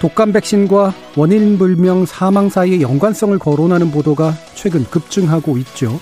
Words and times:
독감 0.00 0.32
백신과 0.32 0.94
원인 1.16 1.58
불명 1.58 2.04
사망 2.04 2.50
사이의 2.50 2.82
연관성을 2.82 3.38
거론하는 3.38 3.90
보도가 3.90 4.34
최근 4.54 4.84
급증하고 4.84 5.56
있죠. 5.58 5.98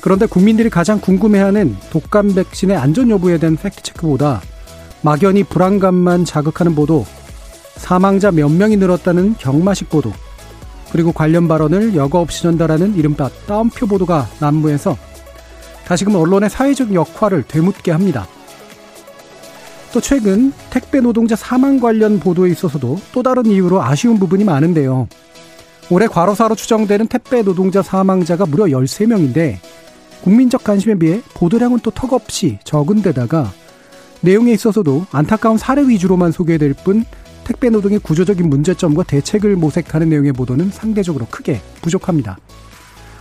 그런데 0.00 0.26
국민들이 0.26 0.70
가장 0.70 1.00
궁금해하는 1.00 1.76
독감 1.90 2.34
백신의 2.34 2.76
안전 2.76 3.10
여부에 3.10 3.38
대한 3.38 3.56
팩트체크보다 3.56 4.40
막연히 5.02 5.42
불안감만 5.42 6.24
자극하는 6.24 6.74
보도, 6.74 7.04
사망자 7.76 8.30
몇 8.30 8.48
명이 8.48 8.76
늘었다는 8.76 9.36
경마식 9.38 9.90
보도, 9.90 10.12
그리고 10.92 11.12
관련 11.12 11.48
발언을 11.48 11.96
여과 11.96 12.20
없이 12.20 12.42
전달하는 12.42 12.94
이른바 12.94 13.28
따옴표 13.46 13.86
보도가 13.86 14.28
난무해서 14.38 14.96
다시금 15.84 16.14
언론의 16.14 16.50
사회적 16.50 16.94
역할을 16.94 17.44
되묻게 17.48 17.90
합니다. 17.90 18.26
또 19.92 20.00
최근 20.00 20.52
택배 20.70 21.00
노동자 21.00 21.34
사망 21.34 21.80
관련 21.80 22.20
보도에 22.20 22.50
있어서도 22.50 23.00
또 23.12 23.22
다른 23.22 23.46
이유로 23.46 23.82
아쉬운 23.82 24.18
부분이 24.18 24.44
많은데요. 24.44 25.08
올해 25.90 26.06
과로사로 26.06 26.54
추정되는 26.54 27.06
택배 27.06 27.42
노동자 27.42 27.82
사망자가 27.82 28.44
무려 28.44 28.64
13명인데 28.64 29.56
국민적 30.22 30.62
관심에 30.62 30.96
비해 30.96 31.22
보도량은 31.34 31.78
또 31.82 31.90
턱없이 31.90 32.58
적은 32.64 33.00
데다가 33.00 33.50
내용에 34.20 34.52
있어서도 34.52 35.06
안타까운 35.10 35.56
사례 35.56 35.82
위주로만 35.88 36.32
소개될 36.32 36.74
뿐 36.84 37.04
택배 37.44 37.70
노동의 37.70 37.98
구조적인 38.00 38.50
문제점과 38.50 39.04
대책을 39.04 39.56
모색하는 39.56 40.10
내용의 40.10 40.32
보도는 40.32 40.70
상대적으로 40.70 41.26
크게 41.30 41.62
부족합니다. 41.80 42.36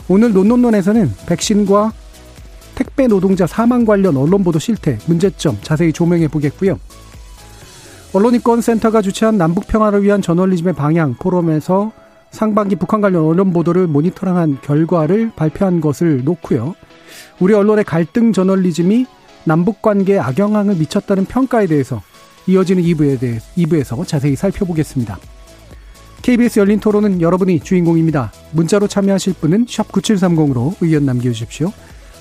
오늘 0.09 0.33
논논논에서는 0.33 1.13
백신과 1.27 1.93
택배 2.77 3.07
노동자 3.07 3.47
사망 3.47 3.85
관련 3.85 4.15
언론 4.17 4.43
보도 4.43 4.59
실태, 4.59 4.99
문제점 5.07 5.57
자세히 5.63 5.91
조명해 5.91 6.27
보겠고요. 6.27 6.79
언론인권센터가 8.13 9.01
주최한 9.01 9.35
남북 9.35 9.65
평화를 9.65 10.03
위한 10.03 10.21
저널리즘의 10.21 10.75
방향 10.75 11.15
포럼에서 11.15 11.91
상반기 12.29 12.75
북한 12.75 13.01
관련 13.01 13.23
언론 13.25 13.51
보도를 13.51 13.87
모니터링한 13.87 14.59
결과를 14.61 15.31
발표한 15.35 15.81
것을 15.81 16.23
놓고요. 16.23 16.75
우리 17.39 17.55
언론의 17.55 17.83
갈등 17.83 18.31
저널리즘이 18.31 19.07
남북 19.45 19.81
관계에 19.81 20.19
악영향을 20.19 20.75
미쳤다는 20.75 21.25
평가에 21.25 21.65
대해서 21.65 22.03
이어지는 22.45 22.83
2부에 22.83 23.19
대해 23.19 23.39
2부에서 23.57 24.05
자세히 24.07 24.35
살펴보겠습니다. 24.35 25.17
KBS 26.21 26.59
열린 26.59 26.79
토론은 26.79 27.21
여러분이 27.21 27.61
주인공입니다. 27.61 28.31
문자로 28.51 28.87
참여하실 28.87 29.33
분은 29.41 29.65
9730으로 29.65 30.75
의견 30.81 31.05
남겨 31.05 31.31
주십시오. 31.31 31.71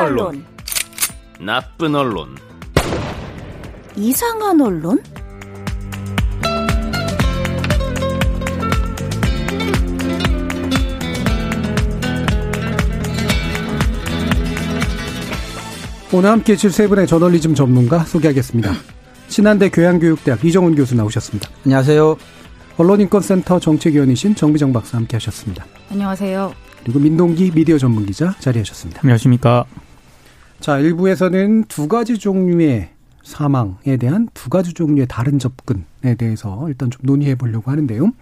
언론, 0.00 0.44
나쁜 1.38 1.94
언론, 1.94 2.36
이상한 3.96 4.60
언론? 4.60 5.02
오늘 16.12 16.30
함께 16.30 16.54
해주실 16.54 16.72
세 16.72 16.88
분의 16.88 17.06
저널리즘 17.06 17.54
전문가 17.54 18.00
소개하겠습니다. 18.00 18.72
신한대 19.28 19.68
교양교육대학 19.68 20.44
이정훈 20.44 20.74
교수 20.74 20.96
나오셨습니다. 20.96 21.48
안녕하세요. 21.64 22.16
언론인권센터 22.78 23.60
정책위원이신 23.60 24.34
정비정 24.34 24.72
박사 24.72 24.96
함께 24.96 25.16
하셨습니다. 25.16 25.64
안녕하세요. 25.90 26.52
그리고 26.82 26.98
민동기 26.98 27.52
미디어 27.54 27.78
전문기자 27.78 28.34
자리하셨습니다. 28.40 29.02
안녕하십니까. 29.04 29.66
자, 30.60 30.78
일부에서는 30.78 31.64
두 31.68 31.88
가지 31.88 32.18
종류의 32.18 32.90
사망에 33.22 33.96
대한 33.98 34.28
두 34.34 34.50
가지 34.50 34.74
종류의 34.74 35.06
다른 35.08 35.38
접근에 35.38 36.14
대해서 36.18 36.68
일단 36.68 36.90
좀 36.90 37.00
논의해 37.02 37.34
보려고 37.34 37.70
하는데요. 37.70 38.12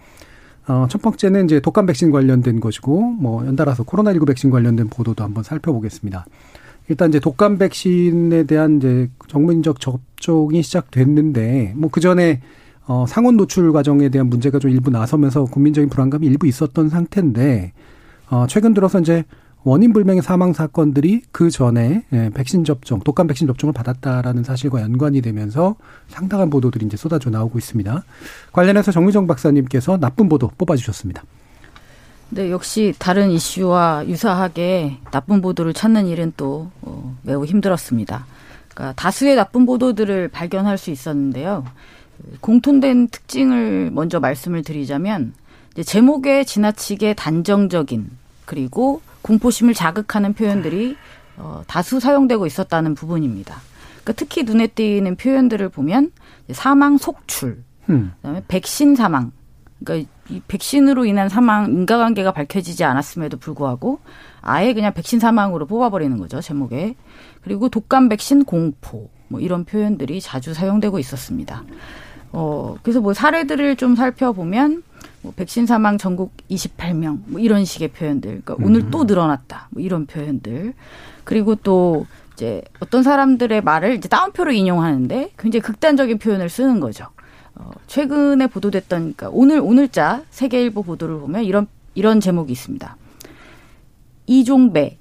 어, 0.69 0.87
첫 0.89 1.01
번째는 1.01 1.45
이제 1.45 1.59
독감 1.59 1.85
백신 1.87 2.11
관련된 2.11 2.61
것이고, 2.61 3.01
뭐, 3.01 3.45
연달아서 3.45 3.83
코로나19 3.83 4.25
백신 4.27 4.51
관련된 4.51 4.87
보도도 4.87 5.23
한번 5.23 5.43
살펴보겠습니다. 5.43 6.25
일단 6.87 7.09
이제 7.09 7.19
독감 7.19 7.57
백신에 7.57 8.43
대한 8.43 8.77
이제 8.77 9.09
정문적 9.27 9.81
접종이 9.81 10.61
시작됐는데, 10.63 11.73
뭐, 11.75 11.89
그 11.91 11.99
전에 11.99 12.41
어, 12.87 13.05
상온 13.07 13.37
노출 13.37 13.71
과정에 13.71 14.09
대한 14.09 14.27
문제가 14.27 14.57
좀 14.59 14.71
일부 14.71 14.89
나서면서 14.89 15.43
국민적인 15.45 15.89
불안감이 15.89 16.25
일부 16.25 16.47
있었던 16.47 16.89
상태인데, 16.89 17.73
어, 18.29 18.45
최근 18.47 18.73
들어서 18.73 18.99
이제 18.99 19.25
원인 19.63 19.91
불명의 19.91 20.21
사망 20.21 20.53
사건들이 20.53 21.23
그 21.31 21.49
전에 21.49 22.03
예, 22.13 22.29
백신 22.33 22.63
접종, 22.63 22.99
독감 23.01 23.27
백신 23.27 23.45
접종을 23.47 23.73
받았다라는 23.73 24.43
사실과 24.43 24.81
연관이 24.81 25.21
되면서 25.21 25.75
상당한 26.07 26.49
보도들이 26.49 26.85
이제 26.85 26.95
쏟아져 26.95 27.29
나오고 27.29 27.57
있습니다. 27.57 28.03
관련해서 28.53 28.91
정미정 28.91 29.27
박사님께서 29.27 29.97
나쁜 29.97 30.29
보도 30.29 30.49
뽑아주셨습니다. 30.57 31.23
네, 32.31 32.51
역시 32.51 32.93
다른 32.99 33.31
이슈와 33.31 34.05
유사하게 34.07 34.97
나쁜 35.11 35.41
보도를 35.41 35.73
찾는 35.73 36.05
일은 36.07 36.31
또 36.37 36.69
어, 36.81 37.17
매우 37.23 37.43
힘들었습니다. 37.43 38.25
그러니까 38.69 38.93
다수의 38.95 39.35
나쁜 39.35 39.65
보도들을 39.65 40.29
발견할 40.29 40.77
수 40.77 40.91
있었는데요. 40.91 41.65
공통된 42.39 43.07
특징을 43.07 43.91
먼저 43.91 44.19
말씀을 44.19 44.63
드리자면 44.63 45.33
제목에 45.83 46.43
지나치게 46.43 47.15
단정적인 47.15 48.09
그리고 48.45 49.01
공포심을 49.21 49.73
자극하는 49.73 50.33
표현들이 50.33 50.95
어, 51.37 51.63
다수 51.67 51.99
사용되고 51.99 52.45
있었다는 52.45 52.95
부분입니다. 52.95 53.61
그러니까 54.03 54.13
특히 54.13 54.43
눈에 54.43 54.67
띄는 54.67 55.15
표현들을 55.15 55.69
보면 55.69 56.11
사망 56.51 56.97
속출, 56.97 57.63
음. 57.89 58.13
그다음에 58.17 58.43
백신 58.47 58.95
사망. 58.95 59.31
그러니까 59.83 60.09
이 60.29 60.41
백신으로 60.47 61.05
인한 61.05 61.29
사망 61.29 61.71
인과관계가 61.71 62.33
밝혀지지 62.33 62.83
않았음에도 62.83 63.37
불구하고 63.37 63.99
아예 64.41 64.73
그냥 64.73 64.93
백신 64.93 65.19
사망으로 65.19 65.65
뽑아버리는 65.65 66.15
거죠 66.17 66.41
제목에. 66.41 66.95
그리고 67.41 67.69
독감 67.69 68.09
백신 68.09 68.45
공포 68.45 69.09
뭐 69.29 69.39
이런 69.39 69.63
표현들이 69.63 70.21
자주 70.21 70.53
사용되고 70.53 70.99
있었습니다. 70.99 71.63
어 72.31 72.75
그래서 72.83 72.99
뭐 72.99 73.13
사례들을 73.13 73.75
좀 73.77 73.95
살펴보면 73.95 74.83
뭐 75.21 75.33
백신 75.35 75.65
사망 75.65 75.97
전국 75.97 76.33
28명 76.49 77.21
뭐 77.25 77.39
이런 77.39 77.65
식의 77.65 77.89
표현들. 77.89 78.41
그러니까 78.43 78.55
음. 78.59 78.65
오늘 78.65 78.89
또 78.89 79.03
늘어났다. 79.03 79.67
뭐 79.71 79.81
이런 79.81 80.05
표현들. 80.05 80.73
그리고 81.23 81.55
또 81.55 82.05
이제 82.33 82.61
어떤 82.79 83.03
사람들의 83.03 83.61
말을 83.61 83.95
이제 83.95 84.07
따옴표로 84.07 84.51
인용하는데 84.51 85.31
굉장히 85.37 85.61
극단적인 85.61 86.19
표현을 86.19 86.49
쓰는 86.49 86.79
거죠. 86.79 87.07
어, 87.55 87.71
최근에 87.87 88.47
보도됐던 88.47 88.99
그러니까 88.99 89.29
오늘 89.31 89.59
오늘자 89.59 90.23
세계일보 90.29 90.83
보도를 90.83 91.19
보면 91.19 91.43
이런 91.43 91.67
이런 91.95 92.21
제목이 92.21 92.51
있습니다. 92.51 92.95
이종배 94.27 94.97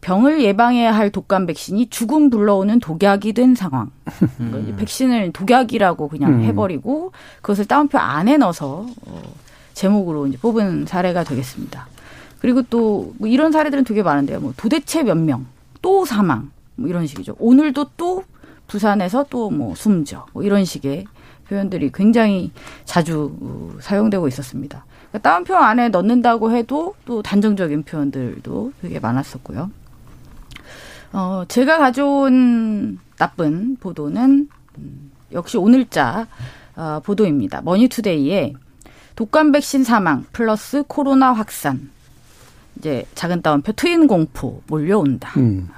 병을 0.00 0.42
예방해야 0.42 0.94
할 0.94 1.10
독감 1.10 1.46
백신이 1.46 1.90
죽음 1.90 2.30
불러오는 2.30 2.80
독약이 2.80 3.32
된 3.34 3.54
상황. 3.54 3.90
그러니까 4.38 4.76
백신을 4.76 5.32
독약이라고 5.32 6.08
그냥 6.08 6.34
음. 6.34 6.42
해버리고 6.42 7.12
그것을 7.42 7.66
따옴표 7.66 7.98
안에 7.98 8.38
넣어서 8.38 8.86
어, 9.06 9.22
제목으로 9.74 10.26
이제 10.26 10.38
뽑은 10.38 10.86
사례가 10.86 11.24
되겠습니다. 11.24 11.86
그리고 12.40 12.62
또 12.62 13.12
뭐 13.18 13.28
이런 13.28 13.52
사례들은 13.52 13.84
되게 13.84 14.02
많은데요. 14.02 14.40
뭐 14.40 14.54
도대체 14.56 15.02
몇 15.02 15.16
명, 15.18 15.46
또 15.82 16.06
사망, 16.06 16.50
뭐 16.76 16.88
이런 16.88 17.06
식이죠. 17.06 17.36
오늘도 17.38 17.90
또 17.98 18.24
부산에서 18.68 19.26
또 19.28 19.50
뭐 19.50 19.74
숨져, 19.74 20.26
뭐 20.32 20.42
이런 20.42 20.64
식의 20.64 21.04
표현들이 21.48 21.90
굉장히 21.92 22.52
자주 22.86 23.36
어, 23.42 23.72
사용되고 23.80 24.26
있었습니다. 24.28 24.84
그러니까 25.10 25.28
따옴표 25.28 25.56
안에 25.56 25.88
넣는다고 25.90 26.52
해도 26.52 26.94
또 27.04 27.20
단정적인 27.22 27.82
표현들도 27.82 28.72
되게 28.80 28.98
많았었고요. 29.00 29.70
어, 31.12 31.44
제가 31.48 31.78
가져온 31.78 32.98
나쁜 33.18 33.76
보도는 33.76 34.48
음, 34.78 35.10
역시 35.32 35.56
오늘자 35.56 36.26
어, 36.76 37.00
보도입니다. 37.04 37.62
머니투데이에 37.62 38.54
독감 39.16 39.52
백신 39.52 39.84
사망 39.84 40.24
플러스 40.32 40.82
코로나 40.86 41.32
확산 41.32 41.90
이제 42.78 43.04
작은 43.14 43.42
따옴표 43.42 43.72
트윈 43.72 44.06
공포 44.06 44.62
몰려온다. 44.66 45.32
음. 45.38 45.68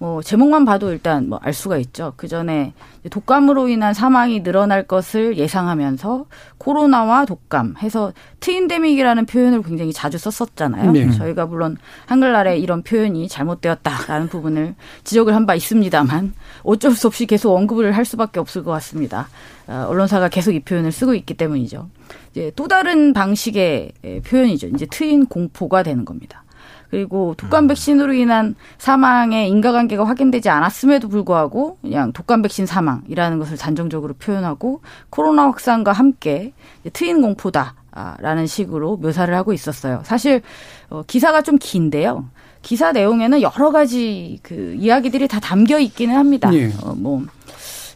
뭐 0.00 0.22
제목만 0.22 0.64
봐도 0.64 0.92
일단 0.92 1.28
뭐 1.28 1.38
알 1.42 1.52
수가 1.52 1.76
있죠. 1.78 2.12
그 2.16 2.28
전에 2.28 2.72
독감으로 3.10 3.68
인한 3.68 3.94
사망이 3.94 4.42
늘어날 4.42 4.82
것을 4.84 5.36
예상하면서 5.38 6.26
코로나와 6.58 7.24
독감 7.24 7.74
해서 7.82 8.12
트윈데믹이라는 8.40 9.26
표현을 9.26 9.62
굉장히 9.62 9.92
자주 9.92 10.18
썼었잖아요. 10.18 10.92
네. 10.92 11.10
저희가 11.10 11.46
물론 11.46 11.76
한글날에 12.06 12.58
이런 12.58 12.82
표현이 12.82 13.28
잘못되었다라는 13.28 14.28
부분을 14.28 14.74
지적을 15.04 15.34
한 15.34 15.46
바 15.48 15.54
있습니다만 15.54 16.34
어쩔 16.64 16.92
수 16.92 17.06
없이 17.06 17.24
계속 17.24 17.54
언급을 17.54 17.96
할 17.96 18.04
수밖에 18.04 18.38
없을 18.38 18.62
것 18.64 18.70
같습니다. 18.72 19.28
어, 19.66 19.86
언론사가 19.88 20.28
계속 20.28 20.52
이 20.52 20.60
표현을 20.60 20.92
쓰고 20.92 21.14
있기 21.14 21.32
때문이죠. 21.34 21.88
이제 22.32 22.52
또 22.54 22.68
다른 22.68 23.14
방식의 23.14 23.92
에, 24.04 24.20
표현이죠. 24.20 24.66
이제 24.68 24.84
트윈 24.86 25.26
공포가 25.26 25.82
되는 25.82 26.04
겁니다. 26.04 26.44
그리고 26.90 27.34
독감 27.36 27.66
백신으로 27.66 28.12
인한 28.14 28.54
사망의 28.78 29.48
인과관계가 29.50 30.04
확인되지 30.04 30.48
않았음에도 30.48 31.08
불구하고 31.08 31.78
그냥 31.82 32.12
독감 32.12 32.42
백신 32.42 32.66
사망이라는 32.66 33.38
것을 33.38 33.56
단정적으로 33.56 34.14
표현하고 34.14 34.80
코로나 35.10 35.44
확산과 35.44 35.92
함께 35.92 36.52
트윈 36.92 37.20
공포다라는 37.20 38.46
식으로 38.46 38.96
묘사를 38.96 39.34
하고 39.34 39.52
있었어요. 39.52 40.00
사실 40.04 40.42
어, 40.88 41.02
기사가 41.06 41.42
좀 41.42 41.58
긴데요. 41.58 42.24
기사 42.62 42.92
내용에는 42.92 43.40
여러 43.42 43.70
가지 43.70 44.40
그 44.42 44.76
이야기들이 44.78 45.28
다 45.28 45.40
담겨 45.40 45.78
있기는 45.78 46.14
합니다. 46.16 46.52
예. 46.54 46.72
어, 46.82 46.94
뭐 46.96 47.24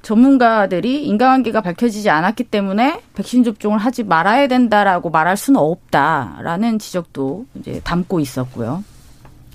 전문가들이 0.02 1.04
인과관계가 1.06 1.60
밝혀지지 1.60 2.10
않았기 2.10 2.44
때문에 2.44 3.00
백신 3.14 3.44
접종을 3.44 3.78
하지 3.78 4.02
말아야 4.02 4.48
된다라고 4.48 5.10
말할 5.10 5.36
수는 5.36 5.60
없다라는 5.60 6.78
지적도 6.78 7.46
이제 7.54 7.80
담고 7.84 8.20
있었고요. 8.20 8.84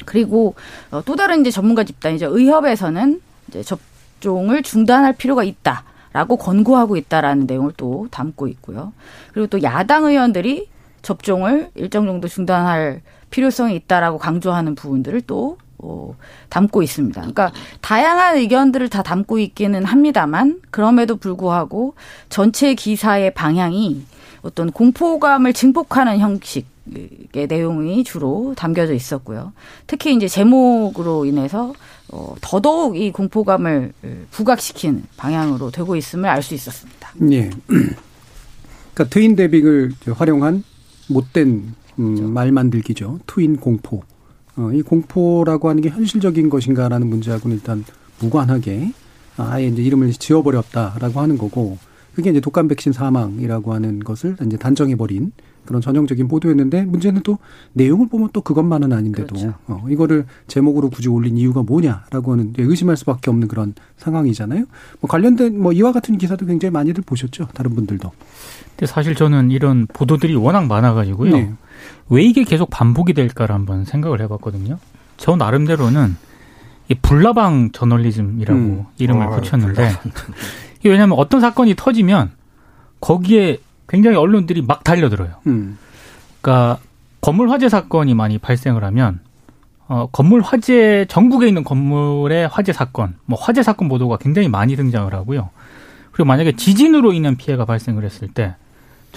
그리고 0.06 0.56
어, 0.90 1.02
또 1.06 1.16
다른 1.16 1.42
이제 1.42 1.52
전문가 1.52 1.84
집단이죠. 1.84 2.38
의협에서는 2.38 3.22
이제 3.50 3.62
접종을 3.62 4.64
중단할 4.64 5.14
필요가 5.14 5.44
있다 5.44 5.84
라고 6.14 6.38
권고하고 6.38 6.96
있다라는 6.96 7.46
내용을 7.46 7.74
또 7.76 8.08
담고 8.10 8.48
있고요. 8.48 8.94
그리고 9.34 9.48
또 9.48 9.62
야당 9.64 10.06
의원들이 10.06 10.70
접종을 11.02 11.72
일정 11.76 12.06
정도 12.06 12.28
중단할 12.28 13.02
필요성이 13.30 13.76
있다라고 13.76 14.18
강조하는 14.18 14.76
부분들을 14.76 15.22
또 15.22 15.58
어, 15.80 16.16
담고 16.50 16.82
있습니다. 16.84 17.22
그러니까 17.22 17.52
다양한 17.82 18.38
의견들을 18.38 18.90
다 18.90 19.04
담고 19.04 19.40
있기는 19.40 19.86
합니다만 19.86 20.60
그럼에도 20.72 21.18
불구하고 21.18 21.94
전체 22.30 22.74
기사의 22.74 23.34
방향이 23.34 24.04
어떤 24.42 24.72
공포감을 24.72 25.54
증폭하는 25.54 26.20
형식의 26.20 27.48
내용이 27.48 28.04
주로 28.04 28.54
담겨져 28.56 28.94
있었고요. 28.94 29.54
특히 29.88 30.16
이제 30.16 30.28
제목으로 30.28 31.26
인해서 31.26 31.74
어, 32.10 32.36
더더욱 32.42 32.98
이 32.98 33.12
공포감을 33.12 33.94
부각시키는 34.32 35.04
방향으로 35.18 35.72
되고 35.72 35.96
있음을 35.96 36.30
알 36.30 36.42
수 36.42 36.54
있었습니다. 36.54 37.12
예. 37.32 37.50
그러니까 38.94 39.10
트윈 39.10 39.36
데빅을 39.36 39.92
활용한 40.16 40.64
못된 41.10 41.76
음, 42.00 42.34
말 42.34 42.52
만들기죠. 42.52 43.20
트윈 43.28 43.58
공포. 43.58 44.04
어, 44.58 44.72
이 44.74 44.82
공포라고 44.82 45.70
하는 45.70 45.82
게 45.82 45.90
현실적인 45.90 46.50
것인가라는 46.50 47.08
문제하고는 47.08 47.58
일단 47.58 47.86
무관하게 48.20 48.92
아예 49.38 49.68
이제 49.68 49.84
이름을 49.84 50.12
지어버렸다라고 50.12 51.20
하는 51.20 51.38
거고 51.38 51.78
그게 52.16 52.32
이제 52.32 52.40
독감 52.40 52.68
백신 52.68 52.94
사망이라고 52.94 53.74
하는 53.74 54.00
것을 54.00 54.36
이제 54.44 54.58
단정해버린 54.58 55.32
그런 55.68 55.82
전형적인 55.82 56.28
보도였는데 56.28 56.86
문제는 56.86 57.22
또 57.24 57.38
내용을 57.74 58.08
보면 58.08 58.30
또 58.34 58.42
그것만은 58.42 58.94
아닌데도 58.94 59.36
그렇죠. 59.36 59.54
어, 59.68 59.86
이거를 59.90 60.26
제목으로 60.48 60.90
굳이 60.90 61.10
올린 61.10 61.38
이유가 61.38 61.62
뭐냐라고 61.62 62.32
하는 62.32 62.54
의심할 62.58 62.98
수밖에 62.98 63.30
없는 63.30 63.48
그런 63.48 63.76
상황이잖아요. 63.98 64.66
뭐 65.02 65.10
관련된 65.10 65.62
뭐 65.62 65.74
이와 65.74 65.92
같은 65.92 66.18
기사도 66.18 66.46
굉장히 66.48 66.72
많이들 66.72 67.04
보셨죠. 67.06 67.50
다른 67.54 67.76
분들도. 67.76 68.12
근데 68.70 68.86
사실 68.86 69.14
저는 69.14 69.52
이런 69.52 69.86
보도들이 69.88 70.36
워낙 70.36 70.66
많아가지고요. 70.66 71.32
네. 71.32 71.54
왜 72.10 72.24
이게 72.24 72.44
계속 72.44 72.70
반복이 72.70 73.14
될까를 73.14 73.54
한번 73.54 73.86
생각을 73.86 74.22
해봤거든요. 74.22 74.78
저 75.18 75.36
나름대로는 75.36 76.16
이 76.90 76.96
불나방 76.96 77.72
저널리즘이라고 77.74 78.60
음. 78.60 78.86
이름을 78.98 79.28
아, 79.28 79.30
붙였는데 79.30 79.92
이게 80.80 80.90
왜냐하면 80.90 81.18
어떤 81.18 81.42
사건이 81.42 81.76
터지면 81.76 82.32
거기에 83.02 83.58
굉장히 83.90 84.18
언론들이 84.18 84.62
막 84.62 84.84
달려들어요. 84.84 85.36
음. 85.48 85.78
그러니까 86.42 86.80
건물 87.20 87.50
화재 87.50 87.68
사건이 87.68 88.14
많이 88.14 88.38
발생을 88.38 88.84
하면 88.86 89.20
어, 89.90 90.08
건물 90.12 90.42
화재 90.42 91.06
전국에 91.08 91.48
있는 91.48 91.64
건물의 91.64 92.48
화재 92.48 92.74
사건, 92.74 93.16
뭐 93.26 93.40
화재 93.40 93.64
사건 93.64 93.88
보도가 93.88 94.18
굉장히 94.18 94.50
많이 94.50 94.76
등장을 94.76 95.14
하고요. 95.14 95.50
그리고 96.12 96.28
만약에 96.28 96.56
지진으로 96.56 97.14
인한 97.14 97.36
피해가 97.36 97.66
발생을 97.66 98.04
했을 98.04 98.28
때 98.28 98.56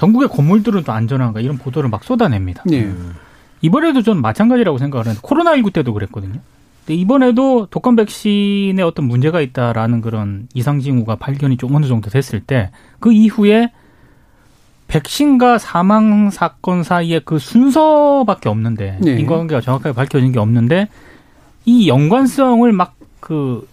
전국의 0.00 0.28
건물들은 0.28 0.84
또 0.84 0.92
안전한가 0.92 1.40
이런 1.40 1.58
보도를 1.58 1.90
막 1.90 2.02
쏟아냅니다. 2.04 2.62
네. 2.64 2.90
이번에도 3.60 4.00
전 4.00 4.22
마찬가지라고 4.22 4.78
생각을 4.78 5.04
하는데 5.04 5.20
코로나19 5.20 5.74
때도 5.74 5.92
그랬거든요. 5.92 6.40
근데 6.86 6.94
이번에도 6.94 7.66
독감 7.70 7.96
백신에 7.96 8.80
어떤 8.82 9.04
문제가 9.04 9.42
있다라는 9.42 10.00
그런 10.00 10.48
이상 10.54 10.80
징후가 10.80 11.16
발견이 11.16 11.58
좀 11.58 11.74
어느 11.74 11.86
정도 11.86 12.08
됐을 12.08 12.40
때 12.40 12.70
그 12.98 13.12
이후에 13.12 13.72
백신과 14.88 15.58
사망 15.58 16.30
사건 16.30 16.82
사이에 16.82 17.20
그 17.22 17.38
순서밖에 17.38 18.48
없는데 18.48 18.98
네. 19.02 19.12
인과관계가 19.20 19.60
정확하게 19.60 19.94
밝혀진 19.94 20.32
게 20.32 20.38
없는데 20.38 20.88
이 21.66 21.88
연관성을 21.88 22.72
막 22.72 23.00
그 23.20 23.68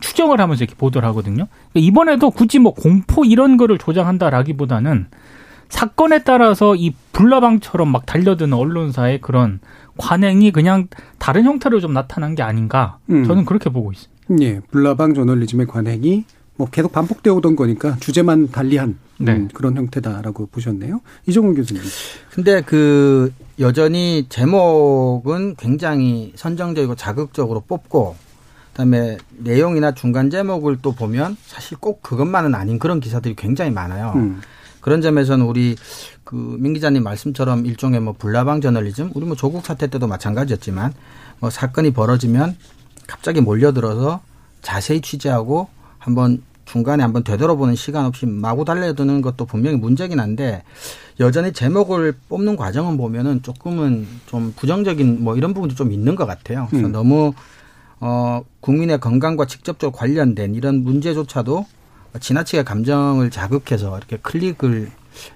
추정을 0.00 0.40
하면서 0.40 0.62
이렇게 0.62 0.76
보도를 0.76 1.08
하거든요. 1.08 1.46
그러니까 1.72 1.88
이번에도 1.88 2.30
굳이 2.30 2.58
뭐 2.58 2.74
공포 2.74 3.24
이런 3.24 3.56
거를 3.56 3.78
조장한다라기보다는 3.78 5.06
사건에 5.68 6.22
따라서 6.22 6.74
이 6.74 6.94
불나방처럼 7.12 7.90
막 7.90 8.06
달려드는 8.06 8.52
언론사의 8.52 9.20
그런 9.20 9.60
관행이 9.96 10.52
그냥 10.52 10.88
다른 11.18 11.44
형태로 11.44 11.80
좀 11.80 11.92
나타난 11.92 12.34
게 12.34 12.42
아닌가 12.42 12.98
음. 13.10 13.24
저는 13.24 13.44
그렇게 13.44 13.70
보고 13.70 13.92
있어요. 13.92 14.08
예, 14.40 14.60
불나방 14.70 15.14
저널리즘의 15.14 15.66
관행이 15.66 16.24
뭐 16.56 16.68
계속 16.70 16.92
반복되어 16.92 17.34
오던 17.34 17.56
거니까 17.56 17.96
주제만 18.00 18.50
달리한 18.50 18.98
네. 19.18 19.32
음, 19.32 19.48
그런 19.52 19.76
형태다라고 19.76 20.46
보셨네요. 20.46 21.00
이종훈 21.26 21.54
교수님. 21.54 21.82
근데 22.30 22.60
그 22.62 23.32
여전히 23.58 24.26
제목은 24.28 25.56
굉장히 25.56 26.32
선정적이고 26.36 26.94
자극적으로 26.96 27.60
뽑고 27.60 28.16
그다음에 28.72 29.16
내용이나 29.38 29.92
중간 29.92 30.28
제목을 30.28 30.78
또 30.82 30.92
보면 30.92 31.36
사실 31.46 31.78
꼭 31.78 32.02
그것만은 32.02 32.54
아닌 32.54 32.78
그런 32.78 33.00
기사들이 33.00 33.34
굉장히 33.34 33.70
많아요. 33.70 34.12
음. 34.16 34.40
그런 34.86 35.02
점에서는 35.02 35.44
우리 35.44 35.74
그민 36.22 36.72
기자님 36.72 37.02
말씀처럼 37.02 37.66
일종의 37.66 37.98
뭐 37.98 38.12
불나방 38.12 38.60
저널리즘, 38.60 39.10
우리 39.14 39.26
뭐 39.26 39.34
조국 39.34 39.66
사태 39.66 39.88
때도 39.88 40.06
마찬가지였지만 40.06 40.94
뭐 41.40 41.50
사건이 41.50 41.90
벌어지면 41.90 42.56
갑자기 43.08 43.40
몰려들어서 43.40 44.20
자세히 44.62 45.00
취재하고 45.00 45.66
한번 45.98 46.40
중간에 46.66 47.02
한번 47.02 47.24
되돌아보는 47.24 47.74
시간 47.74 48.04
없이 48.04 48.26
마구 48.26 48.64
달려드는 48.64 49.22
것도 49.22 49.46
분명히 49.46 49.76
문제긴 49.76 50.20
한데 50.20 50.62
여전히 51.18 51.52
제목을 51.52 52.14
뽑는 52.28 52.54
과정은 52.54 52.96
보면은 52.96 53.42
조금은 53.42 54.06
좀 54.26 54.52
부정적인 54.54 55.24
뭐 55.24 55.36
이런 55.36 55.52
부분도 55.52 55.74
좀 55.74 55.90
있는 55.90 56.14
것 56.14 56.26
같아요. 56.26 56.68
그래서 56.70 56.86
음. 56.86 56.92
너무 56.92 57.34
어 57.98 58.44
국민의 58.60 59.00
건강과 59.00 59.46
직접적으로 59.46 59.90
관련된 59.90 60.54
이런 60.54 60.84
문제조차도 60.84 61.66
지나치게 62.18 62.64
감정을 62.64 63.30
자극해서 63.30 63.96
이렇게 63.96 64.16
클릭을 64.18 64.90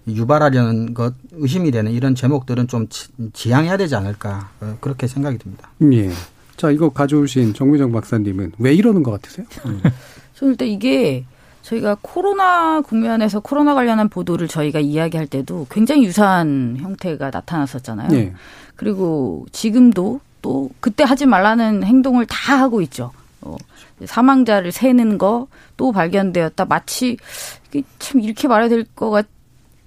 유발하려는 0.06 0.94
것 0.94 1.14
의심이 1.32 1.70
되는 1.70 1.92
이런 1.92 2.14
제목들은 2.14 2.68
좀 2.68 2.86
지양해야 3.32 3.76
되지 3.76 3.96
않을까 3.96 4.50
어, 4.60 4.76
그렇게 4.80 5.06
생각이 5.06 5.38
듭니다. 5.38 5.70
예. 5.92 6.10
자 6.56 6.70
이거 6.70 6.90
가져오신 6.90 7.54
정미정 7.54 7.92
박사님은 7.92 8.52
왜 8.58 8.74
이러는 8.74 9.02
것 9.02 9.10
같으세요? 9.12 9.46
저는 10.34 10.52
일단 10.52 10.68
이게 10.68 11.24
저희가 11.62 11.96
코로나 12.00 12.80
국면에서 12.80 13.40
코로나 13.40 13.74
관련한 13.74 14.08
보도를 14.08 14.48
저희가 14.48 14.80
이야기할 14.80 15.26
때도 15.26 15.66
굉장히 15.70 16.04
유사한 16.04 16.76
형태가 16.78 17.30
나타났었잖아요. 17.30 18.08
예. 18.16 18.32
그리고 18.76 19.46
지금도 19.52 20.20
또 20.42 20.70
그때 20.80 21.04
하지 21.04 21.26
말라는 21.26 21.84
행동을 21.84 22.26
다 22.26 22.58
하고 22.58 22.80
있죠. 22.82 23.12
어, 23.42 23.56
사망자를 24.04 24.72
세는 24.72 25.18
거 25.18 25.48
또 25.76 25.92
발견되었다. 25.92 26.66
마치 26.66 27.16
참 27.98 28.20
이렇게 28.20 28.46
말해야 28.48 28.68
될 28.68 28.84
것 28.94 29.10
같. 29.10 29.26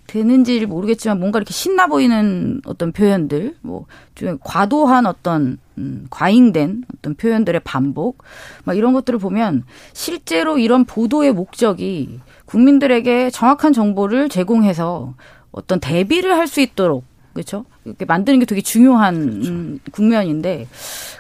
되는지 0.06 0.66
모르겠지만 0.68 1.18
뭔가 1.20 1.40
이렇게 1.40 1.54
신나 1.54 1.88
보이는 1.88 2.62
어떤 2.66 2.92
표현들, 2.92 3.56
뭐, 3.62 3.86
좀 4.14 4.38
과도한 4.44 5.08
어떤, 5.08 5.58
음, 5.80 6.06
과잉된 6.12 6.84
어떤 6.98 7.16
표현들의 7.16 7.62
반복, 7.64 8.22
막 8.64 8.78
이런 8.78 8.94
것들을 8.94 9.18
보면 9.18 9.64
실제로 9.94 10.60
이런 10.60 10.86
보도의 10.86 11.32
목적이 11.34 12.20
국민들에게 12.46 13.32
정확한 13.32 13.74
정보를 13.74 14.30
제공해서 14.30 15.16
어떤 15.52 15.80
대비를 15.80 16.38
할 16.38 16.48
수 16.48 16.60
있도록 16.62 17.06
그렇죠? 17.34 17.66
이렇게 17.86 18.06
만드는 18.06 18.40
게 18.40 18.46
되게 18.46 18.62
중요한 18.62 19.32
그렇죠. 19.32 19.50
음, 19.52 19.80
국면인데 19.92 20.68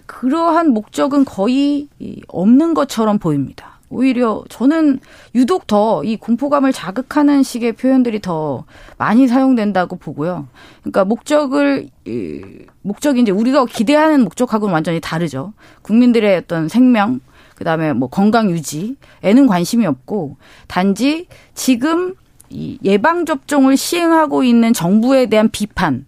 그러한 0.05 0.70
목적은 0.70 1.25
거의 1.25 1.88
없는 2.27 2.74
것처럼 2.74 3.17
보입니다. 3.20 3.74
오히려 3.89 4.43
저는 4.50 5.00
유독 5.36 5.67
더 5.67 6.01
이 6.03 6.17
공포감을 6.17 6.74
자극하는 6.74 7.43
식의 7.43 7.74
표현들이 7.74 8.20
더 8.22 8.65
많이 8.98 9.27
사용된다고 9.27 9.96
보고요. 9.98 10.48
그러니까 10.82 11.05
목적을 11.05 11.89
이, 12.05 12.41
목적이 12.82 13.22
이제 13.22 13.32
우리가 13.32 13.65
기대하는 13.65 14.24
목적하고는 14.24 14.74
완전히 14.74 15.00
다르죠. 15.00 15.53
국민들의 15.82 16.38
어떤 16.38 16.67
생명 16.67 17.20
그다음에 17.55 17.93
뭐 17.93 18.10
건강 18.10 18.50
유지에는 18.50 19.48
관심이 19.48 19.86
없고 19.86 20.38
단지 20.67 21.27
지금 21.53 22.15
이 22.50 22.78
예방 22.84 23.26
접종을 23.26 23.78
시행하고 23.78 24.44
있는 24.44 24.74
정부에 24.74 25.28
대한 25.28 25.50
비판 25.50 26.06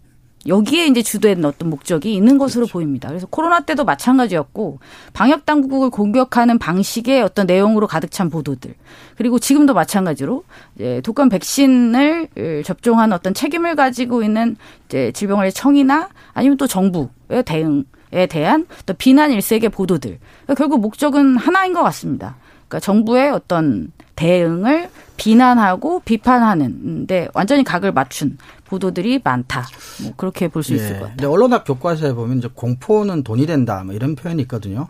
여기에 0.48 0.88
이제 0.88 1.02
주된 1.02 1.44
어떤 1.44 1.70
목적이 1.70 2.14
있는 2.14 2.38
것으로 2.38 2.66
그렇죠. 2.66 2.74
보입니다. 2.74 3.08
그래서 3.08 3.26
코로나 3.26 3.62
때도 3.62 3.84
마찬가지였고 3.84 4.80
방역 5.14 5.46
당국을 5.46 5.90
공격하는 5.90 6.60
방식의 6.60 7.24
어떤 7.24 7.48
내용으로 7.48 7.88
가득 7.88 8.12
찬 8.12 8.30
보도들 8.30 8.76
그리고 9.18 9.40
지금도 9.40 9.74
마찬가지로 9.74 10.44
이제 10.76 11.02
독감 11.04 11.30
백신을 11.30 12.30
접종한 12.64 13.12
어떤 13.12 13.34
책임을 13.34 13.76
가지고 13.76 14.22
있는 14.22 14.56
이제 14.88 15.12
질병관리 15.14 15.52
청이나 15.52 16.10
아니면 16.34 16.58
또 16.58 16.68
정부의 16.68 17.44
대응에 17.44 18.28
대한 18.30 18.68
또 18.86 18.94
비난 18.94 19.32
일색의 19.32 19.70
보도들 19.70 20.20
그러니까 20.44 20.54
결국 20.54 20.80
목적은 20.80 21.38
하나인 21.38 21.74
것 21.74 21.82
같습니다. 21.82 22.38
그러니까 22.76 22.80
정부의 22.80 23.32
어떤 23.32 23.92
대응을 24.16 24.90
비난하고 25.18 26.02
비판하는데 26.02 27.30
완전히 27.34 27.64
각을 27.64 27.94
맞춘 27.94 28.38
보도들이 28.66 29.22
많다. 29.24 29.66
뭐 30.04 30.14
그렇게 30.18 30.48
볼수 30.50 30.74
예. 30.74 30.78
있을 30.78 31.00
것 31.00 31.10
같아요. 31.10 31.32
언론학 31.32 31.64
교과서에 31.64 32.14
보면 32.14 32.40
이제 32.40 32.50
공포는 32.54 33.24
돈이 33.24 33.46
된다. 33.46 33.84
뭐 33.86 33.96
이런 33.96 34.16
표현이 34.16 34.42
있거든요. 34.44 34.90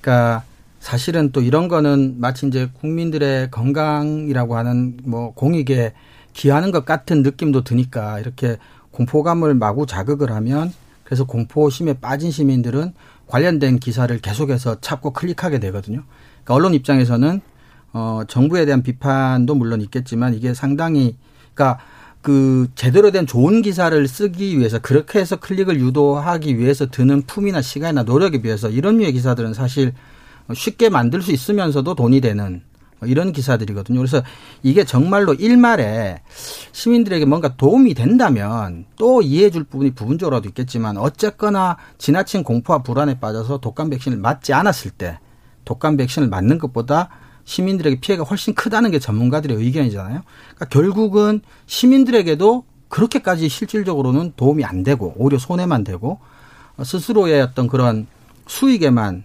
그러니까 0.00 0.42
사실은 0.80 1.30
또 1.30 1.40
이런 1.42 1.68
거는 1.68 2.16
마치 2.18 2.46
이제 2.48 2.68
국민들의 2.80 3.52
건강이라고 3.52 4.56
하는 4.56 4.96
뭐 5.04 5.32
공익에 5.34 5.92
기하는 6.32 6.72
것 6.72 6.84
같은 6.84 7.22
느낌도 7.22 7.62
드니까 7.62 8.18
이렇게 8.18 8.56
공포감을 8.90 9.54
마구 9.54 9.86
자극을 9.86 10.32
하면 10.32 10.72
그래서 11.04 11.24
공포심에 11.24 11.94
빠진 11.94 12.32
시민들은 12.32 12.94
관련된 13.28 13.78
기사를 13.78 14.16
계속해서 14.18 14.80
찾고 14.80 15.12
클릭하게 15.12 15.60
되거든요. 15.60 16.02
그러니까 16.44 16.54
언론 16.54 16.74
입장에서는 16.74 17.40
어 17.94 18.22
정부에 18.26 18.64
대한 18.64 18.82
비판도 18.82 19.54
물론 19.54 19.80
있겠지만 19.82 20.34
이게 20.34 20.54
상당히 20.54 21.16
그러니까 21.54 21.82
그 22.22 22.68
제대로 22.76 23.10
된 23.10 23.26
좋은 23.26 23.62
기사를 23.62 24.06
쓰기 24.08 24.58
위해서 24.58 24.78
그렇게 24.78 25.18
해서 25.18 25.36
클릭을 25.36 25.80
유도하기 25.80 26.56
위해서 26.58 26.86
드는 26.86 27.22
품이나 27.22 27.60
시간이나 27.60 28.04
노력에 28.04 28.40
비해서 28.40 28.70
이런 28.70 28.98
류의 28.98 29.12
기사들은 29.12 29.54
사실 29.54 29.92
쉽게 30.54 30.88
만들 30.88 31.20
수 31.20 31.32
있으면서도 31.32 31.94
돈이 31.94 32.20
되는 32.20 32.62
이런 33.04 33.32
기사들이거든요. 33.32 33.98
그래서 33.98 34.22
이게 34.62 34.84
정말로 34.84 35.34
일말에 35.34 36.22
시민들에게 36.70 37.24
뭔가 37.24 37.56
도움이 37.56 37.94
된다면 37.94 38.84
또 38.96 39.22
이해해 39.22 39.50
줄 39.50 39.64
부분이 39.64 39.92
부분적으로도 39.92 40.48
있겠지만 40.50 40.96
어쨌거나 40.96 41.76
지나친 41.98 42.44
공포와 42.44 42.82
불안에 42.82 43.18
빠져서 43.18 43.58
독감 43.58 43.90
백신을 43.90 44.18
맞지 44.18 44.52
않았을 44.52 44.92
때 44.92 45.18
독감 45.64 45.96
백신을 45.96 46.28
맞는 46.28 46.58
것보다 46.58 47.08
시민들에게 47.44 48.00
피해가 48.00 48.24
훨씬 48.24 48.54
크다는 48.54 48.90
게 48.90 48.98
전문가들의 48.98 49.56
의견이잖아요. 49.56 50.22
그러니까 50.54 50.64
결국은 50.66 51.40
시민들에게도 51.66 52.64
그렇게까지 52.88 53.48
실질적으로는 53.48 54.34
도움이 54.36 54.64
안 54.64 54.82
되고 54.82 55.14
오히려 55.16 55.38
손해만 55.38 55.82
되고 55.82 56.20
스스로의 56.82 57.40
어떤 57.40 57.66
그런 57.66 58.06
수익에만 58.46 59.24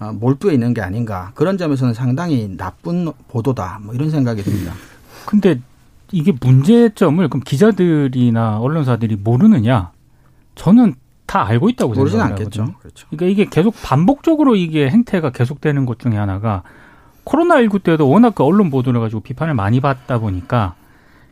어, 0.00 0.12
몰두해 0.12 0.54
있는 0.54 0.74
게 0.74 0.80
아닌가 0.80 1.30
그런 1.34 1.56
점에서는 1.56 1.94
상당히 1.94 2.56
나쁜 2.56 3.12
보도다 3.28 3.78
뭐 3.82 3.94
이런 3.94 4.10
생각이 4.10 4.42
듭니다. 4.42 4.72
근데 5.26 5.60
이게 6.10 6.32
문제점을 6.38 7.26
그럼 7.28 7.42
기자들이나 7.44 8.58
언론사들이 8.58 9.16
모르느냐? 9.16 9.92
저는 10.54 10.94
다 11.34 11.44
알고 11.48 11.68
있다고 11.70 11.96
생각을 11.96 12.32
하거든요. 12.32 12.74
그렇죠. 12.78 13.08
그러니까 13.10 13.26
이게 13.26 13.50
계속 13.50 13.74
반복적으로 13.82 14.54
이게 14.54 14.88
행태가 14.88 15.30
계속되는 15.30 15.84
것 15.84 15.98
중에 15.98 16.14
하나가 16.14 16.62
코로나19 17.24 17.82
때도 17.82 18.08
워낙 18.08 18.36
그 18.36 18.44
언론 18.44 18.70
보도를 18.70 19.00
가지고 19.00 19.20
비판을 19.20 19.52
많이 19.54 19.80
받다 19.80 20.20
보니까 20.20 20.76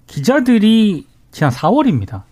기자들이 0.09 1.07
지난 1.31 1.53
4월입니다. 1.53 2.23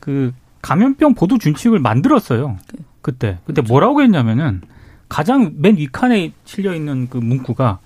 그 0.00 0.32
감염병 0.60 1.14
보도 1.14 1.38
준칙을 1.38 1.78
만들었어요. 1.78 2.56
그때. 3.00 3.38
그때 3.44 3.62
뭐라고 3.62 4.02
했냐면은 4.02 4.60
가장 5.08 5.52
맨 5.58 5.76
윗칸에 5.76 6.32
실려 6.44 6.74
있는 6.74 7.08
그 7.08 7.18
문구가 7.18 7.78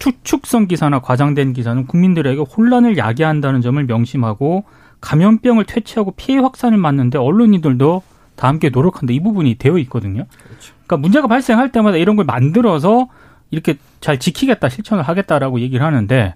추측성 0.00 0.66
기사나 0.66 0.98
과장된 0.98 1.52
기사는 1.52 1.86
국민들에게 1.86 2.40
혼란을 2.40 2.98
야기한다는 2.98 3.60
점을 3.60 3.80
명심하고 3.84 4.64
감염병을 5.00 5.64
퇴치하고 5.64 6.10
피해 6.16 6.38
확산을 6.38 6.76
막는데 6.76 7.18
언론인들도 7.18 8.02
다 8.38 8.46
함께 8.46 8.70
노력한다. 8.70 9.12
이 9.12 9.20
부분이 9.20 9.56
되어 9.56 9.78
있거든요. 9.78 10.24
그렇죠. 10.46 10.72
그러니까 10.86 10.96
문제가 10.98 11.26
발생할 11.26 11.72
때마다 11.72 11.96
이런 11.96 12.14
걸 12.14 12.24
만들어서 12.24 13.08
이렇게 13.50 13.76
잘 14.00 14.20
지키겠다, 14.20 14.68
실천을 14.68 15.02
하겠다라고 15.02 15.60
얘기를 15.60 15.84
하는데 15.84 16.34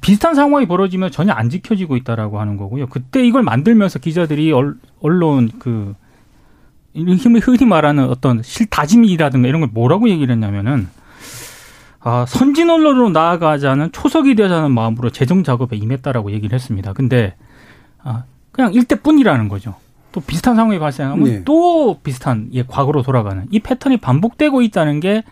비슷한 0.00 0.34
상황이 0.34 0.66
벌어지면 0.66 1.10
전혀 1.10 1.32
안 1.32 1.50
지켜지고 1.50 1.96
있다라고 1.98 2.40
하는 2.40 2.56
거고요. 2.56 2.86
그때 2.86 3.22
이걸 3.22 3.42
만들면서 3.42 3.98
기자들이 3.98 4.50
언론 5.00 5.50
그 5.58 5.94
흔히 6.94 7.66
말하는 7.66 8.08
어떤 8.08 8.42
실다짐이라든가 8.42 9.46
이런 9.46 9.60
걸 9.60 9.68
뭐라고 9.74 10.08
얘기를 10.08 10.32
했냐면은 10.32 10.88
아, 12.00 12.24
선진 12.26 12.70
언론으로 12.70 13.10
나아가자는 13.10 13.92
초석이 13.92 14.36
되자는 14.36 14.72
마음으로 14.72 15.10
재정 15.10 15.44
작업에 15.44 15.76
임했다라고 15.76 16.32
얘기를 16.32 16.54
했습니다. 16.54 16.94
근데 16.94 17.34
아, 18.02 18.24
그냥 18.52 18.72
일대뿐이라는 18.72 19.48
거죠. 19.48 19.74
또 20.14 20.20
비슷한 20.20 20.54
상황이 20.54 20.78
발생하면 20.78 21.24
네. 21.24 21.42
또 21.44 21.98
비슷한 22.00 22.48
예, 22.52 22.62
과거로 22.62 23.02
돌아가는 23.02 23.46
이 23.50 23.58
패턴이 23.58 23.96
반복되고 23.96 24.62
있다는 24.62 25.00
게 25.00 25.24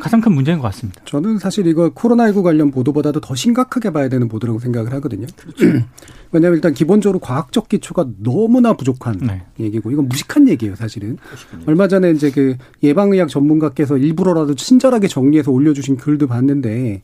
가장 0.00 0.22
큰 0.22 0.32
문제인 0.32 0.56
것 0.58 0.64
같습니다. 0.64 1.02
저는 1.04 1.38
사실 1.38 1.66
이거 1.66 1.90
코로나19 1.90 2.42
관련 2.42 2.70
보도보다도 2.70 3.20
더 3.20 3.34
심각하게 3.34 3.90
봐야 3.90 4.08
되는 4.08 4.26
보도라고 4.28 4.58
생각을 4.58 4.94
하거든요. 4.94 5.26
그렇죠. 5.36 5.84
왜냐하면 6.32 6.56
일단 6.56 6.72
기본적으로 6.72 7.18
과학적 7.18 7.68
기초가 7.68 8.06
너무나 8.22 8.72
부족한 8.72 9.18
네. 9.18 9.42
얘기고 9.60 9.90
이건 9.90 10.08
무식한 10.08 10.48
얘기예요, 10.48 10.76
사실은. 10.76 11.18
그렇군요. 11.18 11.64
얼마 11.66 11.86
전에 11.86 12.10
이제 12.10 12.30
그 12.30 12.56
예방의학 12.82 13.28
전문가께서 13.28 13.98
일부러라도 13.98 14.54
친절하게 14.54 15.08
정리해서 15.08 15.50
올려주신 15.50 15.98
글도 15.98 16.26
봤는데 16.26 17.02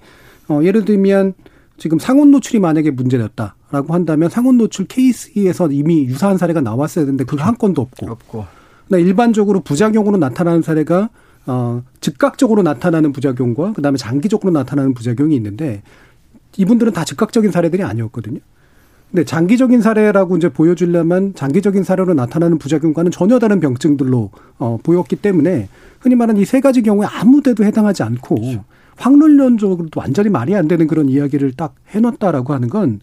어, 0.49 0.61
예를 0.63 0.87
들면 0.87 1.35
지금 1.83 1.99
상온 1.99 2.31
노출이 2.31 2.61
만약에 2.61 2.93
문제였다라고 2.93 3.93
한다면 3.93 4.31
상온 4.31 4.57
노출 4.57 4.87
케이스에서 4.87 5.69
이미 5.73 6.05
유사한 6.05 6.39
사례가 6.39 6.61
나왔어야 6.61 7.05
되는데 7.05 7.25
그거 7.25 7.43
한 7.43 7.59
건도 7.59 7.83
없고. 7.83 8.09
없고. 8.09 8.45
일반적으로 8.93 9.63
부작용으로 9.63 10.17
나타나는 10.17 10.63
사례가 10.63 11.11
어, 11.47 11.83
즉각적으로 12.01 12.63
나타나는 12.63 13.11
부작용과 13.11 13.73
그다음에 13.73 13.99
장기적으로 13.99 14.53
나타나는 14.53 14.95
부작용이 14.95 15.35
있는데 15.35 15.83
이분들은 16.57 16.93
다 16.93 17.05
즉각적인 17.05 17.51
사례들이 17.51 17.83
아니었거든요. 17.83 18.39
근데 19.11 19.25
장기적인 19.25 19.81
사례라고 19.81 20.37
이제 20.37 20.51
보여주려면 20.51 21.35
장기적인 21.35 21.83
사례로 21.83 22.15
나타나는 22.15 22.59
부작용과는 22.59 23.11
전혀 23.11 23.41
다른 23.41 23.59
병증들로 23.59 24.31
어, 24.61 24.79
보였기 24.85 25.17
때문에 25.17 25.69
흔히 25.99 26.15
말하는 26.15 26.41
이 26.41 26.45
세 26.45 26.61
가지 26.61 26.83
경우에 26.83 27.09
아무 27.11 27.43
데도 27.43 27.65
해당하지 27.65 28.05
않고 28.05 28.37
그렇죠. 28.37 28.65
확률론적으로도 28.97 30.01
완전히 30.01 30.29
말이 30.29 30.55
안 30.55 30.69
되는 30.69 30.87
그런 30.87 31.09
이야기를 31.09 31.53
딱 31.53 31.75
해놨다라고 31.89 32.53
하는 32.53 32.69
건 32.69 33.01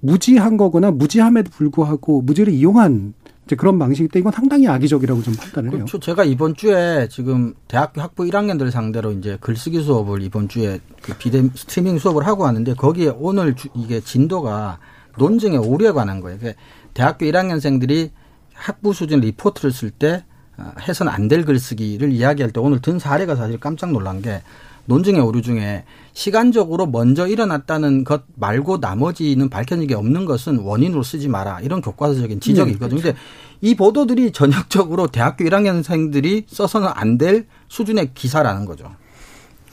무지한 0.00 0.56
거거나 0.56 0.90
무지함에도 0.90 1.50
불구하고 1.50 2.22
무지를 2.22 2.52
이용한 2.52 3.14
이제 3.48 3.56
그런 3.56 3.78
방식일 3.78 4.08
때 4.08 4.18
이건 4.18 4.30
상당히 4.30 4.68
악의적이라고 4.68 5.22
좀 5.22 5.34
판단을 5.34 5.70
해요. 5.70 5.78
그렇죠. 5.78 5.98
제가 5.98 6.24
이번 6.24 6.54
주에 6.54 7.08
지금 7.10 7.54
대학교 7.66 8.02
학부 8.02 8.24
1학년들 8.24 8.70
상대로 8.70 9.10
이제 9.12 9.38
글쓰기 9.40 9.80
수업을 9.80 10.22
이번 10.22 10.48
주에 10.48 10.80
그 11.00 11.14
비대 11.16 11.42
스트리밍 11.54 11.98
수업을 11.98 12.26
하고 12.26 12.42
왔는데 12.42 12.74
거기에 12.74 13.14
오늘 13.16 13.56
주, 13.56 13.68
이게 13.74 14.00
진도가 14.00 14.78
논증의 15.16 15.58
오류에 15.58 15.92
관한 15.92 16.20
거예요. 16.20 16.38
그러니까 16.38 16.60
대학교 16.92 17.24
1학년생들이 17.24 18.10
학부 18.52 18.92
수준 18.92 19.20
리포트를 19.20 19.72
쓸때 19.72 20.24
어, 20.58 20.72
해서는 20.86 21.10
안될 21.10 21.46
글쓰기를 21.46 22.12
이야기할 22.12 22.50
때 22.50 22.60
오늘 22.60 22.80
든 22.82 22.98
사례가 22.98 23.34
사실 23.34 23.58
깜짝 23.58 23.92
놀란 23.92 24.20
게 24.20 24.42
논증의 24.88 25.20
오류 25.20 25.42
중에 25.42 25.84
시간적으로 26.14 26.86
먼저 26.86 27.28
일어났다는 27.28 28.04
것 28.04 28.22
말고 28.36 28.78
나머지는 28.78 29.50
밝혀진 29.50 29.86
게 29.86 29.94
없는 29.94 30.24
것은 30.24 30.60
원인으로 30.60 31.02
쓰지 31.02 31.28
마라. 31.28 31.60
이런 31.60 31.82
교과서적인 31.82 32.40
지적이 32.40 32.70
네, 32.70 32.72
있거든요. 32.74 33.00
근데 33.02 33.16
이 33.60 33.74
보도들이 33.74 34.32
전형적으로 34.32 35.06
대학교 35.08 35.44
1학년생들이 35.44 36.44
써서는 36.48 36.88
안 36.94 37.18
될 37.18 37.46
수준의 37.68 38.12
기사라는 38.14 38.64
거죠. 38.64 38.90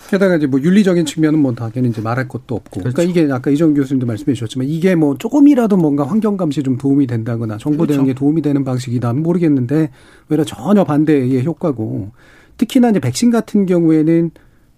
게다가 0.09 0.35
이제 0.35 0.47
뭐 0.47 0.59
윤리적인 0.59 1.05
측면은 1.05 1.39
뭐 1.39 1.53
당연히 1.53 1.89
이제 1.89 2.01
말할 2.01 2.27
것도 2.27 2.55
없고. 2.55 2.81
그러니까 2.81 3.03
그렇죠. 3.03 3.09
이게 3.09 3.31
아까 3.31 3.49
이정 3.51 3.73
교수님도 3.73 4.05
말씀해 4.05 4.33
주셨지만 4.33 4.67
이게 4.67 4.95
뭐 4.95 5.17
조금이라도 5.17 5.77
뭔가 5.77 6.05
환경 6.05 6.35
감시에 6.37 6.61
좀 6.63 6.77
도움이 6.77 7.07
된다거나 7.07 7.57
정보 7.57 7.83
그렇죠. 7.83 7.99
대응에 7.99 8.13
도움이 8.13 8.41
되는 8.41 8.63
방식이다면 8.63 9.23
모르겠는데 9.23 9.91
오히려 10.29 10.43
전혀 10.43 10.83
반대의 10.83 11.45
효과고. 11.45 12.11
특히나 12.57 12.89
이제 12.89 12.99
백신 12.99 13.31
같은 13.31 13.65
경우에는 13.65 14.31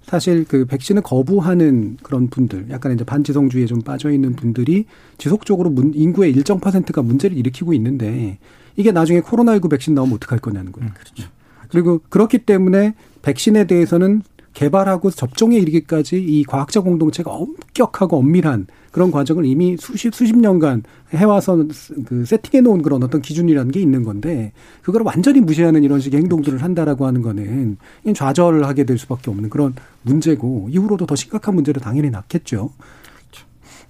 사실 0.07 0.45
그 0.47 0.65
백신을 0.65 1.01
거부하는 1.01 1.97
그런 2.01 2.29
분들, 2.29 2.67
약간 2.69 2.93
이제 2.93 3.03
반지성주의에 3.03 3.65
좀 3.65 3.81
빠져 3.81 4.09
있는 4.09 4.35
분들이 4.35 4.85
지속적으로 5.17 5.69
문, 5.69 5.93
인구의 5.93 6.31
일정 6.31 6.59
퍼센트가 6.61 7.01
문제를 7.01 7.37
일으키고 7.37 7.73
있는데 7.73 8.39
이게 8.77 8.91
나중에 8.91 9.19
코로나19 9.19 9.69
백신 9.69 9.93
나오면 9.95 10.15
어떡할 10.15 10.39
거냐는 10.39 10.71
거예요. 10.71 10.91
그렇죠. 10.93 11.29
그리고 11.69 11.99
그렇기 12.09 12.39
때문에 12.39 12.93
백신에 13.21 13.67
대해서는 13.67 14.21
개발하고 14.53 15.11
접종에 15.11 15.57
이르기까지 15.57 16.23
이 16.23 16.43
과학자 16.45 16.79
공동체가 16.79 17.31
엄격하고 17.31 18.17
엄밀한 18.17 18.67
그런 18.97 19.11
과정을 19.11 19.45
이미 19.45 19.77
수십 19.77 20.11
수십 20.15 20.35
년간 20.35 20.81
해와서 21.13 21.63
그 22.07 22.25
세팅해 22.25 22.61
놓은 22.61 22.81
그런 22.81 23.03
어떤 23.03 23.21
기준이라는 23.21 23.71
게 23.71 23.79
있는 23.79 24.03
건데 24.03 24.53
그걸 24.81 25.03
완전히 25.03 25.39
무시하는 25.39 25.83
이런 25.83 25.99
식의 25.99 26.19
행동들을 26.21 26.63
한다라고 26.63 27.05
하는 27.05 27.21
거는 27.21 27.77
좌절하게 28.15 28.85
될 28.85 28.97
수밖에 28.97 29.29
없는 29.29 29.51
그런 29.51 29.75
문제고 30.01 30.67
이후로도 30.71 31.05
더 31.05 31.15
심각한 31.15 31.53
문제를 31.53 31.79
당연히 31.79 32.09
낳겠죠. 32.09 32.71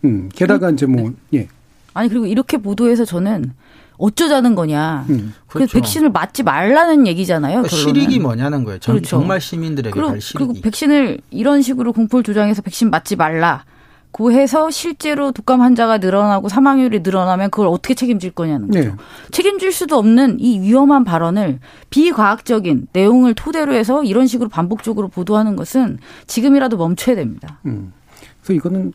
음, 0.03 0.27
게다가 0.35 0.71
이제 0.71 0.85
뭐 0.85 1.13
예. 1.33 1.47
아니 1.93 2.09
그리고 2.09 2.25
이렇게 2.25 2.57
보도해서 2.57 3.05
저는 3.05 3.53
어쩌자는 3.97 4.55
거냐. 4.55 5.05
음. 5.09 5.33
그래서 5.47 5.71
그렇죠. 5.71 5.71
백신을 5.71 6.09
맞지 6.09 6.43
말라는 6.43 7.07
얘기잖아요. 7.07 7.61
그러니까 7.61 7.69
결론은. 7.69 8.01
실익이 8.01 8.19
뭐냐는 8.19 8.65
거예요. 8.65 8.79
전, 8.79 8.95
그렇죠. 8.95 9.09
정말 9.11 9.39
시민들에게 9.39 9.91
그리고, 9.91 10.09
갈 10.09 10.19
그리고 10.35 10.51
실익이. 10.51 10.61
백신을 10.63 11.21
이런 11.31 11.61
식으로 11.61 11.93
공포를 11.93 12.25
조장해서 12.25 12.61
백신 12.61 12.89
맞지 12.89 13.15
말라. 13.15 13.63
고 14.11 14.31
해서 14.31 14.71
실제로 14.71 15.31
독감 15.31 15.61
환자가 15.61 15.99
늘어나고 15.99 16.49
사망률이 16.49 17.01
늘어나면 17.01 17.51
그걸 17.51 17.67
어떻게 17.67 17.93
책임질 17.93 18.31
거냐는 18.31 18.67
거죠. 18.67 18.89
네. 18.89 18.95
책임질 19.31 19.71
수도 19.71 19.97
없는 19.97 20.39
이 20.39 20.59
위험한 20.59 21.03
발언을 21.03 21.59
비과학적인 21.89 22.87
내용을 22.93 23.35
토대로 23.35 23.73
해서 23.73 24.03
이런 24.03 24.25
식으로 24.25 24.49
반복적으로 24.49 25.07
보도하는 25.07 25.55
것은 25.55 25.99
지금이라도 26.25 26.77
멈춰야 26.77 27.15
됩니다. 27.15 27.59
음. 27.65 27.93
그래서 28.41 28.53
이거는 28.53 28.93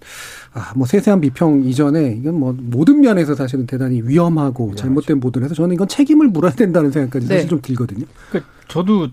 아, 0.55 0.73
뭐 0.75 0.87
세세한 0.87 1.21
비평 1.21 1.65
이전에 1.65 2.17
이건 2.19 2.41
뭐 2.41 2.57
모든 2.59 3.01
면에서 3.01 3.35
사실은 3.35 3.67
대단히 3.67 4.01
위험하고 4.03 4.75
잘못된 4.75 5.21
보도를 5.21 5.45
해서 5.45 5.55
저는 5.55 5.75
이건 5.75 5.89
책임을 5.89 6.29
물어야 6.29 6.53
된다는 6.53 6.91
생각까지 6.91 7.27
사실 7.27 7.43
네. 7.43 7.49
좀 7.49 7.61
들거든요. 7.61 8.07
그 8.31 8.43
저도 8.69 9.09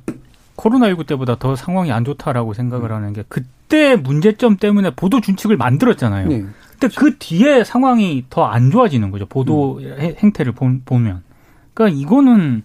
코로나19 0.59 1.07
때보다 1.07 1.35
더 1.37 1.55
상황이 1.55 1.91
안 1.91 2.03
좋다라고 2.05 2.53
생각을 2.53 2.91
하는 2.91 3.13
게 3.13 3.23
그때 3.29 3.95
문제점 3.95 4.57
때문에 4.57 4.91
보도 4.91 5.21
준칙을 5.21 5.57
만들었잖아요. 5.57 6.27
네. 6.27 6.45
근데 6.79 6.95
그 6.95 7.17
뒤에 7.17 7.63
상황이 7.63 8.25
더 8.29 8.45
안 8.45 8.71
좋아지는 8.71 9.11
거죠. 9.11 9.25
보도 9.25 9.81
해- 9.81 10.15
행태를 10.19 10.51
보- 10.53 10.79
보면. 10.85 11.23
그러니까 11.73 11.97
이거는 11.99 12.63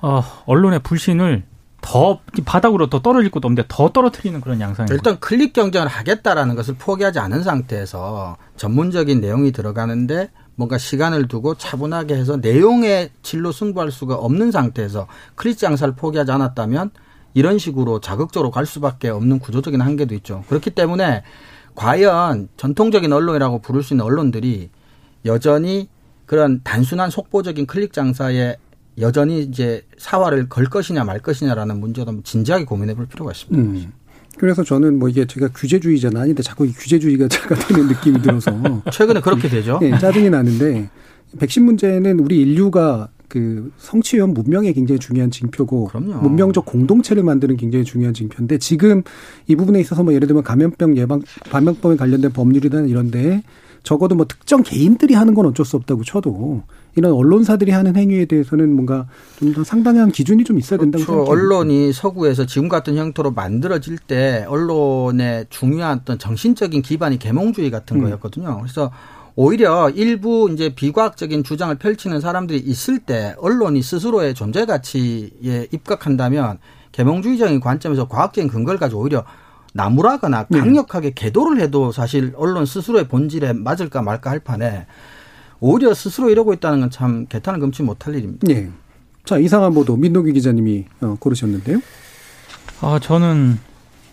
어, 0.00 0.22
언론의 0.46 0.80
불신을 0.80 1.44
더 1.80 2.20
바닥으로 2.44 2.88
더 2.88 3.00
떨어질 3.02 3.30
것도 3.30 3.48
없는데 3.48 3.64
더 3.68 3.88
떨어뜨리는 3.90 4.40
그런 4.40 4.58
거죠. 4.60 4.92
일단 4.94 5.18
클릭 5.18 5.52
경쟁을 5.52 5.88
하겠다라는 5.88 6.54
것을 6.54 6.74
포기하지 6.78 7.18
않은 7.18 7.42
상태에서 7.42 8.36
전문적인 8.56 9.20
내용이 9.20 9.50
들어가는데 9.52 10.30
뭔가 10.62 10.78
시간을 10.78 11.26
두고 11.26 11.56
차분하게 11.56 12.14
해서 12.14 12.36
내용의 12.36 13.10
질로 13.22 13.50
승부할 13.50 13.90
수가 13.90 14.14
없는 14.14 14.52
상태에서 14.52 15.08
클릭 15.34 15.58
장사를 15.58 15.92
포기하지 15.94 16.30
않았다면 16.30 16.90
이런 17.34 17.58
식으로 17.58 18.00
자극적으로 18.00 18.52
갈 18.52 18.64
수밖에 18.64 19.08
없는 19.08 19.40
구조적인 19.40 19.80
한계도 19.80 20.14
있죠. 20.16 20.44
그렇기 20.48 20.70
때문에 20.70 21.24
과연 21.74 22.48
전통적인 22.56 23.12
언론이라고 23.12 23.58
부를 23.58 23.82
수 23.82 23.94
있는 23.94 24.04
언론들이 24.04 24.70
여전히 25.24 25.88
그런 26.26 26.60
단순한 26.62 27.10
속보적인 27.10 27.66
클릭 27.66 27.92
장사에 27.92 28.56
여전히 29.00 29.40
이제 29.40 29.84
사활을 29.98 30.48
걸 30.48 30.66
것이냐 30.66 31.02
말 31.02 31.18
것이냐라는 31.18 31.80
문제도 31.80 32.22
진지하게 32.22 32.66
고민해 32.66 32.94
볼 32.94 33.06
필요가 33.06 33.32
있습니다. 33.32 33.60
음. 33.60 33.92
그래서 34.38 34.64
저는 34.64 34.98
뭐 34.98 35.08
이게 35.08 35.26
제가 35.26 35.48
규제주의자는 35.48 36.20
아닌데 36.20 36.42
자꾸 36.42 36.66
이 36.66 36.72
규제주의가 36.72 37.28
제가 37.28 37.54
되는 37.54 37.88
느낌이 37.88 38.22
들어서 38.22 38.82
최근에 38.90 39.20
그렇게 39.20 39.48
되죠. 39.48 39.78
예, 39.82 39.96
짜증이 39.98 40.30
나는데 40.30 40.88
백신 41.38 41.64
문제는 41.64 42.20
우리 42.20 42.40
인류가 42.40 43.08
그 43.28 43.72
성취형 43.78 44.34
문명에 44.34 44.72
굉장히 44.72 44.98
중요한 44.98 45.30
징표고 45.30 45.86
그럼요. 45.86 46.20
문명적 46.20 46.66
공동체를 46.66 47.22
만드는 47.22 47.56
굉장히 47.56 47.82
중요한 47.84 48.12
징표인데 48.12 48.58
지금 48.58 49.02
이 49.46 49.56
부분에 49.56 49.80
있어서 49.80 50.02
뭐 50.02 50.12
예를 50.12 50.28
들면 50.28 50.42
감염병 50.42 50.98
예방 50.98 51.22
감염병에 51.50 51.96
관련된 51.96 52.32
법률이나 52.32 52.82
이런데 52.82 53.42
적어도 53.82 54.14
뭐 54.14 54.26
특정 54.26 54.62
개인들이 54.62 55.14
하는 55.14 55.34
건 55.34 55.46
어쩔 55.46 55.66
수 55.66 55.76
없다고 55.76 56.04
쳐도 56.04 56.62
이런 56.94 57.12
언론사들이 57.12 57.70
하는 57.72 57.96
행위에 57.96 58.26
대해서는 58.26 58.74
뭔가 58.74 59.06
좀 59.38 59.52
더 59.52 59.64
상당한 59.64 60.10
기준이 60.10 60.44
좀 60.44 60.58
있어야 60.58 60.78
된다고 60.78 61.04
그렇죠. 61.04 61.24
생각합니다. 61.24 61.42
언론이 61.56 61.92
서구에서 61.92 62.46
지금 62.46 62.68
같은 62.68 62.96
형태로 62.96 63.32
만들어질 63.32 63.98
때 63.98 64.44
언론의 64.48 65.46
중요한 65.50 65.98
어떤 66.02 66.18
정신적인 66.18 66.82
기반이 66.82 67.18
계몽주의 67.18 67.70
같은 67.70 67.96
음. 67.98 68.04
거였거든요. 68.04 68.58
그래서 68.60 68.90
오히려 69.34 69.90
일부 69.90 70.50
이제 70.52 70.74
비과학적인 70.74 71.42
주장을 71.44 71.74
펼치는 71.74 72.20
사람들이 72.20 72.58
있을 72.60 72.98
때 72.98 73.34
언론이 73.38 73.82
스스로의 73.82 74.34
존재 74.34 74.66
가치에 74.66 75.68
입각한다면 75.72 76.58
계몽주의적인 76.92 77.60
관점에서 77.60 78.08
과학적인 78.08 78.50
근거를 78.50 78.78
가지고 78.78 79.02
오히려 79.02 79.24
나무라거나 79.72 80.46
네. 80.48 80.58
강력하게 80.60 81.12
계도를 81.14 81.60
해도 81.60 81.92
사실 81.92 82.32
언론 82.36 82.66
스스로의 82.66 83.08
본질에 83.08 83.52
맞을까 83.54 84.02
말까 84.02 84.30
할 84.30 84.38
판에 84.40 84.86
오히려 85.60 85.94
스스로 85.94 86.28
이러고 86.30 86.52
있다는 86.54 86.80
건 86.80 86.90
참 86.90 87.26
개탄을 87.26 87.60
금치 87.60 87.82
못할 87.82 88.14
일입니다. 88.14 88.46
예. 88.50 88.68
자 89.24 89.38
이상한 89.38 89.72
보도 89.72 89.96
민노기 89.96 90.32
기자님이 90.32 90.84
어, 91.00 91.16
고르셨는데요. 91.18 91.78
아, 92.80 92.98
저는 93.00 93.58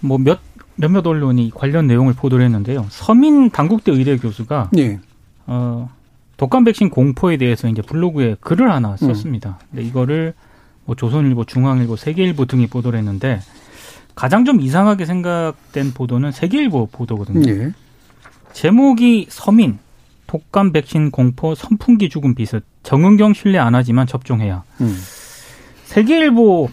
뭐 0.02 0.18
몇, 0.18 0.40
몇몇 0.76 1.06
언론이 1.06 1.52
관련 1.54 1.88
내용을 1.88 2.14
보도를 2.14 2.46
했는데요. 2.46 2.86
서민 2.90 3.50
당국대 3.50 3.92
의대 3.92 4.16
교수가 4.18 4.70
예. 4.78 5.00
어, 5.48 5.90
독감 6.38 6.64
백신 6.64 6.90
공포에 6.90 7.36
대해서 7.38 7.68
이제 7.68 7.82
블로그에 7.82 8.38
글을 8.40 8.72
하나 8.72 8.96
썼습니다. 8.96 9.60
근데 9.72 9.84
이거를 9.84 10.34
뭐 10.86 10.96
조선일보, 10.96 11.46
중앙일보, 11.46 11.96
세계일보 11.98 12.46
등이 12.46 12.68
보도를 12.68 13.00
했는데 13.00 13.42
가장 14.20 14.44
좀 14.44 14.60
이상하게 14.60 15.06
생각된 15.06 15.94
보도는 15.94 16.34
세계일보 16.34 16.90
보도거든요. 16.92 17.50
예. 17.50 17.72
제목이 18.52 19.28
서민 19.30 19.80
독감 20.28 20.74
백신 20.74 21.10
공포 21.10 21.56
선풍기 21.56 22.10
죽음 22.10 22.36
비슷 22.36 22.66
정은경 22.84 23.34
신뢰 23.34 23.60
안 23.60 23.76
하지만 23.76 24.08
접종해야. 24.08 24.64
음. 24.82 24.94
세계일보 25.86 26.68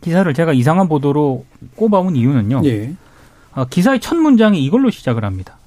기사를 0.00 0.32
제가 0.32 0.52
이상한 0.52 0.86
보도로 0.86 1.44
꼽아온 1.74 2.14
이유는요. 2.14 2.62
예. 2.66 2.94
아, 3.52 3.64
기사의 3.64 3.98
첫 3.98 4.14
문장이 4.14 4.64
이걸로 4.64 4.88
시작을 4.88 5.24
합니다. 5.24 5.58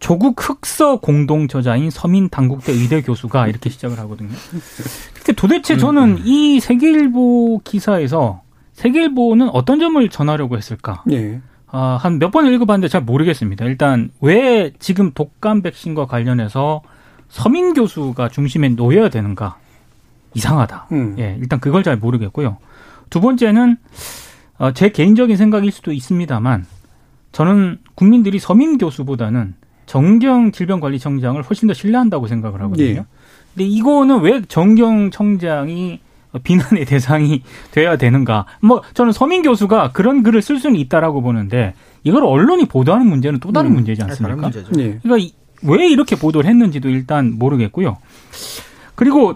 조국 0.00 0.36
흑서 0.38 1.00
공동 1.00 1.48
저자인 1.48 1.88
서민 1.88 2.28
당국대 2.28 2.72
의대 2.72 3.00
교수가 3.00 3.48
이렇게 3.48 3.70
시작을 3.70 3.98
하거든요. 4.00 4.28
근데 5.14 5.32
도대체 5.32 5.78
저는 5.78 6.26
이 6.26 6.60
세계일보 6.60 7.62
기사에서 7.64 8.42
세계일보는 8.78 9.48
어떤 9.50 9.80
점을 9.80 10.08
전하려고 10.08 10.56
했을까? 10.56 11.02
예. 11.10 11.40
아, 11.70 11.98
한 12.00 12.18
몇 12.18 12.30
번 12.30 12.46
읽어봤는데 12.46 12.88
잘 12.88 13.02
모르겠습니다. 13.02 13.64
일단 13.64 14.10
왜 14.20 14.72
지금 14.78 15.10
독감 15.12 15.62
백신과 15.62 16.06
관련해서 16.06 16.82
서민 17.28 17.74
교수가 17.74 18.28
중심에 18.28 18.68
놓여야 18.70 19.08
되는가? 19.10 19.56
이상하다. 20.34 20.86
음. 20.92 21.16
예, 21.18 21.36
일단 21.40 21.58
그걸 21.58 21.82
잘 21.82 21.96
모르겠고요. 21.96 22.58
두 23.10 23.20
번째는 23.20 23.76
어, 24.58 24.72
제 24.72 24.90
개인적인 24.90 25.36
생각일 25.36 25.72
수도 25.72 25.92
있습니다만 25.92 26.64
저는 27.32 27.78
국민들이 27.96 28.38
서민 28.38 28.78
교수보다는 28.78 29.54
정경 29.86 30.52
질병관리청장을 30.52 31.42
훨씬 31.42 31.66
더 31.66 31.74
신뢰한다고 31.74 32.28
생각을 32.28 32.62
하거든요. 32.62 32.86
예. 32.86 33.04
근데 33.54 33.64
이거는 33.64 34.20
왜 34.20 34.40
정경 34.46 35.10
청장이 35.10 36.00
비난의 36.42 36.84
대상이 36.84 37.42
돼야 37.70 37.96
되는가? 37.96 38.46
뭐 38.60 38.82
저는 38.94 39.12
서민 39.12 39.42
교수가 39.42 39.92
그런 39.92 40.22
글을 40.22 40.42
쓸 40.42 40.58
수는 40.58 40.76
있다라고 40.76 41.22
보는데 41.22 41.74
이걸 42.04 42.24
언론이 42.24 42.66
보도하는 42.66 43.06
문제는 43.06 43.40
또 43.40 43.52
다른 43.52 43.70
음. 43.70 43.74
문제지 43.76 44.00
다른 44.00 44.10
않습니까? 44.12 44.36
문제죠. 44.48 44.70
예. 44.80 44.98
그러니까 45.02 45.18
이- 45.18 45.32
왜 45.62 45.88
이렇게 45.88 46.14
보도를 46.16 46.48
했는지도 46.48 46.88
일단 46.88 47.32
모르겠고요. 47.38 47.96
그리고 48.94 49.34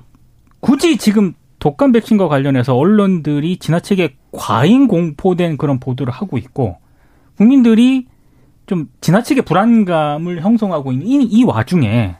굳이 0.61 0.97
지금 0.97 1.35
독감 1.59 1.93
백신과 1.93 2.29
관련해서 2.29 2.75
언론들이 2.77 3.57
지나치게 3.59 4.17
과잉 4.33 4.87
공포된 4.89 5.57
그런 5.57 5.81
보도를 5.81 6.13
하고 6.13 6.39
있고 6.39 6.77
국민들이 7.37 8.07
좀 8.67 8.89
지나치게 9.01 9.43
불안감을 9.43 10.41
형성하고 10.43 10.93
있는 10.93 11.07
이, 11.07 11.25
이 11.25 11.45
와중에 11.45 12.15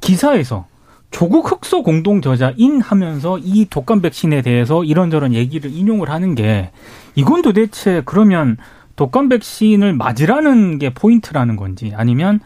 기사에서 0.00 0.66
조국 1.14 1.48
흑서 1.48 1.84
공동 1.84 2.20
저자인 2.20 2.80
하면서 2.80 3.38
이 3.38 3.68
독감 3.70 4.02
백신에 4.02 4.42
대해서 4.42 4.82
이런저런 4.82 5.32
얘기를 5.32 5.70
인용을 5.72 6.10
하는 6.10 6.34
게 6.34 6.72
이건 7.14 7.40
도대체 7.40 8.02
그러면 8.04 8.56
독감 8.96 9.28
백신을 9.28 9.94
맞으라는 9.94 10.80
게 10.80 10.92
포인트라는 10.92 11.54
건지 11.54 11.92
아니면 11.94 12.40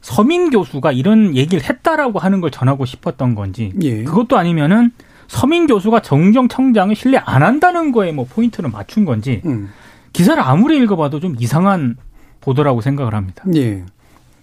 서민 0.00 0.48
교수가 0.48 0.92
이런 0.92 1.36
얘기를 1.36 1.62
했다라고 1.62 2.18
하는 2.18 2.40
걸 2.40 2.50
전하고 2.50 2.86
싶었던 2.86 3.34
건지 3.34 3.74
예. 3.82 4.04
그것도 4.04 4.38
아니면은 4.38 4.92
서민 5.28 5.66
교수가 5.66 6.00
정은경 6.00 6.48
청장을 6.48 6.96
신뢰 6.96 7.18
안 7.18 7.42
한다는 7.42 7.92
거에 7.92 8.12
뭐 8.12 8.24
포인트를 8.24 8.70
맞춘 8.70 9.04
건지 9.04 9.42
음. 9.44 9.68
기사를 10.14 10.42
아무리 10.42 10.78
읽어봐도 10.78 11.20
좀 11.20 11.36
이상한 11.38 11.96
보도라고 12.40 12.80
생각을 12.80 13.14
합니다. 13.14 13.44
예. 13.54 13.84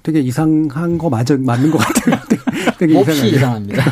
되게 0.03 0.19
이상한 0.19 0.99
거 0.99 1.09
맞아, 1.09 1.35
맞는 1.35 1.71
것 1.71 1.79
같아요. 1.79 2.19
되게 2.77 2.93
몹시 2.93 3.11
이상하네요. 3.29 3.35
이상합니다. 3.35 3.83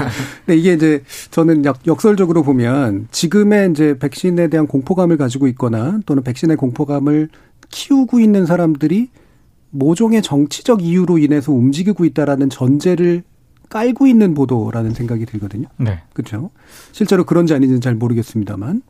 근데 0.45 0.58
이게 0.60 0.73
이제 0.73 1.03
저는 1.32 1.65
역, 1.65 1.79
역설적으로 1.86 2.43
보면 2.43 3.08
지금의 3.12 3.71
이제 3.71 3.97
백신에 3.99 4.47
대한 4.47 4.67
공포감을 4.67 5.17
가지고 5.17 5.47
있거나 5.47 5.99
또는 6.05 6.23
백신의 6.23 6.58
공포감을 6.58 7.29
키우고 7.69 8.19
있는 8.19 8.45
사람들이 8.45 9.10
모종의 9.71 10.21
정치적 10.21 10.84
이유로 10.84 11.19
인해서 11.19 11.51
움직이고 11.51 12.05
있다라는 12.05 12.49
전제를 12.49 13.23
깔고 13.69 14.08
있는 14.08 14.34
보도라는 14.34 14.93
생각이 14.93 15.25
들거든요. 15.25 15.67
네. 15.77 16.01
그렇죠? 16.13 16.49
실제로 16.91 17.23
그런지 17.23 17.53
아닌지는 17.53 17.82
잘 17.82 17.93
모르겠습니다만. 17.93 18.82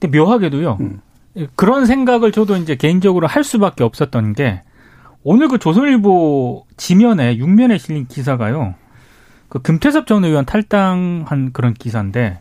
근데 0.00 0.18
묘하게도요. 0.18 0.78
음. 0.80 1.00
그런 1.54 1.86
생각을 1.86 2.32
저도 2.32 2.56
이제 2.56 2.74
개인적으로 2.74 3.28
할 3.28 3.44
수밖에 3.44 3.84
없었던 3.84 4.32
게 4.32 4.62
오늘 5.22 5.48
그 5.48 5.58
조선일보 5.58 6.66
지면에 6.76 7.36
육면에 7.36 7.78
실린 7.78 8.06
기사가요. 8.06 8.74
그 9.48 9.60
금태섭 9.60 10.06
전 10.06 10.24
의원 10.24 10.44
탈당한 10.44 11.52
그런 11.52 11.74
기사인데 11.74 12.40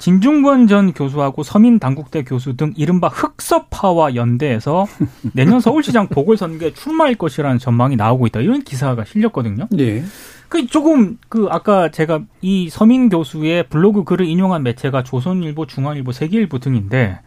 진중권 0.00 0.66
전 0.66 0.92
교수하고 0.94 1.42
서민 1.42 1.78
당국대 1.78 2.24
교수 2.24 2.56
등 2.56 2.72
이른바 2.76 3.08
흑서파와 3.08 4.14
연대해서 4.14 4.86
내년 5.34 5.60
서울시장 5.60 6.08
보궐선거에 6.08 6.72
출마할 6.72 7.16
것이라는 7.16 7.58
전망이 7.58 7.96
나오고 7.96 8.26
있다. 8.28 8.40
이런 8.40 8.62
기사가 8.62 9.04
실렸거든요. 9.04 9.68
예. 9.78 10.02
그 10.48 10.66
조금 10.66 11.18
그 11.28 11.48
아까 11.50 11.90
제가 11.90 12.22
이 12.40 12.70
서민 12.70 13.10
교수의 13.10 13.68
블로그 13.68 14.02
글을 14.04 14.26
인용한 14.26 14.62
매체가 14.62 15.04
조선일보, 15.04 15.66
중앙일보, 15.66 16.12
세계일보 16.12 16.58
등인데 16.60 17.20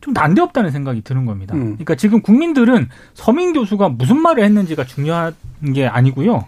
좀 0.00 0.14
난데없다는 0.14 0.70
생각이 0.70 1.02
드는 1.02 1.26
겁니다. 1.26 1.54
음. 1.56 1.72
그러니까 1.72 1.96
지금 1.96 2.22
국민들은 2.22 2.88
서민 3.12 3.52
교수가 3.52 3.90
무슨 3.90 4.22
말을 4.22 4.44
했는지가 4.44 4.84
중요한 4.84 5.34
게 5.74 5.86
아니고요. 5.86 6.46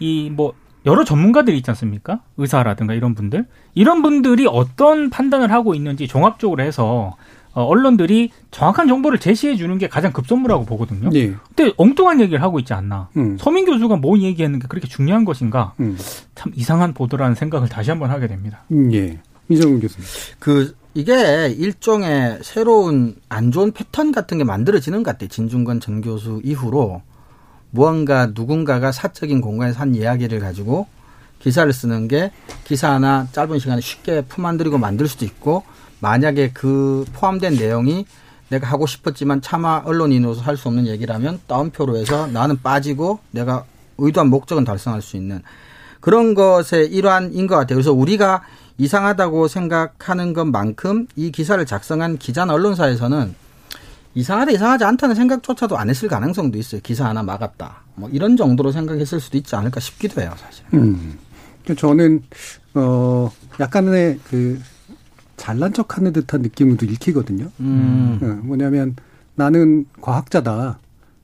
이 0.00 0.30
뭐 0.34 0.54
여러 0.86 1.04
전문가들이 1.04 1.56
있지 1.58 1.70
않습니까? 1.70 2.20
의사라든가 2.36 2.94
이런 2.94 3.14
분들 3.14 3.46
이런 3.74 4.02
분들이 4.02 4.46
어떤 4.46 5.10
판단을 5.10 5.52
하고 5.52 5.74
있는지 5.74 6.06
종합적으로 6.08 6.62
해서 6.62 7.16
어, 7.52 7.64
언론들이 7.64 8.30
정확한 8.52 8.86
정보를 8.86 9.18
제시해 9.18 9.56
주는 9.56 9.76
게 9.76 9.88
가장 9.88 10.12
급선무라고 10.12 10.64
보거든요. 10.64 11.10
예. 11.14 11.34
근데 11.54 11.72
엉뚱한 11.76 12.20
얘기를 12.20 12.40
하고 12.42 12.60
있지 12.60 12.72
않나. 12.74 13.08
음. 13.16 13.36
서민 13.40 13.64
교수가 13.66 13.96
뭐 13.96 14.18
얘기했는 14.18 14.60
게 14.60 14.68
그렇게 14.68 14.86
중요한 14.86 15.24
것인가? 15.24 15.74
음. 15.80 15.98
참 16.36 16.52
이상한 16.54 16.94
보도라는 16.94 17.34
생각을 17.34 17.68
다시 17.68 17.90
한번 17.90 18.10
하게 18.10 18.28
됩니다. 18.28 18.62
음, 18.70 18.92
예. 18.92 19.18
이정훈 19.48 19.80
교수님. 19.80 20.06
그 20.38 20.76
이게 20.94 21.48
일종의 21.48 22.38
새로운 22.42 23.16
안 23.28 23.50
좋은 23.50 23.72
패턴 23.72 24.12
같은 24.12 24.38
게 24.38 24.44
만들어지는 24.44 25.02
것 25.02 25.12
같아요. 25.12 25.28
진중권 25.28 25.80
전 25.80 26.00
교수 26.00 26.40
이후로 26.44 27.02
무언가 27.70 28.26
누군가가 28.26 28.92
사적인 28.92 29.40
공간에서 29.40 29.80
한 29.80 29.94
이야기를 29.94 30.40
가지고 30.40 30.86
기사를 31.38 31.72
쓰는 31.72 32.08
게 32.08 32.32
기사 32.64 32.92
하나 32.92 33.26
짧은 33.32 33.58
시간에 33.58 33.80
쉽게 33.80 34.22
품안들이고 34.22 34.78
만들 34.78 35.08
수도 35.08 35.24
있고 35.24 35.62
만약에 36.00 36.50
그 36.52 37.04
포함된 37.12 37.56
내용이 37.56 38.06
내가 38.48 38.66
하고 38.66 38.86
싶었지만 38.86 39.40
차마 39.40 39.80
언론인으로서 39.84 40.42
할 40.42 40.56
수 40.56 40.68
없는 40.68 40.86
얘기라면 40.86 41.40
따옴표로 41.46 41.96
해서 41.96 42.26
나는 42.26 42.60
빠지고 42.60 43.20
내가 43.30 43.64
의도한 43.98 44.28
목적은 44.28 44.64
달성할 44.64 45.02
수 45.02 45.16
있는 45.16 45.42
그런 46.00 46.34
것의 46.34 46.88
일환인 46.90 47.46
것 47.46 47.56
같아요. 47.56 47.76
그래서 47.76 47.92
우리가 47.92 48.42
이상하다고 48.78 49.46
생각하는 49.48 50.32
것만큼 50.32 51.06
이 51.14 51.30
기사를 51.30 51.64
작성한 51.64 52.16
기자나 52.16 52.54
언론사에서는 52.54 53.34
이상하다 54.14 54.52
이상하지 54.52 54.84
않다는 54.84 55.14
생각조차도 55.14 55.78
안 55.78 55.88
했을 55.88 56.08
가능성도 56.08 56.58
있어요. 56.58 56.80
기사 56.82 57.06
하나 57.08 57.22
막았다. 57.22 57.82
뭐 57.94 58.08
이런 58.10 58.36
정도로 58.36 58.72
생각했을 58.72 59.20
수도 59.20 59.38
있지 59.38 59.54
않을까 59.54 59.80
싶기도 59.80 60.20
해요, 60.20 60.32
사실. 60.36 60.64
음. 60.74 61.18
그 61.66 61.74
저는 61.74 62.22
어 62.74 63.30
약간의 63.60 64.18
그 64.28 64.60
잘난 65.36 65.72
척하는 65.72 66.12
듯한 66.12 66.42
느낌도 66.42 66.86
읽히거든요. 66.86 67.50
음. 67.60 68.18
어, 68.22 68.46
뭐냐면 68.46 68.96
나는 69.36 69.86
과학자다. 70.00 70.78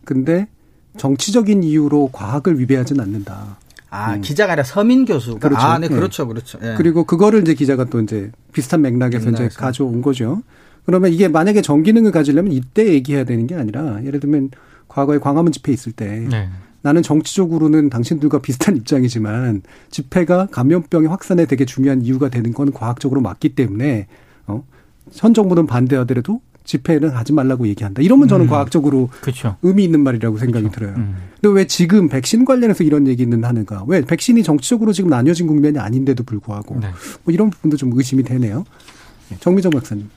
근데 0.05 0.49
정치적인 0.97 1.63
이유로 1.63 2.11
과학을 2.13 2.59
위배하진 2.59 3.01
않는다. 3.01 3.59
아, 3.91 4.17
기자가 4.19 4.53
아니라 4.53 4.65
서민 4.65 5.05
교수가. 5.05 5.39
그렇죠. 5.39 5.67
아, 5.67 5.79
네, 5.79 5.89
예. 5.91 5.95
그렇죠, 5.95 6.27
그렇죠. 6.27 6.59
예. 6.63 6.75
그리고 6.77 7.05
그거를 7.05 7.43
이제 7.43 7.55
기자가 7.55 7.85
또 7.85 8.01
이제 8.01 8.31
비슷한 8.53 8.83
맥락에서 8.83 9.31
이제 9.31 9.31
맥락에서. 9.31 9.59
가져온 9.59 10.03
거죠. 10.03 10.43
그러면 10.87 11.13
이게 11.13 11.29
만약에 11.29 11.63
정기능을 11.63 12.13
가지려면 12.13 12.53
이때 12.53 12.87
얘기해야 12.87 13.25
되는 13.25 13.47
게 13.47 13.57
아니라 13.57 14.03
예를 14.05 14.21
들면 14.21 14.51
과거에 14.89 15.19
광화문 15.19 15.53
집회 15.53 15.73
있을 15.73 15.93
때 15.93 16.27
네. 16.31 16.49
나는 16.81 17.03
정치적으로는 17.03 17.91
당신들과 17.91 18.39
비슷한 18.41 18.77
입장이지만 18.79 19.63
집회가 19.91 20.47
감염병의 20.47 21.09
확산에 21.09 21.45
되게 21.47 21.65
중요한 21.65 22.03
이유가 22.03 22.29
되는 22.29 22.53
건 22.53 22.73
과학적으로 22.73 23.21
맞기 23.21 23.51
때문에 23.51 24.07
어, 24.47 24.65
현 25.13 25.35
정부는 25.35 25.67
반대하더라도 25.67 26.41
집회는 26.63 27.11
하지 27.11 27.33
말라고 27.33 27.67
얘기한다. 27.69 28.03
이러면 28.03 28.29
저는 28.29 28.47
음. 28.47 28.51
과학적으로 28.51 29.09
그렇죠. 29.21 29.57
의미 29.63 29.85
있는 29.85 30.01
말이라고 30.01 30.39
생각이 30.39 30.71
들어요. 30.71 30.95
음. 30.97 31.17
근데 31.41 31.55
왜 31.55 31.67
지금 31.67 32.09
백신 32.09 32.45
관련해서 32.45 32.83
이런 32.85 33.07
얘기는 33.07 33.43
하는가? 33.43 33.85
왜 33.87 34.03
백신이 34.03 34.43
정치적으로 34.43 34.93
지금 34.93 35.11
나뉘어진 35.11 35.47
국면이 35.47 35.79
아닌데도 35.79 36.25
불구하고 36.25 36.81
네. 36.81 36.89
뭐 37.23 37.33
이런 37.33 37.51
부분도 37.51 37.77
좀 37.77 37.93
의심이 37.95 38.23
되네요. 38.25 38.65
예, 39.33 39.37
정미정 39.39 39.71
박사님. 39.71 40.09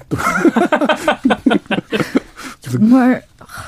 정말 2.60 3.22
하, 3.38 3.62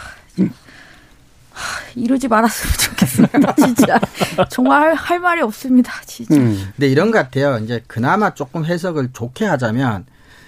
하, 1.53 1.91
이러지 1.95 2.29
말았으면 2.29 2.73
좋겠습니다. 2.79 3.55
진짜 3.67 4.01
정말 4.49 4.95
할 4.95 5.21
말이 5.21 5.43
없습니다. 5.43 5.93
진짜. 6.07 6.35
음. 6.35 6.73
근데 6.77 6.88
이런 6.88 7.11
것 7.11 7.19
같아요. 7.19 7.59
이제 7.59 7.83
그나마 7.87 8.33
조금 8.35 8.64
해석을 8.64 9.11
좋게 9.12 9.45
하자면 9.45 10.07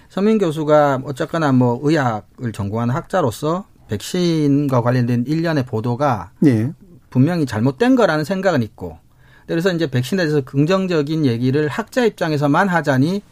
서민 0.08 0.38
교수가 0.38 1.02
어쨌거나 1.04 1.52
뭐 1.52 1.78
의학을 1.82 2.52
전공하는 2.52 2.94
학자로서 2.94 3.64
백신과 3.88 4.82
관련된 4.82 5.24
일련의 5.26 5.66
보도가 5.66 6.30
예. 6.46 6.72
분명히 7.10 7.46
잘못된 7.46 7.96
거라는 7.96 8.24
생각은 8.24 8.62
있고 8.62 8.98
그래서 9.46 9.72
이제 9.72 9.90
백신에 9.90 10.22
대해서 10.22 10.40
긍정적인 10.42 11.26
얘기를 11.26 11.68
학자 11.68 12.04
입장에서만 12.04 12.68
하자니 12.68 13.22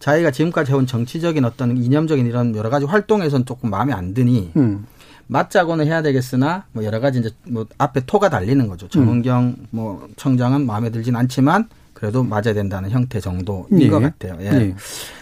자기가 0.00 0.30
지금까지 0.30 0.72
해온 0.72 0.86
정치적인 0.86 1.44
어떤 1.44 1.76
이념적인 1.76 2.26
이런 2.26 2.56
여러 2.56 2.70
가지 2.70 2.86
활동에선 2.86 3.44
조금 3.44 3.70
마음에 3.70 3.92
안 3.92 4.14
드니 4.14 4.50
음. 4.56 4.86
맞자고는 5.28 5.86
해야 5.86 6.02
되겠으나 6.02 6.64
뭐 6.72 6.84
여러 6.84 6.98
가지 6.98 7.20
이제 7.20 7.30
뭐 7.46 7.66
앞에 7.78 8.00
토가 8.06 8.28
달리는 8.30 8.66
거죠. 8.66 8.88
정은경 8.88 9.56
뭐 9.70 10.08
청장은 10.16 10.66
마음에 10.66 10.90
들진 10.90 11.14
않지만 11.14 11.68
그래도 11.92 12.24
맞아야 12.24 12.54
된다는 12.54 12.90
형태 12.90 13.20
정도인 13.20 13.82
예. 13.82 13.88
것 13.88 14.00
같아요. 14.00 14.38
예. 14.40 14.46
예. 14.46 14.74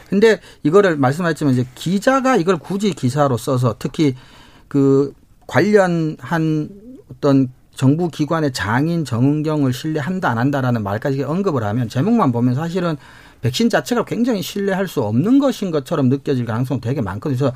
근데 0.08 0.40
이거를 0.62 0.96
말씀하셨지만 0.96 1.52
이제 1.52 1.66
기자가 1.74 2.36
이걸 2.36 2.56
굳이 2.56 2.94
기사로 2.94 3.36
써서 3.36 3.74
특히 3.78 4.14
그 4.68 5.12
관련한 5.46 6.70
어떤 7.10 7.50
정부 7.74 8.08
기관의 8.08 8.52
장인 8.52 9.04
정은경을 9.04 9.72
신뢰한다 9.72 10.30
안 10.30 10.38
한다라는 10.38 10.82
말까지 10.82 11.22
언급을 11.22 11.64
하면 11.64 11.88
제목만 11.88 12.32
보면 12.32 12.54
사실은 12.54 12.96
백신 13.40 13.68
자체가 13.70 14.04
굉장히 14.04 14.42
신뢰할 14.42 14.88
수 14.88 15.02
없는 15.02 15.38
것인 15.38 15.70
것처럼 15.70 16.08
느껴질 16.08 16.44
가능성이 16.44 16.80
되게 16.80 17.00
많거든요. 17.00 17.38
그래서 17.38 17.54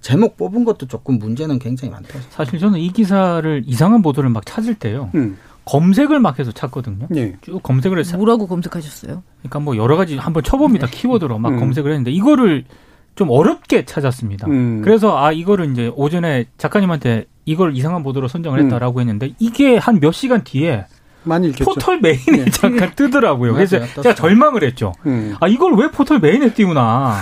제목 0.00 0.36
뽑은 0.36 0.64
것도 0.64 0.86
조금 0.86 1.18
문제는 1.18 1.58
굉장히 1.58 1.92
많다. 1.92 2.18
사실 2.30 2.58
저는 2.58 2.78
이 2.80 2.92
기사를 2.92 3.62
이상한 3.66 4.02
보도를 4.02 4.30
막 4.30 4.44
찾을 4.46 4.74
때요. 4.74 5.10
음. 5.14 5.38
검색을 5.66 6.18
막 6.18 6.38
해서 6.38 6.50
찾거든요. 6.50 7.06
예. 7.14 7.36
쭉 7.42 7.62
검색을 7.62 7.98
해서 7.98 8.16
뭐라고 8.16 8.46
검색하셨어요? 8.48 9.22
그러니까 9.40 9.60
뭐 9.60 9.76
여러 9.76 9.96
가지 9.96 10.16
한번 10.16 10.42
쳐봅니다. 10.42 10.88
키워드로 10.88 11.38
막 11.38 11.50
음. 11.52 11.60
검색을 11.60 11.92
했는데 11.92 12.10
이거를 12.10 12.64
좀 13.14 13.30
어렵게 13.30 13.84
찾았습니다. 13.84 14.48
음. 14.48 14.80
그래서 14.82 15.16
아 15.18 15.30
이거를 15.32 15.70
이제 15.70 15.92
오전에 15.94 16.46
작가님한테 16.58 17.26
이걸 17.44 17.76
이상한 17.76 18.02
보도로 18.02 18.26
선정을 18.28 18.64
했다라고 18.64 19.00
했는데 19.00 19.34
이게 19.38 19.76
한 19.76 20.00
몇 20.00 20.12
시간 20.12 20.42
뒤에 20.42 20.86
많이 21.24 21.48
읽겠죠. 21.48 21.64
포털 21.64 22.00
메인에 22.00 22.44
네. 22.44 22.50
잠깐 22.50 22.92
뜨더라고요. 22.96 23.52
그래서 23.54 23.78
맞아요. 23.78 23.90
제가. 24.02 24.14
절망을 24.14 24.64
했죠. 24.64 24.92
음. 25.06 25.34
아 25.40 25.48
이걸 25.48 25.74
왜 25.76 25.90
포털 25.90 26.18
메인에 26.18 26.52
띄우나? 26.54 27.20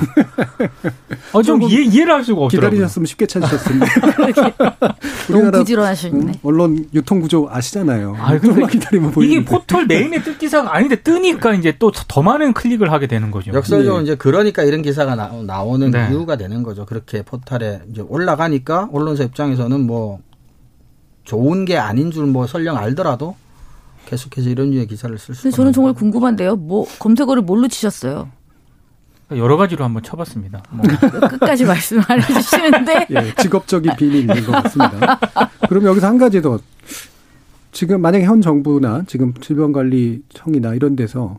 어, 1.33 1.43
좀 1.43 1.63
이해, 1.63 1.83
이해를 1.85 2.13
할 2.15 2.25
수가 2.25 2.43
없더라고요. 2.43 2.71
기다리셨으면 2.71 3.07
쉽게 3.07 3.27
찾으셨을 3.27 3.79
텐데. 3.79 3.87
너무 5.31 5.51
부지런하시네. 5.51 6.17
음, 6.19 6.35
언론 6.43 6.87
유통 6.95 7.21
구조 7.21 7.49
아시잖아요. 7.51 8.17
아, 8.19 8.39
그러니까 8.39 8.69
기다리면 8.69 9.11
보이는데. 9.11 9.41
이게 9.41 9.45
포털 9.51 9.87
메인에 9.87 10.23
뜰 10.23 10.39
기사가 10.39 10.75
아닌데 10.75 10.97
뜨니까 10.97 11.55
이제 11.55 11.77
또 11.79 11.91
더 12.09 12.23
많은 12.23 12.53
클릭을 12.55 12.91
하게 12.93 13.07
되는 13.07 13.31
거죠. 13.31 13.53
역설적으로 13.53 13.99
네. 13.99 14.03
이제 14.05 14.15
그러니까 14.15 14.63
이런 14.63 14.83
기사가 14.83 15.15
나, 15.15 15.63
오는 15.63 15.91
네. 15.91 16.09
이유가 16.11 16.37
되는 16.37 16.63
거죠. 16.63 16.87
그렇게 16.87 17.23
포털에 17.23 17.81
이제 17.91 18.03
올라가니까 18.07 18.89
언론사 18.93 19.25
입장에서는 19.25 19.81
뭐 19.87 20.21
좋은 21.25 21.65
게 21.65 21.77
아닌 21.77 22.11
줄 22.11 22.27
뭐 22.29 22.47
설령 22.47 22.77
알더라도 22.77 23.37
계속해서 24.09 24.49
이런 24.49 24.71
류의 24.71 24.87
기사를 24.87 25.17
쓸 25.19 25.35
수. 25.35 25.43
근데 25.43 25.55
저는 25.55 25.73
정말 25.73 25.93
궁금한데요. 25.93 26.57
뭐 26.57 26.87
검색어를 26.99 27.43
뭘로 27.43 27.69
치셨어요? 27.69 28.31
여러 29.33 29.59
가지로 29.59 29.85
한번 29.85 30.03
쳐봤습니다. 30.03 30.63
뭐 30.71 30.87
끝까지 31.29 31.67
말씀 31.67 32.01
안 32.09 32.23
해주시는데 32.23 33.09
예, 33.13 33.35
직업적인 33.43 33.97
비밀인 33.97 34.27
것 34.29 34.53
같습니다. 34.63 35.21
그럼 35.69 35.85
여기서 35.85 36.07
한 36.07 36.17
가지 36.17 36.41
더. 36.41 36.59
지금 37.71 38.01
만약에 38.01 38.25
현 38.25 38.41
정부나 38.41 39.03
지금 39.07 39.35
질병관리청이나 39.35 40.75
이런 40.75 40.97
데서 40.97 41.39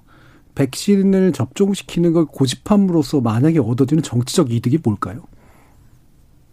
백신을 0.54 1.34
접종시키는 1.34 2.14
걸 2.14 2.26
고집함으로써 2.26 3.20
만약에 3.22 3.58
얻어지는 3.58 4.04
정치적 4.04 4.52
이득이 4.52 4.78
뭘까요? 4.84 5.24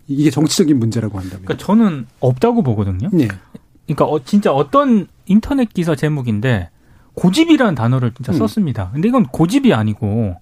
이게 0.09 0.31
정치적인 0.31 0.79
문제라고 0.79 1.19
한다면. 1.19 1.45
그러니까 1.45 1.65
저는 1.65 2.07
없다고 2.21 2.63
보거든요. 2.63 3.11
네. 3.13 3.29
그러니까 3.87 4.05
어, 4.05 4.23
진짜 4.23 4.53
어떤 4.53 5.07
인터넷 5.27 5.73
기사 5.73 5.95
제목인데 5.95 6.71
고집이라는 7.15 7.75
단어를 7.75 8.13
진짜 8.13 8.33
음. 8.33 8.39
썼습니다. 8.39 8.91
근데 8.93 9.09
이건 9.09 9.25
고집이 9.25 9.73
아니고 9.73 10.37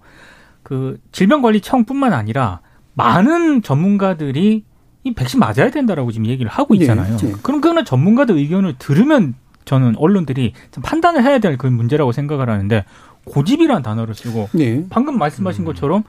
그 0.63 0.99
질병관리청뿐만 1.11 2.13
아니라 2.13 2.59
많은 2.93 3.61
전문가들이 3.61 4.63
이 5.03 5.13
백신 5.13 5.39
맞아야 5.39 5.69
된다라고 5.69 6.11
지금 6.11 6.25
얘기를 6.27 6.49
하고 6.49 6.75
예, 6.75 6.81
있잖아요. 6.81 7.17
예. 7.23 7.31
그럼 7.43 7.61
그거는 7.61 7.85
전문가들 7.85 8.35
의견을 8.37 8.75
들으면 8.79 9.35
저는 9.65 9.95
언론들이 9.97 10.53
좀 10.71 10.83
판단을 10.83 11.23
해야 11.23 11.39
될 11.39 11.57
그 11.57 11.67
문제라고 11.67 12.11
생각을 12.11 12.49
하는데 12.49 12.83
고집이라는 13.25 13.83
단어를 13.83 14.13
쓰고 14.15 14.49
네. 14.53 14.85
방금 14.89 15.17
말씀하신 15.17 15.65
것처럼 15.65 16.03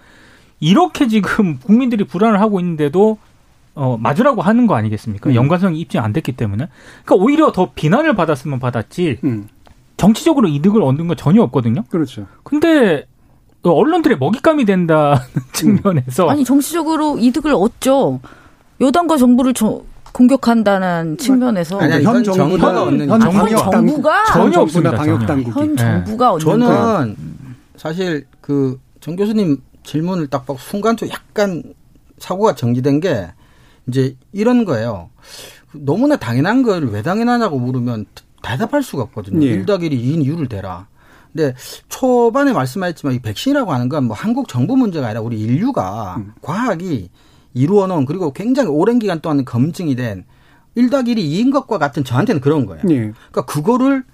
이렇게 0.61 1.07
지금 1.09 1.59
국민들이 1.59 2.05
불안을 2.05 2.40
하고 2.40 2.61
있는데도 2.61 3.18
어, 3.77 3.97
맞으라고 4.01 4.43
하는 4.43 4.67
거 4.67 4.75
아니겠습니까? 4.75 5.31
음. 5.31 5.35
연관성이 5.35 5.79
입증 5.79 6.03
안 6.03 6.12
됐기 6.12 6.33
때문에. 6.33 6.67
그러니까 7.05 7.25
오히려 7.25 7.53
더 7.53 7.71
비난을 7.75 8.17
받았으면 8.17 8.59
받았지 8.59 9.19
음. 9.23 9.49
정치적으로 9.99 10.49
이득을 10.49 10.83
얻는 10.83 11.07
건 11.09 11.17
전혀 11.17 11.43
없거든요. 11.43 11.85
그렇죠. 11.91 12.27
근데 12.43 13.07
어, 13.62 13.71
언론들의 13.71 14.19
먹잇감이 14.19 14.65
된다는 14.65 15.19
측면에서 15.53 16.29
아니 16.29 16.45
정치적으로 16.45 17.19
이득을 17.19 17.53
얻죠. 17.55 18.21
여당과 18.81 19.17
정부를 19.17 19.55
저- 19.55 19.83
공격한다는 20.12 21.19
측면에서 21.19 21.79
아니, 21.79 21.93
아니, 21.93 22.05
현현 22.05 22.25
정부가 22.25 22.83
얻는 22.85 23.09
현 23.11 23.19
당국, 23.21 23.49
정부가 23.51 24.19
현 24.25 24.25
전혀 24.33 24.61
없습니다, 24.61 24.91
방역. 24.97 25.27
당국이. 25.27 25.59
현 25.59 25.75
네. 25.77 25.83
정부가 25.83 26.33
얻는 26.33 26.59
거. 26.59 26.67
저는 26.67 27.17
사실 27.77 28.27
그 28.41 28.79
정 29.01 29.15
교수님 29.15 29.59
질문을 29.85 30.27
딱 30.29 30.47
보고 30.47 30.59
순간적으로 30.59 31.15
약간 31.15 31.62
사고가 32.19 32.55
정지된 32.57 32.99
게 33.01 33.29
이제 33.88 34.16
이런 34.33 34.64
거예요. 34.64 35.11
너무나 35.72 36.16
당연한 36.16 36.62
걸 36.62 36.85
왜 36.85 37.03
당연하냐고 37.03 37.59
물으면 37.59 38.07
대답할 38.42 38.83
수가 38.83 39.03
없거든요. 39.05 39.44
예. 39.46 39.57
일1 39.59 39.66
더하기 39.66 39.88
2인 39.90 40.25
이유를 40.25 40.49
대라. 40.49 40.87
근데 41.33 41.55
초반에 41.88 42.53
말씀하셨지만 42.53 43.14
이 43.14 43.18
백신이라고 43.20 43.72
하는 43.72 43.88
건 43.88 44.05
뭐 44.07 44.16
한국 44.16 44.49
정부 44.49 44.77
문제가 44.77 45.07
아니라 45.07 45.20
우리 45.20 45.40
인류가 45.40 46.16
음. 46.18 46.33
과학이 46.42 47.11
이루어 47.55 47.87
놓은 47.87 48.07
그리고 48.07 48.33
굉장히 48.33 48.70
오랜 48.70 48.99
기간 48.99 49.20
동안 49.20 49.44
검증이 49.44 49.96
된 49.96 50.25
1 50.79 50.90
더하기 50.90 51.14
1이 51.14 51.18
2인 51.46 51.53
것과 51.53 51.79
같은 51.79 52.05
저한테는 52.05 52.42
그런 52.42 52.66
거예요. 52.66 52.83
예. 52.90 52.94
그러니까 52.99 53.46
그거를 53.46 54.05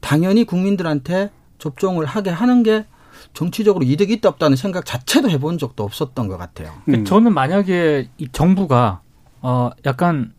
당연히 0.00 0.44
국민들한테 0.44 1.30
접종을 1.58 2.04
하게 2.04 2.28
하는 2.28 2.62
게 2.62 2.84
정치적으로 3.32 3.86
이득이 3.86 4.12
있다 4.14 4.28
없다는 4.28 4.54
생각 4.58 4.84
자체도 4.84 5.30
해본 5.30 5.56
적도 5.56 5.82
없었던 5.82 6.28
것 6.28 6.36
같아요. 6.36 6.72
음. 6.90 7.06
저는 7.06 7.32
만약에 7.32 8.10
이 8.18 8.28
정부가 8.32 9.00
어 9.46 9.70
약간 9.84 10.32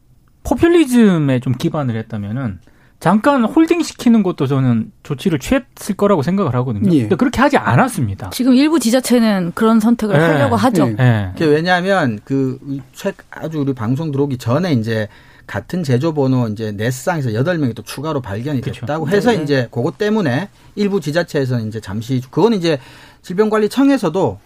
포퓰리즘에 0.43 1.39
좀 1.39 1.53
기반을 1.53 1.95
했다면은 1.95 2.59
잠깐 2.99 3.43
홀딩 3.45 3.83
시키는 3.83 4.23
것도 4.23 4.47
저는 4.47 4.91
조치를 5.03 5.37
취했을 5.37 5.95
거라고 5.95 6.23
생각을 6.23 6.55
하거든요. 6.55 6.91
예. 6.91 7.01
근데 7.01 7.15
그렇게 7.15 7.39
하지 7.39 7.55
않았습니다. 7.57 8.31
지금 8.31 8.55
일부 8.55 8.79
지자체는 8.79 9.51
그런 9.53 9.79
선택을 9.79 10.17
네. 10.17 10.23
하려고 10.25 10.55
하죠. 10.55 10.87
네. 10.87 10.95
예. 10.99 11.31
그게 11.33 11.45
왜냐하면 11.45 12.19
그 12.23 12.57
최- 12.93 13.13
아주 13.29 13.59
우리 13.59 13.73
방송 13.73 14.11
들어오기 14.11 14.37
전에 14.39 14.73
이제 14.73 15.07
같은 15.45 15.83
제조 15.83 16.15
번호 16.15 16.47
이제 16.47 16.71
넷상에서 16.71 17.35
여덟 17.35 17.59
명이 17.59 17.75
또 17.75 17.83
추가로 17.83 18.21
발견이 18.21 18.61
그쵸. 18.61 18.81
됐다고 18.81 19.07
해서 19.09 19.31
네. 19.31 19.43
이제 19.43 19.67
그것 19.69 19.99
때문에 19.99 20.49
일부 20.73 20.99
지자체에서는 20.99 21.67
이제 21.67 21.79
잠시 21.79 22.21
그건 22.31 22.53
이제 22.53 22.79
질병관리청에서도 23.21 24.39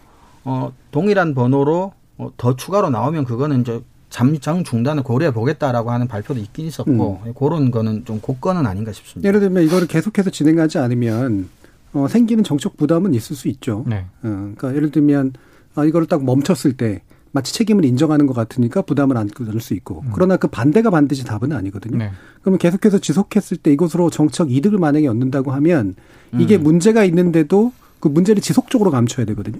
어 0.43 0.73
동일한 0.91 1.33
번호로 1.33 1.93
어, 2.17 2.29
더 2.35 2.57
추가로 2.57 2.89
나오면 2.89 3.23
그거는 3.23 3.61
이제 3.61 3.79
잠정 4.09 4.63
중단을 4.63 5.03
고려해 5.03 5.31
보겠다라고 5.31 5.91
하는 5.91 6.07
발표도 6.07 6.39
있긴 6.39 6.65
있었고 6.65 7.33
그런 7.37 7.71
거는 7.71 8.05
좀 8.05 8.19
고건은 8.19 8.65
아닌가 8.65 8.91
싶습니다. 8.91 9.27
예를 9.27 9.39
들면 9.39 9.63
이거를 9.63 9.87
계속해서 9.87 10.29
진행하지 10.31 10.79
않으면 10.79 11.49
어, 11.93 12.07
생기는 12.07 12.43
정책 12.43 12.77
부담은 12.77 13.13
있을 13.13 13.35
수 13.35 13.47
있죠. 13.47 13.83
네. 13.87 14.05
어, 14.23 14.53
그러니까 14.57 14.75
예를 14.75 14.91
들면 14.91 15.33
아, 15.75 15.85
이거를 15.85 16.07
딱 16.07 16.23
멈췄을 16.23 16.73
때 16.73 17.01
마치 17.31 17.53
책임을 17.53 17.85
인정하는 17.85 18.25
것 18.25 18.33
같으니까 18.33 18.81
부담을 18.81 19.15
안을 19.15 19.61
수 19.61 19.75
있고 19.75 20.03
그러나 20.13 20.37
그 20.37 20.47
반대가 20.47 20.89
반드시 20.89 21.23
답은 21.23 21.51
아니거든요. 21.51 21.97
네. 21.97 22.11
그러면 22.41 22.57
계속해서 22.57 22.97
지속했을 22.99 23.57
때 23.57 23.71
이것으로 23.71 24.09
정책 24.09 24.51
이득을 24.51 24.79
만약에 24.79 25.07
얻는다고 25.07 25.51
하면 25.51 25.95
이게 26.39 26.57
음. 26.57 26.63
문제가 26.63 27.03
있는데도 27.05 27.71
그 27.99 28.07
문제를 28.07 28.41
지속적으로 28.41 28.89
감춰야 28.89 29.25
되거든요. 29.27 29.59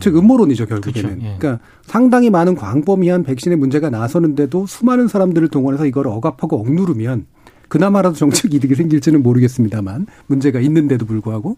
즉 0.00 0.16
음모론이죠 0.16 0.66
결국에는. 0.66 1.14
그쵸, 1.16 1.26
예. 1.26 1.36
그러니까 1.38 1.64
상당히 1.82 2.30
많은 2.30 2.54
광범위한 2.54 3.22
백신의 3.22 3.58
문제가 3.58 3.90
나서는데도 3.90 4.66
수많은 4.66 5.08
사람들을 5.08 5.48
동원해서 5.48 5.86
이걸 5.86 6.06
억압하고 6.08 6.60
억누르면 6.60 7.26
그나마라도 7.68 8.16
정책 8.16 8.54
이득이 8.54 8.74
생길지는 8.74 9.22
모르겠습니다만 9.22 10.06
문제가 10.26 10.60
있는데도 10.60 11.06
불구하고 11.06 11.56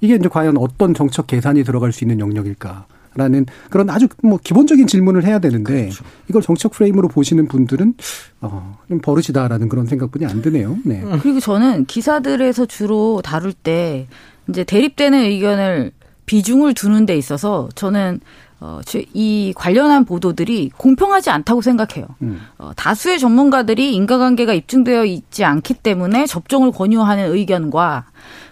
이게 0.00 0.16
이제 0.16 0.28
과연 0.28 0.56
어떤 0.58 0.94
정책 0.94 1.26
계산이 1.26 1.64
들어갈 1.64 1.92
수 1.92 2.04
있는 2.04 2.20
영역일까? 2.20 2.86
라는 3.16 3.46
그런 3.70 3.88
아주 3.90 4.08
뭐 4.24 4.40
기본적인 4.42 4.88
질문을 4.88 5.24
해야 5.24 5.38
되는데 5.38 5.88
이걸 6.28 6.42
정책 6.42 6.72
프레임으로 6.72 7.06
보시는 7.06 7.46
분들은 7.46 7.94
어, 8.40 8.76
좀 8.88 8.98
버릇이다라는 9.00 9.68
그런 9.68 9.86
생각뿐이 9.86 10.26
안 10.26 10.42
드네요. 10.42 10.78
네. 10.84 11.00
그리고 11.22 11.38
저는 11.38 11.84
기사들에서 11.84 12.66
주로 12.66 13.22
다룰 13.22 13.52
때 13.52 14.08
이제 14.48 14.64
대립되는 14.64 15.16
의견을 15.26 15.92
비중을 16.26 16.74
두는 16.74 17.06
데 17.06 17.16
있어서 17.16 17.68
저는 17.74 18.20
어, 18.60 18.80
제- 18.84 19.04
이 19.12 19.52
관련한 19.54 20.04
보도들이 20.06 20.70
공평하지 20.76 21.28
않다고 21.28 21.60
생각해요. 21.60 22.06
음. 22.22 22.40
어, 22.56 22.70
다수의 22.76 23.18
전문가들이 23.18 23.94
인과관계가 23.94 24.54
입증되어 24.54 25.04
있지 25.04 25.44
않기 25.44 25.74
때문에 25.74 26.26
접종을 26.26 26.70
권유하는 26.70 27.30
의견과 27.32 28.04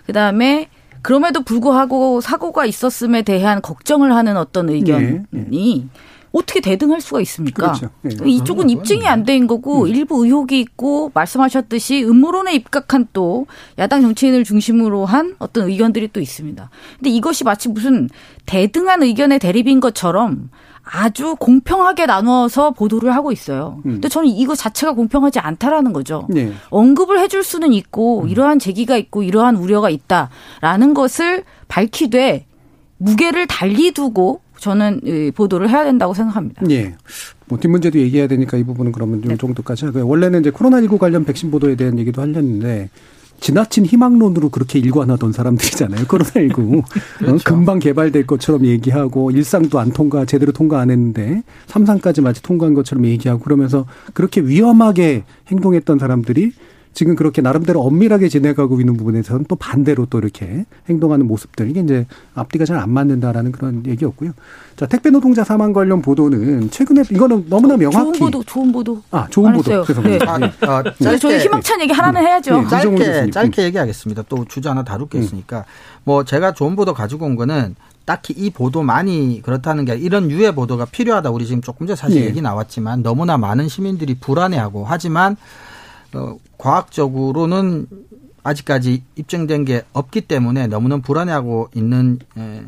그다음에 0.07 0.69
그럼에도 1.01 1.43
불구하고 1.43 2.21
사고가 2.21 2.67
있었음에 2.67 3.23
대한 3.23 3.63
걱정을 3.63 4.15
하는 4.15 4.37
어떤 4.37 4.69
의견이 4.69 5.07
예, 5.35 5.47
어떻게 6.33 6.61
대등할 6.61 7.01
수가 7.01 7.21
있습니까? 7.21 7.73
그렇죠. 7.73 7.91
예. 8.07 8.29
이쪽은 8.29 8.71
입증이 8.71 9.07
안 9.07 9.23
된 9.25 9.47
거고 9.47 9.87
일부 9.87 10.25
의혹이 10.25 10.59
있고 10.61 11.11
말씀하셨듯이 11.15 12.03
음모론에 12.05 12.55
입각한 12.55 13.07
또 13.13 13.47
야당 13.79 14.03
정치인을 14.03 14.43
중심으로 14.45 15.05
한 15.07 15.37
어떤 15.39 15.69
의견들이 15.69 16.09
또 16.13 16.21
있습니다. 16.21 16.71
근데 16.99 17.11
이것이 17.11 17.45
마치 17.45 17.69
무슨 17.69 18.09
대등한 18.47 19.03
의견의 19.03 19.39
대립인 19.39 19.79
것처럼 19.81 20.51
아주 20.85 21.37
공평하게 21.39 22.07
나누어서 22.07 22.73
보도를 22.73 23.15
하고 23.15 23.31
있어요. 23.31 23.81
음. 23.87 23.93
근데 23.93 24.09
저는 24.09 24.29
이거 24.29 24.57
자체가 24.57 24.95
공평하지 24.95 25.39
않다라는 25.39 25.93
거죠. 25.93 26.27
네. 26.29 26.53
언급을 26.71 27.21
해줄 27.21 27.45
수는 27.45 27.73
있고 27.73 28.27
이러한 28.29 28.59
제기가 28.59 28.97
있고 28.97 29.23
이러한 29.23 29.55
우려가 29.55 29.89
있다라는 29.91 30.95
것을 30.95 31.45
밝히되 31.69 32.47
무게를 32.99 33.47
달리 33.47 33.93
두고 33.93 34.42
저는 34.63 35.01
이 35.05 35.33
보도를 35.33 35.69
해야 35.69 35.83
된다고 35.83 36.15
생각합니다. 36.15 36.63
예. 36.71 36.95
뭐 37.47 37.59
뒷문제도 37.59 37.99
얘기해야 37.99 38.29
되니까 38.29 38.57
이 38.57 38.63
부분은 38.63 38.93
그러면 38.93 39.21
좀 39.21 39.33
네. 39.33 39.37
정도까지 39.37 39.87
하고요. 39.87 40.07
원래는 40.07 40.39
이제 40.39 40.53
코로나19 40.53 40.99
관련 40.99 41.25
백신 41.25 41.51
보도에 41.51 41.75
대한 41.75 41.99
얘기도 41.99 42.23
하려는데 42.23 42.89
지나친 43.41 43.85
희망론으로 43.85 44.51
그렇게 44.51 44.79
일관하던 44.79 45.33
사람들이잖아요. 45.33 46.05
코로나19. 46.05 46.79
어, 46.79 46.83
그렇죠. 47.19 47.43
금방 47.45 47.81
개발될 47.81 48.25
것처럼 48.25 48.65
얘기하고 48.65 49.33
일상도 49.33 49.81
안 49.81 49.91
통과 49.91 50.25
제대로 50.27 50.53
통과 50.53 50.79
안 50.79 50.93
했는데 50.93 51.43
삼상까지 51.67 52.21
마치 52.21 52.41
통과한 52.41 52.75
것처럼 52.75 53.05
얘기하고 53.07 53.43
그러면서 53.43 53.85
그렇게 54.15 54.43
위험하게 54.43 55.25
행동했던 55.49 55.99
사람들이 55.99 56.53
지금 56.95 57.15
그렇게 57.17 57.41
나름대로 57.41 57.81
엄밀하게 57.81 58.29
지내가고 58.29 58.79
있는 58.81 58.97
부분에서는 58.97 59.47
또 59.49 59.57
반대로 59.57 60.07
또 60.07 60.19
이렇게 60.19 60.67
행동하는 60.89 61.27
모습들 61.27 61.71
이게 61.71 61.81
이제 61.81 62.07
앞뒤가 62.35 62.65
잘 62.67 62.83
안 62.83 62.91
맞는다라는 62.91 63.53
그런 63.53 63.85
얘기였고요. 63.87 64.33
자 64.77 64.87
택배 64.87 65.11
노동자 65.11 65.45
사망 65.45 65.73
관련 65.73 66.03
보도는 66.03 66.71
최근에 66.71 67.03
이거는 67.11 67.47
너무나 67.49 67.77
명확히 67.77 68.19
좋은 68.19 68.31
보도, 68.31 68.43
좋은 68.45 68.73
보도. 68.73 69.03
아 69.11 69.27
좋은 69.31 69.53
보도. 69.53 69.85
죄송합니다. 69.85 70.39
네. 70.39 70.47
예. 70.63 70.67
아, 70.67 70.79
어, 70.79 70.83
그래서 70.99 71.19
저희 71.19 71.39
희망찬 71.39 71.81
얘기 71.83 71.93
하나는 71.93 72.21
해야죠. 72.23 72.63
네. 72.63 72.69
짧게. 72.69 73.31
짧게 73.31 73.63
얘기하겠습니다. 73.65 74.25
또 74.29 74.45
주제 74.49 74.69
하나 74.69 74.83
다룰 74.83 75.03
음. 75.05 75.09
게 75.09 75.19
있으니까 75.19 75.65
뭐 76.05 76.25
제가 76.25 76.53
좋은 76.53 76.75
보도 76.77 76.93
가지고 76.95 77.27
온 77.27 77.37
거는 77.37 77.77
딱히 78.05 78.35
이 78.37 78.51
보도만이 78.51 79.43
그렇다는 79.45 79.85
게 79.85 79.95
이런 79.95 80.31
유해 80.31 80.55
보도가 80.55 80.87
필요하다. 80.87 81.31
우리 81.31 81.47
지금 81.47 81.63
조금 81.63 81.87
전에 81.87 81.95
사실 81.95 82.21
네. 82.23 82.27
얘기 82.27 82.41
나왔지만 82.43 83.03
너무나 83.03 83.37
많은 83.39 83.69
시민들이 83.69 84.15
불안해하고 84.15 84.85
하지만 84.89 85.37
어, 86.15 86.37
과학적으로는 86.59 87.87
아직까지 88.43 89.05
입증된 89.15 89.65
게 89.65 89.83
없기 89.93 90.23
때문에 90.23 90.67
너무나 90.67 90.99
불안해하고 90.99 91.71
있는 91.75 92.19
에, 92.37 92.63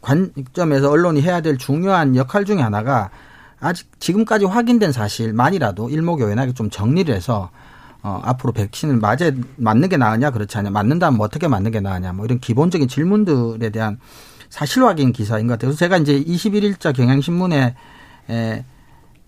관점에서 0.00 0.90
언론이 0.90 1.22
해야 1.22 1.40
될 1.40 1.56
중요한 1.56 2.14
역할 2.16 2.44
중에 2.44 2.60
하나가 2.60 3.10
아직 3.58 3.88
지금까지 3.98 4.44
확인된 4.44 4.92
사실만이라도 4.92 5.88
일목요연하게 5.88 6.52
좀 6.52 6.68
정리를 6.68 7.14
해서 7.14 7.50
어, 8.02 8.20
앞으로 8.22 8.52
백신을 8.52 8.98
맞아 8.98 9.30
맞는 9.56 9.88
게 9.88 9.96
나으냐 9.96 10.30
그렇지 10.30 10.58
않냐 10.58 10.68
맞는다면 10.68 11.16
뭐 11.16 11.24
어떻게 11.24 11.48
맞는 11.48 11.70
게 11.70 11.80
나으냐 11.80 12.12
뭐 12.12 12.26
이런 12.26 12.38
기본적인 12.38 12.86
질문들에 12.86 13.70
대한 13.70 13.98
사실 14.50 14.84
확인 14.84 15.12
기사인 15.12 15.46
것 15.46 15.54
같아요. 15.54 15.70
그래서 15.70 15.78
제가 15.78 15.96
이제 15.96 16.22
21일자 16.22 16.94
경향신문에 16.94 17.74
에, 18.30 18.64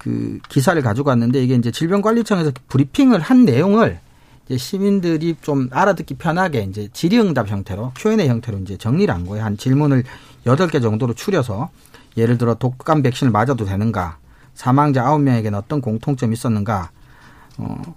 그 0.06 0.38
기사를 0.48 0.80
가지고 0.82 1.08
왔는데 1.08 1.42
이게 1.42 1.56
이제 1.56 1.72
질병관리청에서 1.72 2.52
브리핑을 2.68 3.18
한 3.18 3.44
내용을 3.44 3.98
이제 4.46 4.56
시민들이 4.56 5.34
좀 5.42 5.68
알아듣기 5.72 6.14
편하게 6.14 6.62
이제 6.62 6.88
질의응답 6.92 7.48
형태로 7.48 7.90
Q&A 7.96 8.28
형태로 8.28 8.58
이제 8.58 8.76
정리를 8.76 9.12
한 9.12 9.26
거예요. 9.26 9.44
한 9.44 9.56
질문을 9.56 10.04
여덟 10.46 10.68
개 10.68 10.78
정도로 10.78 11.14
추려서 11.14 11.70
예를 12.16 12.38
들어 12.38 12.54
독감 12.54 13.02
백신을 13.02 13.32
맞아도 13.32 13.64
되는가? 13.64 14.18
사망자 14.54 15.04
아홉 15.04 15.22
명에게는 15.22 15.58
어떤 15.58 15.80
공통점이 15.80 16.34
있었는가? 16.34 16.90
어, 17.58 17.96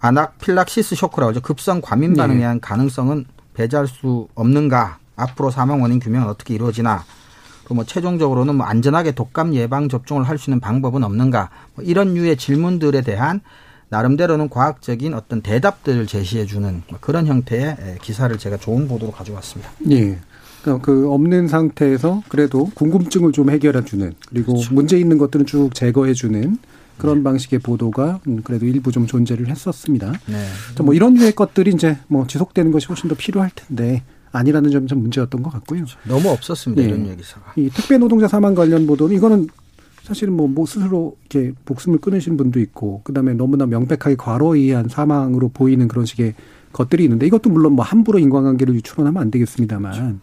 아나필락시스 0.00 0.96
쇼크라고 0.96 1.28
하죠. 1.30 1.42
급성 1.42 1.80
과민 1.80 2.14
반응에 2.14 2.38
네. 2.38 2.40
대한 2.40 2.60
가능성은 2.60 3.24
배제할 3.54 3.86
수 3.86 4.26
없는가? 4.34 4.98
앞으로 5.14 5.52
사망 5.52 5.80
원인 5.80 6.00
규명은 6.00 6.26
어떻게 6.26 6.54
이루어지나? 6.54 7.04
그리고 7.66 7.74
뭐 7.74 7.84
최종적으로는 7.84 8.54
뭐 8.54 8.64
안전하게 8.66 9.10
독감 9.10 9.52
예방 9.54 9.88
접종을 9.88 10.22
할 10.22 10.38
수 10.38 10.50
있는 10.50 10.60
방법은 10.60 11.02
없는가? 11.02 11.50
뭐 11.74 11.84
이런 11.84 12.14
류의 12.14 12.36
질문들에 12.36 13.00
대한 13.00 13.40
나름대로는 13.88 14.48
과학적인 14.50 15.14
어떤 15.14 15.40
대답들을 15.42 16.06
제시해 16.06 16.46
주는 16.46 16.82
뭐 16.88 16.98
그런 17.00 17.26
형태의 17.26 17.64
에, 17.64 17.98
기사를 18.00 18.36
제가 18.38 18.56
좋은 18.58 18.86
보도로 18.86 19.10
가져왔습니다. 19.10 19.72
예. 19.90 20.18
그러니까 20.62 20.84
그 20.84 21.10
없는 21.10 21.48
상태에서 21.48 22.22
그래도 22.28 22.70
궁금증을 22.74 23.32
좀 23.32 23.50
해결해 23.50 23.84
주는 23.84 24.12
그리고 24.28 24.52
그렇죠. 24.54 24.72
문제 24.74 24.96
있는 24.98 25.18
것들은 25.18 25.46
쭉 25.46 25.74
제거해 25.74 26.12
주는 26.14 26.40
네. 26.40 26.58
그런 26.98 27.24
방식의 27.24 27.58
보도가 27.60 28.20
음, 28.28 28.42
그래도 28.44 28.66
일부 28.66 28.92
좀 28.92 29.06
존재를 29.06 29.48
했었습니다. 29.48 30.12
네. 30.26 30.46
자, 30.76 30.82
뭐 30.84 30.94
이런 30.94 31.14
류의 31.14 31.32
것들이 31.32 31.72
이제 31.72 31.98
뭐 32.06 32.26
지속되는 32.28 32.70
것이 32.70 32.86
훨씬 32.86 33.08
더 33.08 33.16
필요할 33.16 33.50
텐데 33.54 34.02
아니라는 34.36 34.70
점이 34.70 34.86
좀 34.86 35.00
문제였던 35.00 35.42
것 35.42 35.50
같고요. 35.50 35.84
너무 36.06 36.28
없었습니다. 36.28 36.82
예. 36.82 36.86
이런 36.86 37.06
얘기사가. 37.08 37.52
이 37.56 37.70
택배 37.74 37.98
노동자 37.98 38.28
사망 38.28 38.54
관련 38.54 38.86
보도는 38.86 39.16
이거는 39.16 39.48
사실은 40.02 40.34
뭐, 40.34 40.46
뭐 40.46 40.66
스스로 40.66 41.16
이렇게 41.28 41.52
목숨을 41.66 41.98
끊으신 41.98 42.36
분도 42.36 42.60
있고 42.60 43.00
그다음에 43.02 43.34
너무나 43.34 43.66
명백하게 43.66 44.16
과로에 44.16 44.60
의한 44.60 44.88
사망으로 44.88 45.48
보이는 45.48 45.88
그런 45.88 46.06
식의 46.06 46.34
것들이 46.72 47.04
있는데 47.04 47.26
이것도 47.26 47.50
물론 47.50 47.72
뭐 47.72 47.84
함부로 47.84 48.18
인과관계를 48.18 48.74
유추론하면 48.74 49.20
안 49.20 49.30
되겠습니다만 49.30 50.20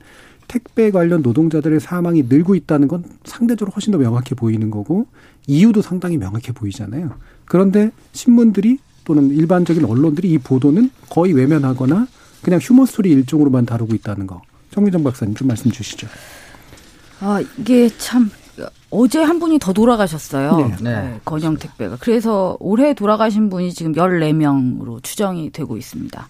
택배 0.48 0.92
관련 0.92 1.22
노동자들의 1.22 1.80
사망이 1.80 2.24
늘고 2.30 2.56
있다는 2.56 2.88
건 2.88 3.04
상대적으로 3.26 3.74
훨씬 3.74 3.92
더 3.92 3.98
명확해 3.98 4.36
보이는 4.36 4.70
거고 4.70 5.08
이유도 5.48 5.82
상당히 5.82 6.18
명확해 6.18 6.54
보이잖아요. 6.54 7.12
그런데 7.46 7.92
신문들이 8.12 8.78
또는 9.04 9.32
일반적인 9.32 9.84
언론들이 9.84 10.32
이 10.32 10.38
보도는 10.38 10.92
거의 11.10 11.34
외면하거나 11.34 12.08
그냥 12.44 12.60
human 12.62 12.86
story 12.86 13.12
일종으로만 13.12 13.66
다루고 13.66 13.96
있다는 13.96 14.28
거. 14.28 14.42
정미정 14.72 15.04
박사님 15.04 15.36
좀 15.36 15.48
말씀 15.48 15.72
주시죠. 15.72 16.08
아, 17.20 17.42
이게 17.58 17.90
참 17.98 18.30
어제 18.90 19.24
한 19.24 19.40
분이 19.40 19.60
더 19.60 19.74
돌아가셨어요. 19.74 20.58
네. 20.58 20.76
네. 20.82 21.20
건영 21.26 21.58
택배가. 21.58 21.98
그래서 22.00 22.58
올해 22.60 22.94
돌아가신 22.94 23.50
분이 23.50 23.74
지금 23.74 23.94
14명으로 23.94 25.02
추정이 25.02 25.52
되고 25.52 25.78
있습니다. 25.78 26.28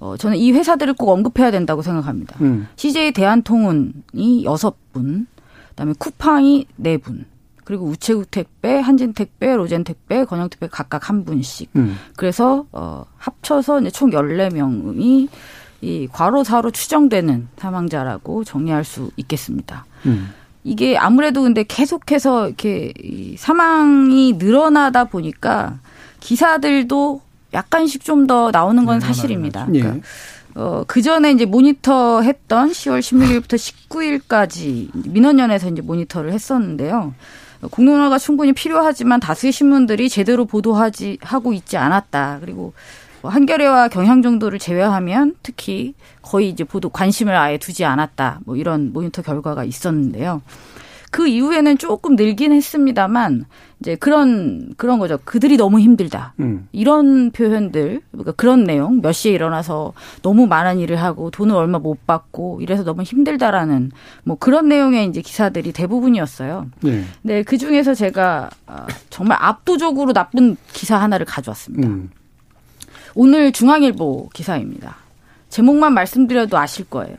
어, 0.00 0.16
저는 0.16 0.36
이 0.36 0.52
회사들을 0.52 0.94
꼭 0.94 1.10
언급해야 1.10 1.50
된다고 1.50 1.80
생각합니다. 1.80 2.36
음. 2.40 2.66
CJ 2.76 3.12
대한통운이 3.12 4.44
6분, 4.44 5.26
그다음에 5.70 5.94
쿠팡이 5.98 6.66
4분, 6.80 7.24
그리고 7.72 7.86
우체국 7.86 8.30
택배, 8.30 8.78
한진 8.78 9.14
택배, 9.14 9.56
로젠 9.56 9.82
택배, 9.82 10.26
건영 10.26 10.50
택배 10.50 10.68
각각 10.68 11.08
한 11.08 11.24
분씩. 11.24 11.70
음. 11.76 11.96
그래서 12.16 12.66
어 12.70 13.06
합쳐서 13.16 13.80
이제 13.80 13.90
총 13.90 14.10
14명이 14.10 15.28
이 15.80 16.08
과로사로 16.12 16.70
추정되는 16.70 17.48
사망자라고 17.56 18.44
정리할 18.44 18.84
수 18.84 19.10
있겠습니다. 19.16 19.86
음. 20.04 20.34
이게 20.64 20.98
아무래도 20.98 21.40
근데 21.40 21.64
계속해서 21.66 22.48
이렇게 22.48 22.92
이 23.02 23.36
사망이 23.38 24.34
늘어나다 24.34 25.04
보니까 25.04 25.78
기사들도 26.20 27.22
약간씩 27.54 28.04
좀 28.04 28.26
더 28.26 28.50
나오는 28.50 28.84
건 28.84 29.00
사실입니다. 29.00 29.66
예. 29.72 29.80
그러니까 29.80 30.06
어, 30.56 30.84
그 30.86 31.00
전에 31.00 31.30
이제 31.32 31.46
모니터 31.46 32.20
했던 32.20 32.70
10월 32.70 33.00
16일부터 33.00 33.56
19일까지 33.88 34.90
민원연에서 35.08 35.70
이제 35.70 35.80
모니터를 35.80 36.34
했었는데요. 36.34 37.14
어, 37.62 37.68
공론화가 37.68 38.18
충분히 38.18 38.52
필요하지만 38.52 39.20
다수의 39.20 39.52
신문들이 39.52 40.08
제대로 40.08 40.44
보도하지, 40.44 41.18
하고 41.22 41.52
있지 41.52 41.76
않았다. 41.76 42.38
그리고 42.40 42.74
뭐 43.22 43.30
한겨레와 43.30 43.88
경향 43.88 44.20
정도를 44.20 44.58
제외하면 44.58 45.36
특히 45.42 45.94
거의 46.22 46.48
이제 46.48 46.64
보도 46.64 46.88
관심을 46.88 47.34
아예 47.36 47.56
두지 47.56 47.84
않았다. 47.84 48.40
뭐 48.44 48.56
이런 48.56 48.92
모니터 48.92 49.22
결과가 49.22 49.64
있었는데요. 49.64 50.42
그 51.12 51.28
이후에는 51.28 51.76
조금 51.76 52.16
늘긴 52.16 52.52
했습니다만 52.52 53.44
이제 53.80 53.96
그런 53.96 54.72
그런 54.78 54.98
거죠. 54.98 55.18
그들이 55.24 55.58
너무 55.58 55.78
힘들다. 55.78 56.32
음. 56.40 56.66
이런 56.72 57.30
표현들, 57.32 58.00
그러니까 58.12 58.32
그런 58.32 58.64
내용, 58.64 59.02
몇 59.02 59.12
시에 59.12 59.30
일어나서 59.32 59.92
너무 60.22 60.46
많은 60.46 60.78
일을 60.78 60.96
하고 60.96 61.30
돈을 61.30 61.54
얼마 61.54 61.78
못 61.78 62.06
받고 62.06 62.60
이래서 62.62 62.82
너무 62.82 63.02
힘들다라는 63.02 63.90
뭐 64.24 64.38
그런 64.38 64.70
내용의 64.70 65.06
이제 65.08 65.20
기사들이 65.20 65.72
대부분이었어요. 65.72 66.68
네. 66.80 67.04
네, 67.20 67.42
그 67.42 67.58
중에서 67.58 67.92
제가 67.92 68.48
아, 68.66 68.86
정말 69.10 69.36
압도적으로 69.38 70.14
나쁜 70.14 70.56
기사 70.72 70.96
하나를 70.96 71.26
가져왔습니다. 71.26 71.88
음. 71.88 72.08
오늘 73.14 73.52
중앙일보 73.52 74.30
기사입니다. 74.32 74.96
제목만 75.50 75.92
말씀드려도 75.92 76.56
아실 76.56 76.86
거예요. 76.88 77.16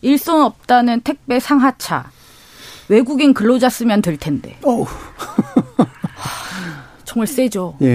일손 0.00 0.42
없다는 0.42 1.02
택배 1.02 1.38
상하차. 1.38 2.10
외국인 2.88 3.32
근로자 3.34 3.68
쓰면 3.68 4.02
될 4.02 4.16
텐데. 4.16 4.56
어우. 4.62 4.86
정말 7.04 7.26
세죠. 7.26 7.76
예. 7.82 7.86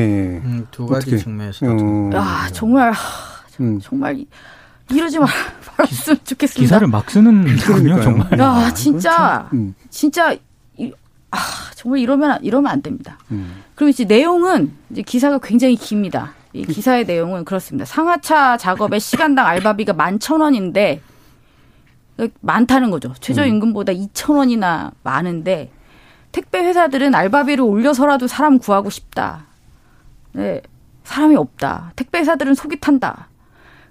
음, 0.44 0.68
두 0.70 0.86
가지 0.86 1.10
어떻게? 1.10 1.18
측면에서 1.24 1.66
어. 1.66 2.10
아, 2.14 2.48
정말 2.54 2.94
음. 3.60 3.80
정말 3.82 4.20
이- 4.20 4.28
이러지 4.92 5.18
말, 5.20 5.28
말았으면 5.78 6.20
좋겠습니다. 6.24 6.62
기사를 6.62 6.88
막 6.88 7.10
쓰는군요, 7.10 7.56
그러니까요. 7.66 8.02
정말. 8.04 8.40
야, 8.40 8.72
진짜 8.74 9.50
음. 9.54 9.74
진짜 9.90 10.36
이, 10.78 10.92
아, 11.32 11.38
정말 11.76 12.00
이러면 12.00 12.44
이러면 12.44 12.72
안 12.72 12.82
됩니다. 12.82 13.18
음. 13.32 13.64
그럼 13.76 13.90
이제 13.90 14.04
내용은 14.06 14.72
이제 14.92 15.02
기사가 15.02 15.40
굉장히 15.40 15.76
깁니다. 15.76 16.34
이 16.54 16.64
기사의 16.66 17.06
내용은 17.06 17.44
그렇습니다. 17.44 17.86
상하차 17.86 18.58
작업에 18.58 19.00
시간당 19.00 19.48
알바비가 19.48 19.94
만 19.94 20.20
천 20.20 20.42
원인데 20.42 21.02
많다는 22.42 22.92
거죠. 22.92 23.14
최저임금보다 23.20 23.92
이천 23.92 24.38
원이나 24.38 24.92
많은데 25.04 25.72
택배 26.32 26.60
회사들은 26.60 27.16
알바비를 27.16 27.64
올려서라도 27.64 28.28
사람 28.28 28.60
구하고 28.60 28.90
싶다. 28.90 29.46
네, 30.34 30.62
사람이 31.04 31.36
없다. 31.36 31.94
택배 31.96 32.20
회사들은 32.20 32.54
속이 32.56 32.80
탄다. 32.80 33.30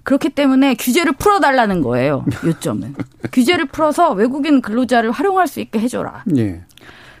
그렇기 0.03 0.29
때문에 0.29 0.75
규제를 0.75 1.13
풀어달라는 1.13 1.81
거예요. 1.81 2.25
요점은 2.45 2.95
규제를 3.33 3.65
풀어서 3.65 4.13
외국인 4.13 4.61
근로자를 4.61 5.11
활용할 5.11 5.47
수 5.47 5.59
있게 5.59 5.79
해줘라. 5.79 6.23
예. 6.37 6.61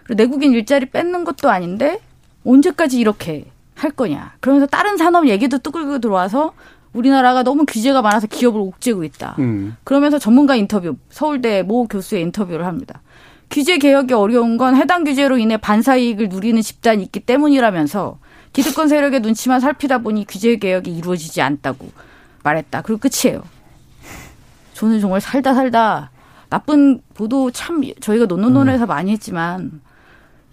그리고 0.05 0.13
내국인 0.15 0.53
일자리 0.53 0.85
뺏는 0.85 1.25
것도 1.25 1.49
아닌데 1.49 1.99
언제까지 2.45 2.97
이렇게 2.97 3.45
할 3.75 3.91
거냐. 3.91 4.35
그러면서 4.39 4.65
다른 4.67 4.95
산업 4.95 5.27
얘기도 5.27 5.57
뚜끌고 5.57 5.99
들어와서 5.99 6.53
우리나라가 6.97 7.43
너무 7.43 7.65
규제가 7.65 8.01
많아서 8.01 8.27
기업을 8.27 8.59
옥죄고 8.59 9.03
있다. 9.03 9.35
음. 9.39 9.77
그러면서 9.83 10.19
전문가 10.19 10.55
인터뷰, 10.55 10.95
서울대 11.09 11.61
모 11.63 11.87
교수의 11.87 12.21
인터뷰를 12.23 12.65
합니다. 12.65 13.01
규제 13.49 13.77
개혁이 13.77 14.13
어려운 14.13 14.57
건 14.57 14.75
해당 14.75 15.03
규제로 15.03 15.37
인해 15.37 15.57
반사 15.57 15.95
이익을 15.95 16.29
누리는 16.29 16.61
집단이 16.61 17.03
있기 17.03 17.21
때문이라면서 17.21 18.17
기득권 18.51 18.87
세력의 18.87 19.21
눈치만 19.21 19.59
살피다 19.59 19.99
보니 19.99 20.25
규제 20.27 20.57
개혁이 20.57 20.91
이루어지지 20.91 21.41
않다고 21.41 21.89
말했다. 22.43 22.81
그리고 22.81 22.99
끝이에요. 22.99 23.43
저는 24.73 24.99
정말 24.99 25.21
살다 25.21 25.53
살다 25.53 26.11
나쁜 26.49 27.01
보도 27.13 27.51
참 27.51 27.81
저희가 27.99 28.25
논논논에서 28.25 28.85
많이 28.85 29.11
했지만 29.11 29.81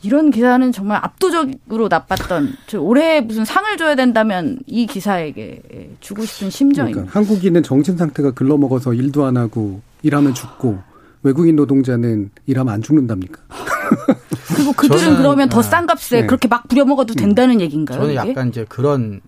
이런 0.05 0.31
기사는 0.31 0.71
정말 0.71 0.99
압도적으로 1.03 1.89
나빴던 1.89 2.55
저 2.67 2.79
올해 2.81 3.23
무슨 3.23 3.45
상을 3.47 3.75
줘야 3.79 3.95
된다면 3.95 4.59
이 4.67 4.87
기사에게 4.87 5.95
주고 6.01 6.25
싶은 6.27 6.51
심정입니다. 6.51 7.01
그러니까 7.01 7.19
한국인은 7.19 7.63
정신 7.63 7.97
상태가 7.97 8.33
글러먹어서 8.33 8.93
일도 8.93 9.25
안 9.25 9.39
하고 9.39 9.81
일하면 10.03 10.35
죽고 10.35 10.79
외국인 11.23 11.57
노동자는 11.57 12.31
일하면 12.47 12.75
안 12.75 12.83
죽는답니까? 12.83 13.41
그리고 14.55 14.73
그들은 14.75 15.01
저는, 15.01 15.17
그러면 15.17 15.49
더 15.49 15.61
아, 15.61 15.63
싼 15.63 15.87
값에 15.87 16.21
네. 16.21 16.27
그렇게 16.27 16.49
막 16.49 16.69
부려먹어도 16.69 17.15
된다는 17.15 17.61
얘기인가요? 17.63 17.99
저는 17.99 18.11
이게? 18.13 18.31
약간 18.31 18.49
이제 18.51 18.67
그런 18.69 19.23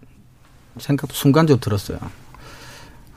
생각도 0.79 1.15
순간적으로 1.15 1.59
들었어요. 1.61 1.99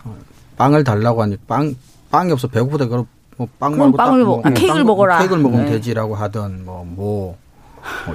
어, 0.06 0.16
빵을 0.58 0.86
달라고 0.86 1.22
하니 1.22 1.36
빵 1.46 1.76
빵이 2.10 2.32
없어 2.32 2.48
배고프다 2.48 2.88
그럼 2.88 3.06
뭐빵 3.36 3.78
말고 3.78 3.98
빵을 3.98 4.20
딱 4.22 4.26
먹- 4.26 4.46
아, 4.46 4.50
뭐 4.50 4.54
케이크를 4.58 4.76
빵- 4.84 4.86
먹어라. 4.88 5.18
케이크를 5.20 5.42
먹으면 5.44 5.66
네. 5.66 5.72
되지라고 5.74 6.16
하던 6.16 6.64
뭐뭐 6.64 7.38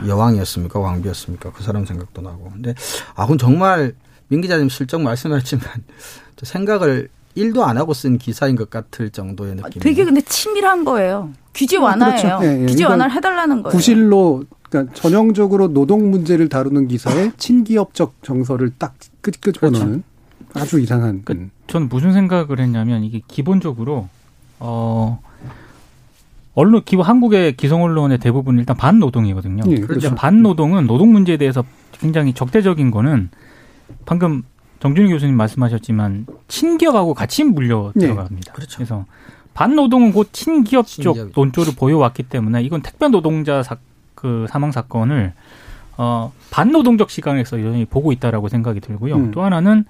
여왕이었습니까 0.06 0.78
왕비였습니까 0.78 1.52
그 1.52 1.62
사람 1.62 1.84
생각도 1.86 2.22
나고 2.22 2.50
근데 2.52 2.74
아 3.14 3.26
그럼 3.26 3.38
정말 3.38 3.94
민 4.28 4.40
기자님 4.40 4.68
실적 4.68 5.00
말씀하셨지만 5.02 5.64
저 6.36 6.46
생각을 6.46 7.08
일도 7.36 7.64
안 7.64 7.76
하고 7.78 7.94
쓴 7.94 8.16
기사인 8.18 8.54
것 8.54 8.70
같을 8.70 9.10
정도의 9.10 9.56
느낌. 9.56 9.66
아, 9.66 9.82
되게 9.82 10.04
근데 10.04 10.20
치밀한 10.20 10.84
거예요. 10.84 11.30
규제 11.52 11.76
어, 11.78 11.82
완화예요. 11.82 12.16
그렇죠. 12.38 12.44
예, 12.46 12.62
예. 12.62 12.66
규제 12.66 12.84
완화를 12.84 13.12
해달라는 13.14 13.62
거예요. 13.64 13.72
구실로 13.74 14.44
그러니까 14.70 14.94
전형적으로 14.94 15.68
노동 15.72 16.10
문제를 16.10 16.48
다루는 16.48 16.86
기사에 16.88 17.32
친기업적 17.38 18.14
정서를 18.22 18.70
딱 18.78 18.94
끄- 19.20 19.30
끄집어넣는 19.32 20.02
아주 20.54 20.78
이상한 20.78 21.22
그, 21.24 21.32
음. 21.32 21.50
저는 21.66 21.88
무슨 21.88 22.12
생각을 22.12 22.60
했냐면 22.60 23.02
이게 23.02 23.20
기본적으로 23.26 24.08
어 24.60 25.20
언론 26.54 26.82
기본 26.84 27.04
한국의 27.06 27.56
기성 27.56 27.82
언론의 27.82 28.18
대부분 28.18 28.58
일단 28.58 28.76
반노동이거든요. 28.76 29.64
예, 29.68 29.80
그렇죠. 29.80 30.14
반노동은 30.14 30.86
노동 30.86 31.12
문제에 31.12 31.36
대해서 31.36 31.64
굉장히 31.92 32.32
적대적인 32.32 32.90
거는 32.90 33.30
방금 34.06 34.42
정준희 34.80 35.10
교수님 35.10 35.36
말씀하셨지만 35.36 36.26
친기업하고 36.48 37.14
같이 37.14 37.42
물려 37.44 37.92
예. 37.96 38.00
들어갑니다. 38.00 38.52
그렇죠. 38.52 38.76
그래서 38.76 39.04
반노동은 39.54 40.12
곧 40.12 40.28
친기업 40.32 40.86
쪽. 40.86 41.30
논조를 41.34 41.74
보여왔기 41.76 42.24
때문에 42.24 42.62
이건 42.62 42.82
택배 42.82 43.08
노동자 43.08 43.62
사, 43.62 43.76
그 44.14 44.46
사망 44.48 44.72
사건을 44.72 45.32
어 45.96 46.32
반노동적 46.50 47.10
시각에서 47.10 47.60
여전히 47.60 47.84
보고 47.84 48.12
있다라고 48.12 48.48
생각이 48.48 48.80
들고요. 48.80 49.16
음. 49.16 49.30
또 49.30 49.42
하나는 49.42 49.84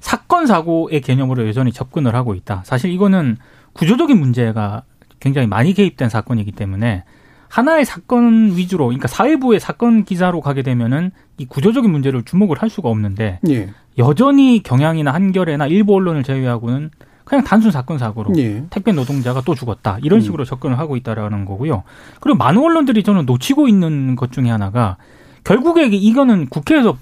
사건 0.00 0.46
사고의 0.46 1.00
개념으로 1.02 1.46
여전히 1.46 1.72
접근을 1.72 2.14
하고 2.14 2.34
있다. 2.34 2.62
사실 2.64 2.90
이거는 2.90 3.36
구조적인 3.74 4.18
문제가 4.18 4.84
굉장히 5.20 5.46
많이 5.46 5.74
개입된 5.74 6.08
사건이기 6.08 6.52
때문에 6.52 7.04
하나의 7.48 7.84
사건 7.84 8.56
위주로, 8.56 8.86
그러니까 8.86 9.08
사회부의 9.08 9.60
사건 9.60 10.04
기사로 10.04 10.40
가게 10.40 10.62
되면은 10.62 11.10
이 11.36 11.46
구조적인 11.46 11.90
문제를 11.90 12.22
주목을 12.22 12.58
할 12.62 12.70
수가 12.70 12.88
없는데 12.88 13.40
예. 13.48 13.68
여전히 13.98 14.62
경향이나 14.62 15.12
한겨레나 15.12 15.66
일부 15.66 15.94
언론을 15.94 16.22
제외하고는 16.22 16.90
그냥 17.24 17.44
단순 17.44 17.70
사건 17.70 17.98
사고로 17.98 18.32
예. 18.38 18.64
택배 18.70 18.92
노동자가 18.92 19.40
또 19.42 19.54
죽었다 19.54 19.98
이런 20.02 20.20
음. 20.20 20.22
식으로 20.22 20.44
접근을 20.44 20.78
하고 20.78 20.96
있다라는 20.96 21.44
거고요. 21.44 21.82
그리고 22.20 22.38
많은 22.38 22.62
언론들이 22.62 23.02
저는 23.02 23.26
놓치고 23.26 23.68
있는 23.68 24.16
것 24.16 24.32
중에 24.32 24.48
하나가 24.48 24.96
결국에 25.44 25.86
이거는 25.86 26.48
국회에서 26.48 26.96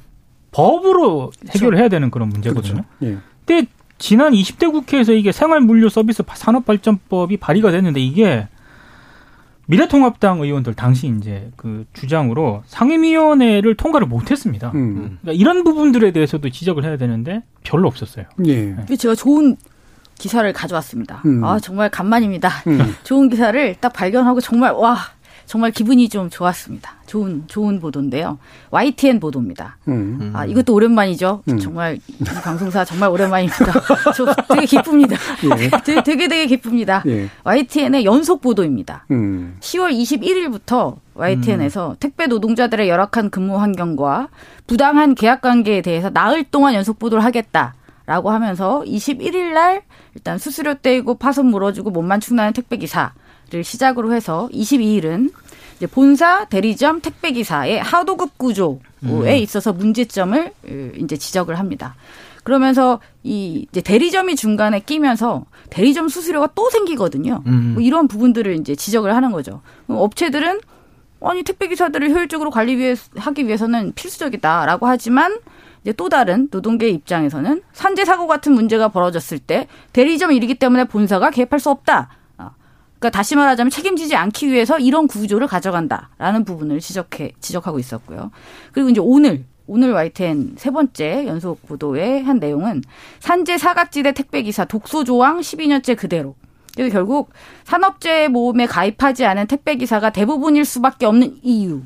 법으로 0.50 1.32
해결을 1.50 1.78
해야 1.78 1.88
되는 1.88 2.10
그런 2.10 2.30
문제거든요. 2.30 2.82
예. 3.02 3.18
근데 3.44 3.66
지난 3.98 4.32
20대 4.32 4.70
국회에서 4.70 5.12
이게 5.12 5.32
생활물류 5.32 5.88
서비스 5.88 6.22
산업발전법이 6.26 7.36
발의가 7.36 7.70
됐는데 7.70 8.00
이게 8.00 8.48
미래통합당 9.66 10.40
의원들 10.40 10.74
당시 10.74 11.12
이제 11.18 11.50
그 11.56 11.84
주장으로 11.92 12.62
상임위원회를 12.66 13.74
통과를 13.74 14.06
못했습니다. 14.06 14.72
음. 14.74 15.18
그러니까 15.20 15.32
이런 15.32 15.62
부분들에 15.62 16.10
대해서도 16.12 16.48
지적을 16.48 16.84
해야 16.84 16.96
되는데 16.96 17.42
별로 17.64 17.86
없었어요. 17.86 18.24
예. 18.46 18.74
근데 18.74 18.96
제가 18.96 19.14
좋은 19.14 19.56
기사를 20.16 20.50
가져왔습니다. 20.52 21.22
음. 21.26 21.44
아 21.44 21.58
정말 21.60 21.90
간만입니다. 21.90 22.48
음. 22.66 22.94
좋은 23.04 23.28
기사를 23.28 23.74
딱 23.80 23.92
발견하고 23.92 24.40
정말 24.40 24.72
와 24.72 24.96
정말 25.48 25.70
기분이 25.70 26.10
좀 26.10 26.28
좋았습니다. 26.28 26.96
좋은 27.06 27.44
좋은 27.46 27.80
보도인데요. 27.80 28.38
YTN 28.70 29.18
보도입니다. 29.18 29.78
음. 29.88 30.30
아 30.34 30.44
이것도 30.44 30.74
오랜만이죠. 30.74 31.42
음. 31.48 31.58
정말 31.58 31.96
이 31.96 32.24
방송사 32.44 32.84
정말 32.84 33.08
오랜만입니다. 33.08 33.72
저 34.14 34.26
되게 34.54 34.66
기쁩니다. 34.66 35.16
예. 35.44 35.70
되게 35.82 36.02
되게, 36.02 36.28
되게 36.28 36.46
기쁩니다. 36.46 37.02
예. 37.06 37.30
YTN의 37.44 38.04
연속 38.04 38.42
보도입니다. 38.42 39.06
음. 39.10 39.56
10월 39.60 39.90
21일부터 39.98 40.98
YTN에서 41.14 41.96
택배 41.98 42.26
노동자들의 42.26 42.86
열악한 42.86 43.30
근무 43.30 43.58
환경과 43.58 44.28
부당한 44.66 45.14
계약 45.14 45.40
관계에 45.40 45.80
대해서 45.80 46.10
나흘 46.10 46.44
동안 46.44 46.74
연속 46.74 46.98
보도를 46.98 47.24
하겠다 47.24 47.74
라고 48.04 48.30
하면서 48.30 48.82
21일 48.86 49.54
날 49.54 49.80
일단 50.14 50.36
수수료 50.36 50.74
떼고 50.74 51.14
파손 51.14 51.46
물어주고 51.46 51.90
몸만 51.90 52.20
축나는 52.20 52.52
택배 52.52 52.76
기사 52.76 53.12
를 53.50 53.64
시작으로 53.64 54.12
해서 54.12 54.48
22일은 54.52 55.32
이제 55.76 55.86
본사 55.86 56.44
대리점 56.46 57.00
택배 57.00 57.32
기사의 57.32 57.80
하도급 57.80 58.36
구조에 58.36 59.38
있어서 59.38 59.72
문제점을 59.72 60.46
어, 60.46 60.90
이제 60.98 61.16
지적을 61.16 61.58
합니다. 61.58 61.94
그러면서 62.44 63.00
이 63.22 63.66
이제 63.70 63.80
대리점이 63.80 64.36
중간에 64.36 64.80
끼면서 64.80 65.46
대리점 65.70 66.08
수수료가 66.08 66.50
또 66.54 66.68
생기거든요. 66.68 67.42
음. 67.46 67.72
뭐 67.74 67.82
이런 67.82 68.06
부분들을 68.06 68.54
이제 68.56 68.74
지적을 68.74 69.14
하는 69.14 69.32
거죠. 69.32 69.62
업체들은 69.86 70.60
아니 71.22 71.42
택배 71.42 71.68
기사들을 71.68 72.10
효율적으로 72.10 72.50
관리 72.50 72.76
위해 72.76 72.94
하기 73.16 73.46
위해서는 73.46 73.92
필수적이다라고 73.94 74.86
하지만 74.86 75.38
이제 75.82 75.92
또 75.92 76.08
다른 76.08 76.48
노동계 76.50 76.88
입장에서는 76.90 77.62
산재 77.72 78.04
사고 78.04 78.26
같은 78.26 78.52
문제가 78.52 78.88
벌어졌을 78.88 79.38
때 79.38 79.68
대리점 79.92 80.32
일이기 80.32 80.54
때문에 80.54 80.84
본사가 80.84 81.30
개입할 81.30 81.60
수 81.60 81.70
없다. 81.70 82.10
아, 82.98 83.00
그러니까 83.00 83.10
다시 83.10 83.36
말하자면 83.36 83.70
책임지지 83.70 84.16
않기 84.16 84.48
위해서 84.48 84.78
이런 84.78 85.06
구조를 85.06 85.46
가져간다라는 85.46 86.44
부분을 86.44 86.80
지적해 86.80 87.32
지적하고 87.40 87.78
있었고요. 87.78 88.30
그리고 88.72 88.90
이제 88.90 89.00
오늘 89.00 89.44
오늘 89.66 89.92
YTN 89.92 90.54
세 90.56 90.70
번째 90.70 91.26
연속 91.26 91.64
보도의 91.66 92.24
한 92.24 92.38
내용은 92.38 92.82
산재 93.20 93.58
사각지대 93.58 94.12
택배 94.12 94.42
기사 94.42 94.64
독소 94.64 95.04
조항 95.04 95.40
12년째 95.40 95.96
그대로. 95.96 96.34
그래서 96.74 96.92
결국 96.92 97.30
산업재해 97.64 98.28
모험에 98.28 98.66
가입하지 98.66 99.24
않은 99.26 99.46
택배 99.46 99.76
기사가 99.76 100.10
대부분일 100.10 100.64
수밖에 100.64 101.06
없는 101.06 101.38
이유. 101.42 101.82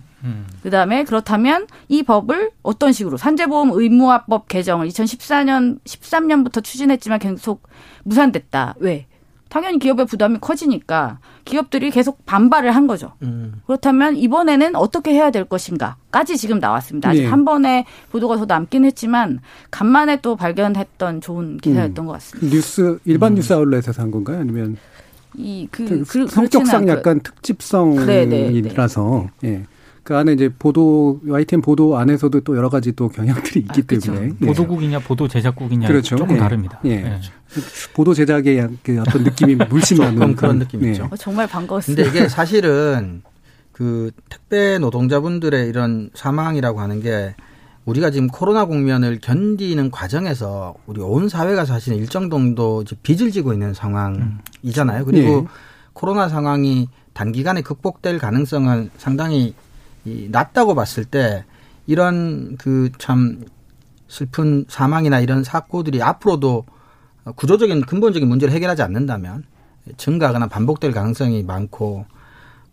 그다음에 0.62 1.02
그렇다면 1.04 1.66
이 1.88 2.04
법을 2.04 2.52
어떤 2.62 2.92
식으로 2.92 3.16
산재보험 3.16 3.72
의무화법 3.72 4.46
개정을 4.46 4.86
2014년 4.88 5.80
13년부터 5.84 6.62
추진했지만 6.62 7.18
계속 7.18 7.68
무산됐다. 8.04 8.76
왜? 8.78 9.06
당연히 9.52 9.78
기업의 9.78 10.06
부담이 10.06 10.38
커지니까 10.40 11.18
기업들이 11.44 11.90
계속 11.90 12.24
반발을 12.24 12.74
한 12.74 12.86
거죠. 12.86 13.12
음. 13.20 13.60
그렇다면 13.66 14.16
이번에는 14.16 14.74
어떻게 14.76 15.12
해야 15.12 15.30
될 15.30 15.44
것인가까지 15.44 16.38
지금 16.38 16.58
나왔습니다. 16.58 17.10
아직 17.10 17.24
예. 17.24 17.26
한 17.26 17.44
번의 17.44 17.84
보도가 18.10 18.38
더 18.38 18.46
남긴 18.46 18.86
했지만 18.86 19.40
간만에 19.70 20.22
또 20.22 20.36
발견했던 20.36 21.20
좋은 21.20 21.58
기사였던 21.58 22.06
것 22.06 22.12
같습니다. 22.12 22.50
뉴스 22.50 22.98
일반 23.04 23.34
뉴스 23.34 23.52
아울렛에서 23.52 24.00
한 24.00 24.10
건가요? 24.10 24.40
아니면 24.40 24.78
이그 25.36 25.86
그 25.86 26.04
그, 26.04 26.26
성격상. 26.28 26.88
약간 26.88 27.20
특집성이라서 27.20 29.26
예. 29.44 29.66
그 30.02 30.16
안에 30.16 30.32
이제 30.32 30.48
보도 30.58 31.20
YTN 31.26 31.62
보도 31.62 31.96
안에서도 31.96 32.40
또 32.40 32.56
여러 32.56 32.68
가지 32.68 32.92
또 32.92 33.08
경향들이 33.08 33.60
있기 33.60 33.82
아, 33.82 33.84
그렇죠. 33.86 34.12
때문에 34.12 34.32
예. 34.40 34.46
보도국이냐 34.46 34.98
보도 34.98 35.28
제작국이냐 35.28 35.86
그렇죠. 35.86 36.16
조금 36.16 36.34
예. 36.36 36.40
다릅니다. 36.40 36.80
예. 36.84 36.90
예. 36.90 37.20
보도 37.94 38.12
제작의 38.12 38.68
그 38.82 39.00
어떤 39.00 39.22
느낌이 39.22 39.54
물씬 39.70 39.98
나는 39.98 40.34
그런 40.34 40.58
느낌이 40.58 40.90
있죠. 40.90 41.08
어, 41.10 41.16
정말 41.16 41.46
반가웠습니다. 41.46 42.02
근데 42.02 42.18
이게 42.18 42.28
사실은 42.28 43.22
그 43.70 44.10
택배 44.28 44.78
노동자분들의 44.78 45.68
이런 45.68 46.10
사망이라고 46.14 46.80
하는 46.80 47.00
게 47.00 47.34
우리가 47.84 48.10
지금 48.10 48.28
코로나 48.28 48.64
국면을 48.64 49.18
견디는 49.20 49.90
과정에서 49.90 50.74
우리 50.86 51.00
온 51.00 51.28
사회가 51.28 51.64
사실 51.64 51.94
일정 51.94 52.30
정도 52.30 52.82
이제 52.82 52.96
빚을 53.02 53.30
지고 53.30 53.52
있는 53.52 53.74
상황이잖아요. 53.74 55.04
그리고 55.04 55.42
네. 55.42 55.46
코로나 55.92 56.28
상황이 56.28 56.88
단기간에 57.12 57.62
극복될 57.62 58.18
가능성은 58.18 58.90
상당히 58.98 59.54
이 60.04 60.28
낮다고 60.30 60.74
봤을 60.74 61.04
때 61.04 61.44
이런 61.86 62.56
그 62.56 62.90
참 62.98 63.44
슬픈 64.08 64.66
사망이나 64.68 65.20
이런 65.20 65.42
사고들이 65.42 66.02
앞으로도 66.02 66.66
구조적인 67.36 67.82
근본적인 67.82 68.28
문제를 68.28 68.52
해결하지 68.52 68.82
않는다면 68.82 69.44
증가하거나 69.96 70.48
반복될 70.48 70.92
가능성이 70.92 71.42
많고 71.42 72.04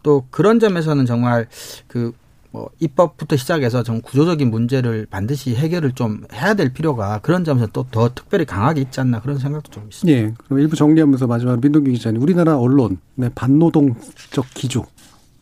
또 0.04 0.26
그런 0.32 0.60
점에서는 0.60 1.06
정말 1.06 1.48
그 1.88 2.14
뭐 2.52 2.70
입법부터 2.80 3.36
시작해서 3.36 3.84
좀 3.84 4.02
구조적인 4.02 4.50
문제를 4.50 5.06
반드시 5.10 5.54
해결을 5.56 5.92
좀 5.92 6.24
해야 6.34 6.56
될 6.56 6.74
필요가 6.74 7.20
그런 7.20 7.44
점에서 7.44 7.68
또 7.68 7.86
더 7.92 8.10
특별히 8.14 8.46
강하게 8.46 8.82
있지 8.82 9.00
않나 9.00 9.22
그런 9.22 9.38
생각도 9.38 9.72
좀 9.72 9.84
있습니다. 9.90 10.20
예. 10.20 10.34
그럼 10.46 10.60
일부 10.60 10.76
정리하면서 10.76 11.28
마지막 11.28 11.60
민동기 11.60 11.92
기자님, 11.92 12.22
우리나라 12.22 12.58
언론, 12.58 12.98
네, 13.16 13.30
반노동적 13.34 14.46
기조, 14.54 14.86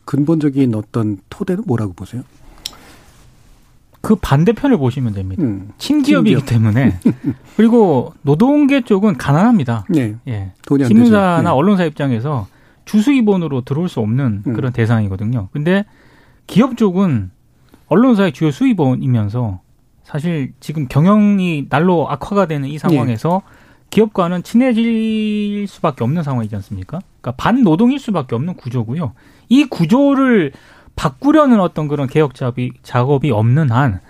근본적인 0.08 0.74
어떤 0.74 1.18
토대는 1.28 1.64
뭐라고 1.66 1.92
보세요? 1.92 2.22
그 4.00 4.14
반대편을 4.14 4.78
보시면 4.78 5.12
됩니다. 5.12 5.42
음, 5.42 5.68
친기업이기 5.76 6.36
친기업. 6.36 6.48
때문에 6.48 6.98
그리고 7.58 8.14
노동계 8.22 8.84
쪽은 8.84 9.18
가난합니다. 9.18 9.84
예. 9.96 10.16
예. 10.26 10.52
신문사나. 10.66 11.50
예. 11.50 11.52
언론사 11.52 11.84
입장에서 11.84 12.46
주수 12.86 13.12
입원으로 13.12 13.60
들어올 13.60 13.90
수 13.90 14.00
없는 14.00 14.44
음. 14.46 14.54
그런 14.54 14.72
대상이거든요. 14.72 15.48
근데 15.52 15.84
기업 16.46 16.78
쪽은 16.78 17.30
언론사의 17.88 18.32
주요 18.32 18.50
수입원이면서 18.50 19.60
사실 20.04 20.54
지금 20.58 20.88
경영이 20.88 21.66
날로 21.68 22.08
악화가 22.08 22.46
되는 22.46 22.66
이 22.66 22.78
상황에서 22.78 23.42
예. 23.44 23.57
기업과는 23.90 24.42
친해질 24.42 25.66
수밖에 25.68 26.04
없는 26.04 26.22
상황이지 26.22 26.54
않습니까? 26.56 27.00
그러니까 27.20 27.42
반노동일 27.42 27.98
수밖에 27.98 28.34
없는 28.34 28.54
구조고요. 28.54 29.12
이 29.48 29.64
구조를 29.64 30.52
바꾸려는 30.94 31.60
어떤 31.60 31.88
그런 31.88 32.06
개혁 32.06 32.34
작업이, 32.34 32.72
작업이 32.82 33.30
없는 33.30 33.70
한 33.70 34.00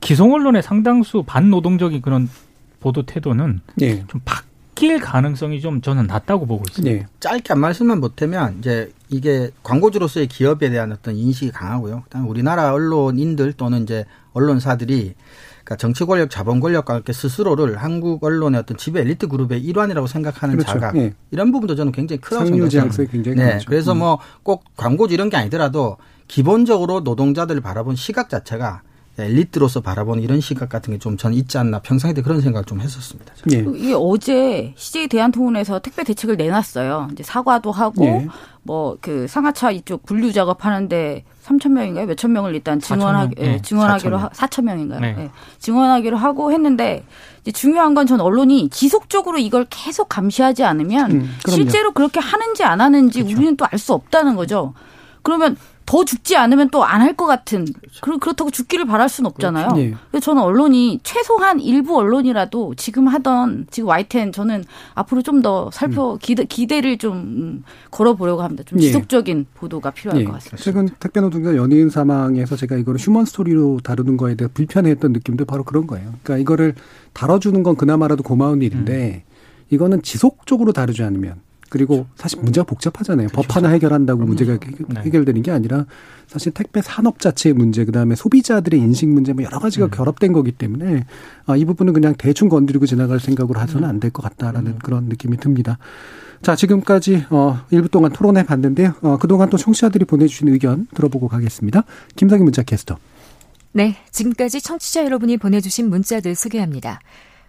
기성 0.00 0.32
언론의 0.32 0.62
상당수 0.62 1.24
반노동적인 1.26 2.00
그런 2.02 2.28
보도 2.80 3.04
태도는 3.04 3.60
예. 3.80 4.06
좀 4.06 4.20
바뀔 4.24 5.00
가능성이 5.00 5.60
좀 5.60 5.80
저는 5.80 6.06
낮다고 6.06 6.46
보고 6.46 6.62
있습니다. 6.68 6.96
예. 6.96 7.06
짧게 7.18 7.44
한 7.48 7.60
말씀만 7.60 8.00
보태면 8.00 8.58
이제 8.58 8.92
이게 9.08 9.50
광고주로서의 9.62 10.28
기업에 10.28 10.70
대한 10.70 10.92
어떤 10.92 11.16
인식이 11.16 11.50
강하고요. 11.50 12.02
그다음에 12.04 12.28
우리나라 12.28 12.72
언론인들 12.72 13.54
또는 13.54 13.82
이제 13.82 14.04
언론사들이 14.32 15.14
그러니까 15.68 15.76
정치 15.76 16.04
권력, 16.06 16.30
자본 16.30 16.60
권력과 16.60 16.94
함께 16.94 17.12
스스로를 17.12 17.76
한국 17.76 18.24
언론의 18.24 18.60
어떤 18.60 18.78
지배 18.78 19.00
엘리트 19.00 19.28
그룹의 19.28 19.60
일환이라고 19.60 20.06
생각하는 20.06 20.56
그렇죠. 20.56 20.72
자각 20.72 20.96
예. 20.96 21.12
이런 21.30 21.52
부분도 21.52 21.76
저는 21.76 21.92
굉장히 21.92 22.20
크다고 22.22 22.46
생각합니다. 22.46 23.04
굉장히 23.12 23.36
네, 23.36 23.44
강하죠. 23.44 23.66
그래서 23.68 23.92
음. 23.92 23.98
뭐꼭 23.98 24.64
광고주 24.76 25.12
이런 25.12 25.28
게 25.28 25.36
아니더라도 25.36 25.98
기본적으로 26.26 27.00
노동자들을 27.00 27.60
바라본 27.60 27.96
시각 27.96 28.30
자체가 28.30 28.80
엘리트로서 29.24 29.80
바라보는 29.80 30.22
이런 30.22 30.40
시각 30.40 30.68
같은 30.68 30.92
게좀 30.94 31.16
저는 31.16 31.36
있지 31.36 31.58
않나 31.58 31.80
평상시 31.80 32.14
때 32.14 32.22
그런 32.22 32.40
생각을 32.40 32.64
좀 32.64 32.80
했었습니다. 32.80 33.32
예. 33.52 33.64
이게 33.76 33.94
어제 33.96 34.72
CJ 34.76 35.08
대한통운에서 35.08 35.78
택배 35.80 36.04
대책을 36.04 36.36
내놨어요. 36.36 37.08
이제 37.12 37.22
사과도 37.22 37.72
하고 37.72 38.04
예. 38.04 38.26
뭐그 38.62 39.26
상하차 39.28 39.70
이쪽 39.70 40.04
분류 40.04 40.32
작업하는데 40.32 41.24
3천 41.44 41.70
명인가요? 41.70 42.06
몇천 42.06 42.32
명을 42.32 42.54
일단 42.54 42.78
4천 42.78 42.82
증원하기 42.98 43.34
명. 43.36 43.44
예, 43.46 43.52
예, 43.54 43.62
증원하기로 43.62 44.16
4천 44.16 44.20
명. 44.20 44.22
하, 44.24 44.28
4천 44.28 44.64
명 44.64 44.80
인가요? 44.80 45.00
네. 45.00 45.14
예, 45.18 45.30
증원하기로 45.58 46.16
하고 46.16 46.52
했는데 46.52 47.04
이제 47.42 47.52
중요한 47.52 47.94
건 47.94 48.06
전 48.06 48.20
언론이 48.20 48.68
지속적으로 48.70 49.38
이걸 49.38 49.66
계속 49.70 50.08
감시하지 50.08 50.64
않으면 50.64 51.10
음. 51.10 51.36
실제로 51.46 51.92
그렇게 51.92 52.20
하는지 52.20 52.62
안 52.64 52.80
하는지 52.80 53.22
우리는 53.22 53.56
또 53.56 53.64
알 53.70 53.78
수 53.78 53.92
없다는 53.94 54.36
거죠. 54.36 54.74
그러면 55.22 55.56
더 55.88 56.04
죽지 56.04 56.36
않으면 56.36 56.68
또 56.68 56.84
안 56.84 57.00
할 57.00 57.16
것 57.16 57.24
같은 57.24 57.64
그렇 58.02 58.18
그렇다고 58.18 58.50
죽기를 58.50 58.84
바랄 58.84 59.08
수는 59.08 59.30
없잖아요. 59.30 59.68
그렇죠. 59.68 59.80
예. 59.82 59.94
그래서 60.10 60.24
저는 60.26 60.42
언론이 60.42 61.00
최소한 61.02 61.60
일부 61.60 61.96
언론이라도 61.96 62.74
지금 62.76 63.08
하던 63.08 63.66
지금 63.70 63.88
YTN 63.88 64.32
저는 64.34 64.64
앞으로 64.94 65.22
좀 65.22 65.40
더 65.42 65.70
살펴 65.72 66.18
기대, 66.20 66.44
기대를 66.44 66.98
좀 66.98 67.16
음, 67.16 67.64
걸어보려고 67.90 68.42
합니다. 68.42 68.64
좀 68.66 68.78
음. 68.78 68.82
예. 68.82 68.86
지속적인 68.88 69.46
보도가 69.54 69.92
필요할 69.92 70.20
예. 70.20 70.24
것 70.24 70.32
같습니다. 70.32 70.56
최근 70.62 70.88
택배 71.00 71.20
노동자 71.20 71.56
연이은 71.56 71.88
사망에서 71.90 72.56
제가 72.56 72.76
이거를 72.76 73.00
human 73.00 73.24
story로 73.24 73.80
다루는 73.82 74.16
거에 74.18 74.34
대해 74.34 74.48
불편해했던 74.52 75.12
느낌도 75.12 75.44
바로 75.46 75.64
그런 75.64 75.86
거예요. 75.86 76.12
그러니까 76.22 76.38
이거를 76.42 76.74
다뤄주는 77.14 77.62
건 77.62 77.76
그나마라도 77.76 78.22
고마운 78.22 78.60
일인데 78.62 79.24
이거는 79.70 80.02
지속적으로 80.02 80.72
다루지 80.72 81.02
않으면 81.02 81.36
그리고 81.68 82.06
사실 82.16 82.40
문제가 82.40 82.64
복잡하잖아요. 82.64 83.28
법 83.32 83.54
하나 83.54 83.68
해결한다고 83.70 84.24
문제가 84.24 84.52
해결- 84.52 84.72
네. 84.88 85.00
해결 85.02 85.24
되는 85.24 85.42
게 85.42 85.50
아니라 85.50 85.86
사실 86.26 86.52
택배 86.52 86.80
산업 86.82 87.18
자체의 87.20 87.54
문제, 87.54 87.84
그 87.84 87.92
다음에 87.92 88.14
소비자들의 88.14 88.78
인식 88.80 89.08
문제, 89.08 89.32
뭐 89.32 89.44
여러 89.44 89.58
가지가 89.58 89.88
결합된 89.88 90.32
거기 90.32 90.52
때문에 90.52 91.04
아, 91.46 91.56
이 91.56 91.64
부분은 91.64 91.92
그냥 91.92 92.14
대충 92.16 92.48
건드리고 92.48 92.86
지나갈 92.86 93.20
생각으로 93.20 93.60
해서는 93.60 93.88
안 93.88 94.00
될 94.00 94.10
것 94.10 94.22
같다라는 94.22 94.78
그런 94.78 95.04
느낌이 95.04 95.36
듭니다. 95.38 95.78
자, 96.40 96.54
지금까지 96.54 97.24
어, 97.30 97.60
일부 97.70 97.88
동안 97.88 98.12
토론해 98.12 98.44
봤는데요. 98.46 98.94
어, 99.02 99.18
그동안 99.18 99.50
또 99.50 99.56
청취자들이 99.56 100.04
보내주신 100.04 100.48
의견 100.48 100.86
들어보고 100.94 101.28
가겠습니다. 101.28 101.82
김상희 102.16 102.42
문자 102.44 102.62
캐스터. 102.62 102.96
네, 103.72 103.96
지금까지 104.12 104.60
청취자 104.62 105.04
여러분이 105.04 105.36
보내주신 105.36 105.90
문자들 105.90 106.34
소개합니다. 106.34 107.00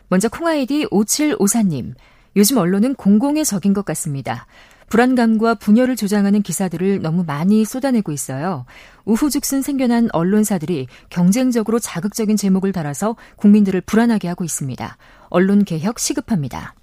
먼저 0.10 0.28
콩아이디 0.28 0.88
5754님. 0.88 1.94
요즘 2.36 2.58
언론은 2.58 2.96
공공의 2.96 3.46
적인 3.46 3.74
것 3.74 3.86
같습니다. 3.86 4.46
불안감과 4.90 5.54
분열을 5.56 5.96
조장하는 5.96 6.42
기사들을 6.42 7.02
너무 7.02 7.24
많이 7.24 7.64
쏟아내고 7.64 8.12
있어요. 8.12 8.66
우후죽순 9.06 9.62
생겨난 9.62 10.10
언론사들이 10.12 10.88
경쟁적으로 11.10 11.78
자극적인 11.80 12.38
제목을 12.38 12.72
달아서 12.72 13.16
국민들을 13.36 13.82
불안하게 13.82 14.28
하고 14.28 14.44
있습니다. 14.44 14.98
언론 15.30 15.64
개혁 15.64 16.00
시급합니다. 16.00 16.74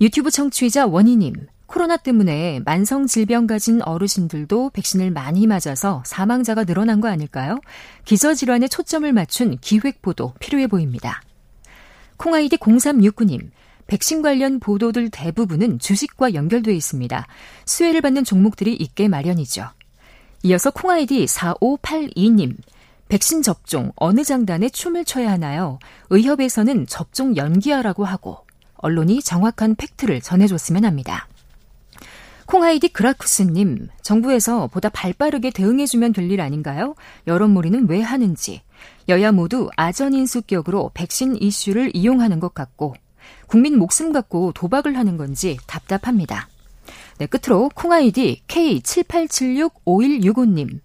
유튜브 0.00 0.30
청취자 0.30 0.86
원희님. 0.86 1.34
코로나 1.66 1.96
때문에 1.96 2.60
만성 2.64 3.06
질병 3.06 3.46
가진 3.46 3.80
어르신들도 3.82 4.70
백신을 4.70 5.12
많이 5.12 5.46
맞아서 5.46 6.02
사망자가 6.04 6.64
늘어난 6.64 7.00
거 7.00 7.06
아닐까요? 7.06 7.60
기저 8.04 8.34
질환에 8.34 8.66
초점을 8.66 9.10
맞춘 9.12 9.56
기획 9.60 10.02
보도 10.02 10.34
필요해 10.40 10.66
보입니다. 10.66 11.22
콩아이디 12.16 12.56
0369님. 12.56 13.50
백신 13.90 14.22
관련 14.22 14.60
보도들 14.60 15.10
대부분은 15.10 15.80
주식과 15.80 16.34
연결돼 16.34 16.72
있습니다. 16.72 17.26
수혜를 17.64 18.02
받는 18.02 18.22
종목들이 18.22 18.72
있게 18.74 19.08
마련이죠. 19.08 19.68
이어서 20.44 20.70
콩아이디 20.70 21.24
4582님. 21.24 22.56
백신 23.08 23.42
접종 23.42 23.90
어느 23.96 24.22
장단에 24.22 24.68
춤을 24.68 25.04
춰야 25.04 25.32
하나요? 25.32 25.80
의협에서는 26.10 26.86
접종 26.86 27.36
연기하라고 27.36 28.04
하고 28.04 28.46
언론이 28.76 29.22
정확한 29.22 29.74
팩트를 29.74 30.20
전해줬으면 30.20 30.84
합니다. 30.84 31.26
콩아이디 32.46 32.90
그라쿠스님, 32.90 33.88
정부에서 34.02 34.68
보다 34.68 34.88
발빠르게 34.88 35.50
대응해주면 35.50 36.12
될 36.12 36.30
일 36.30 36.40
아닌가요? 36.40 36.94
여론몰이는 37.26 37.88
왜 37.88 38.00
하는지. 38.02 38.62
여야 39.08 39.32
모두 39.32 39.68
아전인수격으로 39.76 40.92
백신 40.94 41.42
이슈를 41.42 41.90
이용하는 41.92 42.38
것 42.38 42.54
같고, 42.54 42.94
국민 43.46 43.78
목숨 43.78 44.12
갖고 44.12 44.52
도박을 44.52 44.96
하는 44.96 45.16
건지 45.16 45.56
답답합니다. 45.66 46.48
네, 47.18 47.26
끝으로 47.26 47.70
콩아이디 47.74 48.42
K78765165님. 48.48 50.80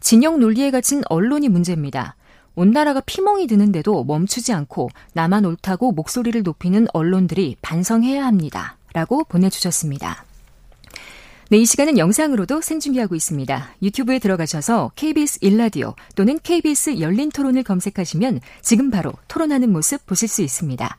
진영 0.00 0.40
논리에 0.40 0.70
갇힌 0.70 1.02
언론이 1.08 1.48
문제입니다. 1.48 2.16
온 2.54 2.70
나라가 2.70 3.00
피멍이 3.00 3.46
드는데도 3.46 4.04
멈추지 4.04 4.52
않고 4.52 4.90
나만 5.12 5.44
옳다고 5.44 5.92
목소리를 5.92 6.42
높이는 6.42 6.86
언론들이 6.92 7.56
반성해야 7.60 8.24
합니다. 8.24 8.78
라고 8.94 9.24
보내주셨습니다. 9.24 10.24
네, 11.48 11.58
이 11.58 11.66
시간은 11.66 11.98
영상으로도 11.98 12.60
생중계하고 12.60 13.14
있습니다. 13.14 13.74
유튜브에 13.82 14.18
들어가셔서 14.18 14.90
KBS 14.96 15.38
일라디오 15.42 15.94
또는 16.16 16.38
KBS 16.42 16.98
열린 16.98 17.30
토론을 17.30 17.62
검색하시면 17.62 18.40
지금 18.62 18.90
바로 18.90 19.12
토론하는 19.28 19.70
모습 19.70 20.04
보실 20.06 20.26
수 20.26 20.42
있습니다. 20.42 20.98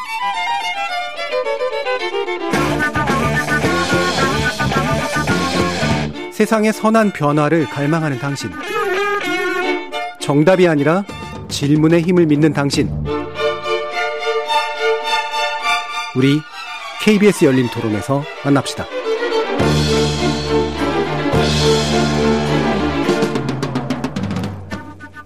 세상의 6.41 6.73
선한 6.73 7.13
변화를 7.13 7.65
갈망하는 7.69 8.17
당신. 8.17 8.49
정답이 10.19 10.67
아니라 10.67 11.05
질문의 11.49 12.01
힘을 12.01 12.25
믿는 12.25 12.51
당신. 12.51 12.89
우리 16.15 16.39
KBS 17.03 17.45
열린 17.45 17.67
토론에서 17.67 18.23
만납시다. 18.43 18.87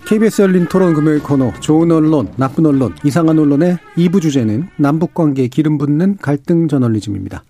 KBS 0.06 0.42
열린 0.42 0.66
토론 0.66 0.94
금요일 0.94 1.24
코너 1.24 1.54
좋은 1.62 1.94
언론, 1.94 2.30
나쁜 2.36 2.66
언론, 2.66 2.94
이상한 3.06 3.40
언론의 3.40 3.78
2부 3.96 4.22
주제는 4.22 4.68
남북 4.76 5.14
관계에 5.14 5.48
기름 5.48 5.78
붓는 5.78 6.18
갈등 6.18 6.68
저널리즘입니다. 6.68 7.46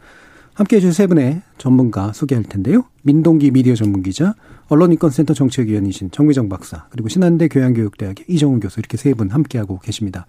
함께해 0.56 0.80
주신 0.80 0.93
세 0.93 1.06
분의 1.08 1.41
전문가 1.58 2.14
소개할 2.14 2.43
텐데요. 2.43 2.86
민동기 3.03 3.51
미디어 3.51 3.76
전문기자, 3.76 4.36
언론인권센터 4.70 5.34
정책위원이신 5.34 6.12
정미정 6.12 6.49
박사, 6.49 6.86
그리고 6.89 7.10
신한대 7.10 7.49
교양교육대학의 7.49 8.26
이정훈 8.28 8.60
교수 8.62 8.80
이렇게 8.80 8.97
세 8.97 9.14
분 9.14 9.30
함께하고 9.30 9.80
계십니다. 9.80 10.26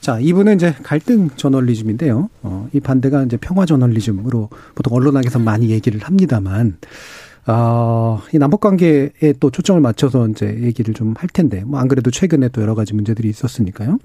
자, 0.00 0.18
이분은 0.20 0.56
이제 0.56 0.74
갈등 0.82 1.30
저널리즘인데요. 1.36 2.28
어, 2.42 2.68
이 2.72 2.80
반대가 2.80 3.24
이제 3.24 3.36
평화 3.36 3.66
저널리즘으로 3.66 4.50
보통 4.74 4.92
언론학에서 4.94 5.38
많이 5.40 5.70
얘기를 5.70 6.00
합니다만, 6.00 6.76
어, 7.48 8.20
이 8.32 8.38
남북 8.38 8.60
관계에 8.60 9.10
또 9.38 9.50
초점을 9.50 9.80
맞춰서 9.80 10.26
이제 10.28 10.58
얘기를 10.62 10.94
좀 10.94 11.14
할 11.16 11.28
텐데, 11.28 11.62
뭐 11.64 11.78
안 11.80 11.86
그래도 11.88 12.10
최근에 12.10 12.48
또 12.48 12.60
여러 12.62 12.74
가지 12.74 12.92
문제들이 12.94 13.28
있었으니까요. 13.28 13.98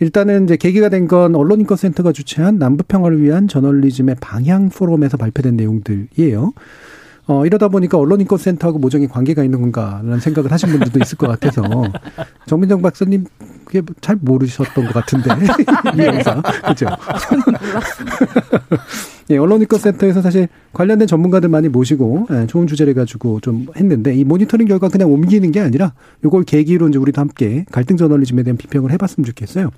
일단은 0.00 0.44
이제 0.44 0.56
계기가 0.56 0.88
된 0.90 1.08
건 1.08 1.34
언론인권센터가 1.34 2.12
주최한 2.12 2.58
남북 2.58 2.88
평화를 2.88 3.20
위한 3.22 3.48
저널리즘의 3.48 4.16
방향 4.20 4.68
포럼에서 4.68 5.16
발표된 5.16 5.56
내용들이에요. 5.56 6.52
어, 7.28 7.46
이러다 7.46 7.68
보니까 7.68 7.98
언론인권센터하고 7.98 8.80
모종의 8.80 9.06
관계가 9.08 9.44
있는 9.44 9.60
건가라는 9.60 10.18
생각을 10.18 10.50
하신 10.50 10.70
분들도 10.70 10.98
있을 11.02 11.16
것 11.16 11.28
같아서 11.28 11.62
정민정 12.46 12.82
박사님 12.82 13.26
그게 13.64 13.80
잘 14.00 14.16
모르셨던 14.20 14.86
것 14.86 14.92
같은데 14.92 15.30
이 15.96 16.04
영상 16.04 16.42
그죠? 16.66 16.86
예, 19.30 19.36
언론인권센터에서 19.36 20.20
사실 20.20 20.48
관련된 20.72 21.06
전문가들 21.06 21.48
많이 21.48 21.68
모시고 21.68 22.26
예, 22.32 22.46
좋은 22.48 22.66
주제를 22.66 22.94
가지고 22.94 23.38
좀 23.40 23.68
했는데 23.76 24.14
이 24.14 24.24
모니터링 24.24 24.66
결과 24.66 24.88
그냥 24.88 25.12
옮기는 25.12 25.52
게 25.52 25.60
아니라 25.60 25.92
요걸 26.24 26.42
계기로 26.42 26.88
이제 26.88 26.98
우리도 26.98 27.20
함께 27.20 27.64
갈등 27.70 27.96
저널리즘에 27.96 28.42
대한 28.42 28.56
비평을 28.56 28.90
해봤으면 28.90 29.24
좋겠어요. 29.26 29.70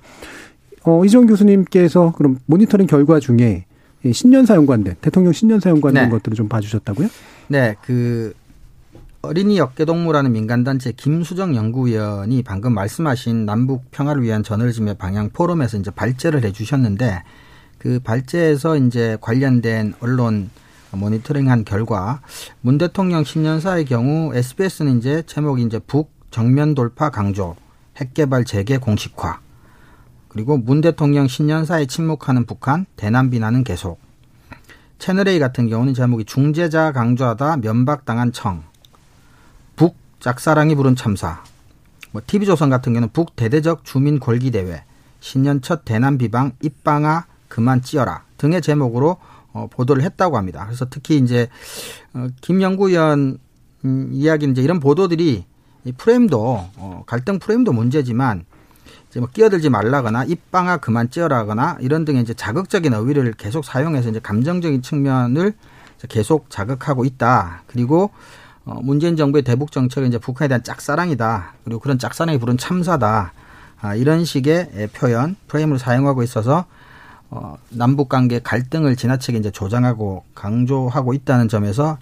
어, 0.83 1.05
이정 1.05 1.27
교수님께서 1.27 2.13
그럼 2.17 2.39
모니터링 2.47 2.87
결과 2.87 3.19
중에 3.19 3.65
이 3.65 3.74
신년사 4.13 4.55
연관된 4.55 4.95
대통령 5.01 5.33
신년사 5.33 5.69
연관된 5.69 6.05
네. 6.05 6.09
것들을 6.09 6.35
좀 6.35 6.47
봐주셨다고요? 6.47 7.07
네, 7.47 7.75
그 7.83 8.33
어린이 9.21 9.57
역계동무라는 9.57 10.31
민간단체 10.31 10.91
김수정 10.91 11.55
연구위원이 11.55 12.43
방금 12.43 12.73
말씀하신 12.73 13.45
남북 13.45 13.89
평화를 13.91 14.21
위한 14.21 14.43
저널리즘의 14.43 14.95
방향 14.95 15.29
포럼에서 15.29 15.77
이제 15.77 15.91
발제를 15.91 16.43
해주셨는데 16.43 17.23
그 17.79 17.99
발제에서 18.03 18.77
이제 18.77 19.17
관련된 19.21 19.93
언론 19.99 20.49
모니터링한 20.91 21.65
결과 21.65 22.21
문 22.61 22.77
대통령 22.77 23.23
신년사의 23.23 23.85
경우 23.85 24.33
SBS는 24.33 24.99
이제 24.99 25.23
제목이 25.25 25.63
이제 25.63 25.79
북 25.79 26.11
정면 26.31 26.73
돌파 26.73 27.09
강조 27.09 27.55
핵개발 27.97 28.45
재개 28.45 28.77
공식화 28.77 29.39
그리고 30.35 30.57
문 30.57 30.81
대통령 30.81 31.29
신년사에 31.29 31.85
침묵하는 31.85 32.45
북한 32.45 32.85
대남 32.97 33.29
비난은 33.29 33.63
계속. 33.63 33.99
채널A 34.99 35.39
같은 35.39 35.69
경우는 35.69 35.93
제목이 35.93 36.25
중재자 36.25 36.91
강조하다 36.91 37.57
면박당한 37.57 38.33
청, 38.33 38.63
북 39.77 39.95
짝사랑이 40.19 40.75
부른 40.75 40.97
참사, 40.97 41.41
뭐 42.11 42.21
TV조선 42.27 42.69
같은 42.69 42.91
경우는 42.91 43.13
북 43.13 43.37
대대적 43.37 43.85
주민 43.85 44.19
골기 44.19 44.51
대회, 44.51 44.83
신년 45.21 45.61
첫 45.61 45.85
대남 45.85 46.17
비방 46.17 46.51
입방아 46.61 47.27
그만 47.47 47.81
찌어라. 47.81 48.25
등의 48.37 48.61
제목으로 48.61 49.15
어, 49.53 49.67
보도를 49.71 50.03
했다고 50.03 50.35
합니다. 50.35 50.65
그래서 50.65 50.85
특히 50.89 51.15
이제 51.15 51.47
어, 52.13 52.27
김 52.41 52.61
연구위원 52.61 53.37
음, 53.85 54.09
이야기는 54.11 54.51
이제 54.51 54.61
이런 54.61 54.81
보도들이 54.81 55.45
이 55.85 55.91
프레임도 55.93 56.69
어, 56.75 57.03
갈등 57.05 57.39
프레임도 57.39 57.71
문제지만 57.71 58.43
이제 59.15 59.21
뭐 59.21 59.29
끼어들지 59.29 59.69
말라거나 59.69 60.25
입방아 60.25 60.77
그만 60.77 61.09
찌어라거나 61.09 61.77
이런 61.79 62.03
등의 62.03 62.21
이제 62.21 62.33
자극적인 62.33 62.93
어휘를 62.93 63.31
계속 63.37 63.63
사용해서 63.63 64.09
이제 64.09 64.19
감정적인 64.19 64.81
측면을 64.81 65.53
계속 66.09 66.49
자극하고 66.49 67.05
있다. 67.05 67.63
그리고 67.65 68.11
어, 68.65 68.77
문재인 68.83 69.15
정부의 69.15 69.43
대북 69.43 69.71
정책은 69.71 70.09
이제 70.09 70.17
북한에 70.17 70.49
대한 70.49 70.63
짝사랑이다. 70.63 71.53
그리고 71.63 71.79
그런 71.79 71.97
짝사랑이 71.97 72.39
부른 72.39 72.57
참사다. 72.57 73.31
아, 73.79 73.95
이런 73.95 74.25
식의 74.25 74.71
예, 74.75 74.87
표현, 74.87 75.37
프레임을 75.47 75.79
사용하고 75.79 76.21
있어서 76.21 76.65
어, 77.29 77.55
남북 77.69 78.09
관계 78.09 78.39
갈등을 78.39 78.97
지나치게 78.97 79.37
이제 79.37 79.49
조장하고 79.49 80.25
강조하고 80.35 81.13
있다는 81.13 81.47
점에서 81.47 81.91
어, 81.91 81.97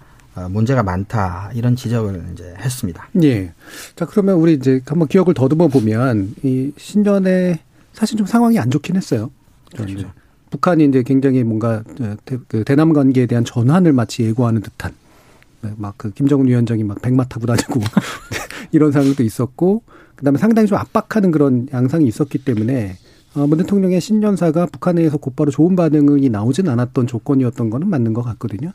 문제가 0.50 0.82
많다. 0.82 1.50
이런 1.54 1.76
지적을 1.76 2.30
이제 2.32 2.54
했습니다. 2.58 3.08
예. 3.22 3.52
자, 3.96 4.06
그러면 4.06 4.36
우리 4.36 4.54
이제 4.54 4.80
한번 4.86 5.08
기억을 5.08 5.34
더듬어 5.34 5.68
보면 5.68 6.34
이 6.42 6.72
신년에 6.76 7.60
사실 7.92 8.16
좀 8.18 8.26
상황이 8.26 8.58
안 8.58 8.70
좋긴 8.70 8.96
했어요. 8.96 9.30
그렇죠. 9.74 10.10
북한이 10.50 10.84
이제 10.84 11.02
굉장히 11.02 11.42
뭔가 11.42 11.82
대, 12.24 12.38
그 12.48 12.64
대남 12.64 12.92
관계에 12.92 13.26
대한 13.26 13.44
전환을 13.44 13.92
마치 13.92 14.22
예고하는 14.24 14.62
듯한 14.62 14.92
막 15.76 15.94
그 15.96 16.10
김정은 16.10 16.46
위원장이 16.46 16.84
막 16.84 17.00
백마 17.00 17.24
타고 17.24 17.46
다니고 17.46 17.80
이런 18.72 18.92
상황도 18.92 19.22
있었고 19.22 19.82
그다음에 20.16 20.38
상당히 20.38 20.68
좀 20.68 20.78
압박하는 20.78 21.30
그런 21.30 21.68
양상이 21.72 22.06
있었기 22.06 22.38
때문에 22.38 22.90
어, 22.90 23.03
문 23.34 23.58
대통령의 23.58 24.00
신년사가 24.00 24.66
북한에서 24.66 25.16
곧바로 25.16 25.50
좋은 25.50 25.74
반응이 25.74 26.28
나오진 26.28 26.68
않았던 26.68 27.06
조건이었던 27.06 27.70
거는 27.70 27.88
맞는 27.88 28.14
것 28.14 28.22
같거든요. 28.22 28.72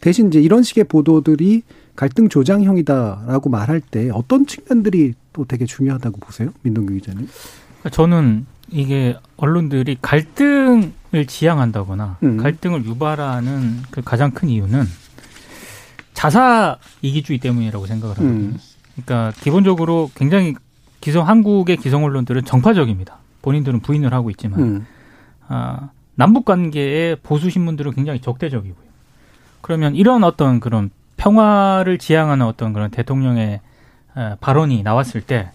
대신 0.00 0.28
이제 0.28 0.40
이런 0.40 0.62
식의 0.62 0.84
보도들이 0.84 1.62
갈등 1.94 2.28
조장형이다라고 2.28 3.50
말할 3.50 3.80
때 3.80 4.10
어떤 4.12 4.46
측면들이 4.46 5.14
또 5.32 5.44
되게 5.44 5.66
중요하다고 5.66 6.20
보세요, 6.20 6.50
민동규 6.62 6.94
기자님? 6.94 7.28
그러니까 7.80 7.90
저는 7.90 8.46
이게 8.70 9.16
언론들이 9.36 9.98
갈등을 10.00 11.26
지향한다거나 11.26 12.18
음. 12.22 12.36
갈등을 12.38 12.84
유발하는 12.84 13.82
그 13.90 14.02
가장 14.02 14.30
큰 14.30 14.48
이유는 14.48 14.84
자사 16.14 16.78
이기주의 17.02 17.38
때문이라고 17.38 17.86
생각을 17.86 18.16
하거든요. 18.16 18.32
음. 18.32 18.58
그러니까 18.94 19.32
기본적으로 19.40 20.10
굉장히 20.14 20.54
기성 21.00 21.28
한국의 21.28 21.76
기성 21.76 22.04
언론들은 22.04 22.44
정파적입니다. 22.44 23.18
본인들은 23.42 23.80
부인을 23.80 24.12
하고 24.12 24.30
있지만 24.30 24.60
음. 24.60 24.86
아, 25.48 25.90
남북 26.14 26.44
관계의 26.44 27.16
보수 27.22 27.50
신문들은 27.50 27.92
굉장히 27.92 28.20
적대적이고요. 28.20 28.88
그러면 29.60 29.94
이런 29.94 30.24
어떤 30.24 30.60
그런 30.60 30.90
평화를 31.16 31.98
지향하는 31.98 32.46
어떤 32.46 32.72
그런 32.72 32.90
대통령의 32.90 33.60
에, 34.16 34.34
발언이 34.40 34.82
나왔을 34.82 35.20
때 35.20 35.50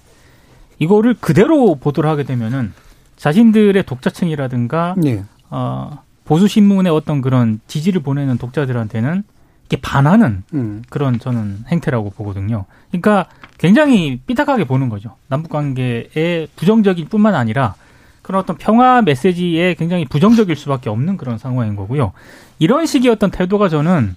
이거를 0.80 1.16
그대로 1.20 1.76
보도를 1.76 2.10
하게 2.10 2.24
되면은 2.24 2.74
자신들의 3.18 3.84
독자층이라든가 3.84 4.96
네. 4.98 5.24
어, 5.50 6.02
보수 6.26 6.48
신문의 6.48 6.92
어떤 6.92 7.22
그런 7.22 7.60
지지를 7.68 8.02
보내는 8.02 8.38
독자들한테는 8.38 9.24
반하는 9.78 10.44
음. 10.54 10.82
그런 10.90 11.20
저는 11.20 11.66
행태라고 11.68 12.12
보거든요. 12.12 12.66
그러니까 12.90 13.28
굉장히 13.58 14.20
삐딱하게 14.26 14.66
보는 14.66 14.90
거죠. 14.90 15.16
남북 15.28 15.52
관계에 15.52 16.48
부정적일 16.56 17.06
뿐만 17.10 17.36
아니라 17.36 17.76
그런 18.22 18.42
어떤 18.42 18.58
평화 18.58 19.02
메시지에 19.02 19.74
굉장히 19.76 20.06
부정적일 20.06 20.56
수밖에 20.56 20.90
없는 20.90 21.18
그런 21.18 21.38
상황인 21.38 21.76
거고요. 21.76 22.14
이런 22.60 22.86
식의 22.86 23.12
어떤 23.12 23.32
태도가 23.32 23.70
저는 23.70 24.16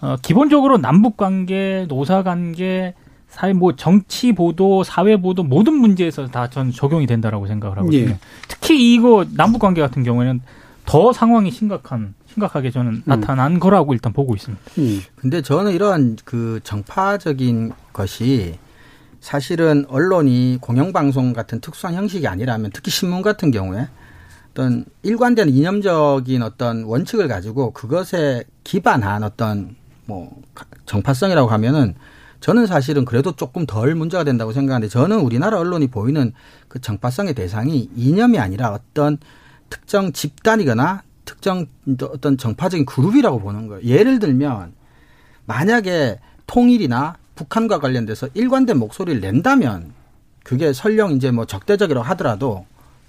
어, 0.00 0.16
기본적으로 0.22 0.78
남북 0.78 1.16
관계, 1.16 1.84
노사 1.88 2.22
관계, 2.22 2.94
사회 3.28 3.52
뭐 3.52 3.76
정치 3.76 4.32
보도, 4.32 4.82
사회 4.82 5.16
보도 5.16 5.42
모든 5.42 5.74
문제에서 5.74 6.28
다 6.28 6.48
전 6.48 6.72
적용이 6.72 7.06
된다라고 7.06 7.46
생각을 7.46 7.78
하거든요. 7.78 8.10
예. 8.10 8.18
특히 8.48 8.94
이거 8.94 9.24
남북 9.36 9.60
관계 9.60 9.80
같은 9.80 10.02
경우에는 10.02 10.40
더 10.86 11.12
상황이 11.12 11.50
심각한 11.50 12.14
심각하게 12.34 12.70
저는 12.70 13.02
나타난 13.04 13.58
거라고 13.58 13.92
일단 13.92 14.12
보고 14.12 14.34
있습니다. 14.34 14.62
음. 14.78 15.00
근데 15.16 15.42
저는 15.42 15.72
이러한 15.72 16.16
그 16.24 16.60
정파적인 16.62 17.72
것이 17.92 18.58
사실은 19.20 19.84
언론이 19.88 20.58
공영방송 20.60 21.32
같은 21.32 21.60
특수한 21.60 21.94
형식이 21.94 22.26
아니라면 22.26 22.70
특히 22.72 22.90
신문 22.90 23.22
같은 23.22 23.50
경우에 23.50 23.88
어떤 24.52 24.84
일관된 25.02 25.48
이념적인 25.48 26.42
어떤 26.42 26.84
원칙을 26.84 27.28
가지고 27.28 27.72
그것에 27.72 28.44
기반한 28.64 29.22
어떤 29.22 29.76
뭐 30.06 30.40
정파성이라고 30.86 31.48
하면은 31.48 31.94
저는 32.40 32.66
사실은 32.66 33.04
그래도 33.04 33.32
조금 33.32 33.66
덜 33.66 33.94
문제가 33.94 34.24
된다고 34.24 34.52
생각하는데 34.52 34.90
저는 34.90 35.20
우리나라 35.20 35.58
언론이 35.58 35.88
보이는 35.88 36.32
그 36.68 36.80
정파성의 36.80 37.34
대상이 37.34 37.90
이념이 37.94 38.38
아니라 38.38 38.72
어떤 38.72 39.18
특정 39.68 40.12
집단이거나 40.12 41.02
특정 41.30 41.66
어떤 42.02 42.36
정파적인 42.36 42.86
그룹이라고 42.86 43.38
보는 43.38 43.68
거예요. 43.68 43.84
예를 43.84 44.18
들면 44.18 44.72
만약에 45.46 46.18
통일이나 46.48 47.14
북한과 47.36 47.78
관련돼서 47.78 48.28
일관된 48.34 48.76
목소리를 48.78 49.20
낸다면 49.20 49.92
그게 50.42 50.72
설령 50.72 51.12
이제 51.12 51.30
뭐 51.30 51.44
적대적이라고 51.44 52.04
하더라도 52.08 52.66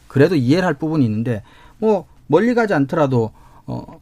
그래도 0.07 0.35
이해를 0.35 0.67
할 0.67 0.75
부분이 0.75 1.03
있는데 1.03 1.41
뭐 1.79 2.05
멀리 2.27 2.53
가지 2.53 2.75
않더라도 2.75 3.31
어 3.65 3.99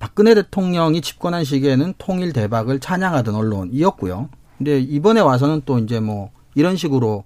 박근혜 0.00 0.34
대통령이 0.34 1.00
집권한 1.00 1.44
시기에는 1.44 1.94
통일 1.98 2.32
대박을 2.32 2.80
찬양하던 2.80 3.34
언론이었고요. 3.34 4.28
근데 4.58 4.80
이번에 4.80 5.20
와서는 5.20 5.62
또 5.64 5.78
이제 5.78 6.00
뭐 6.00 6.30
이런 6.56 6.76
식으로 6.76 7.22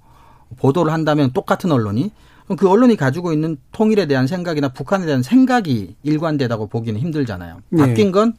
보도를 0.58 0.92
한다면 0.92 1.32
똑같은 1.32 1.72
언론이 1.72 2.10
그 2.56 2.68
언론이 2.68 2.96
가지고 2.96 3.32
있는 3.32 3.56
통일에 3.72 4.06
대한 4.06 4.26
생각이나 4.26 4.68
북한에 4.68 5.06
대한 5.06 5.22
생각이 5.22 5.96
일관되다고 6.02 6.66
보기는 6.66 7.00
힘들잖아요. 7.00 7.60
네. 7.70 7.86
바뀐 7.86 8.10
건 8.12 8.34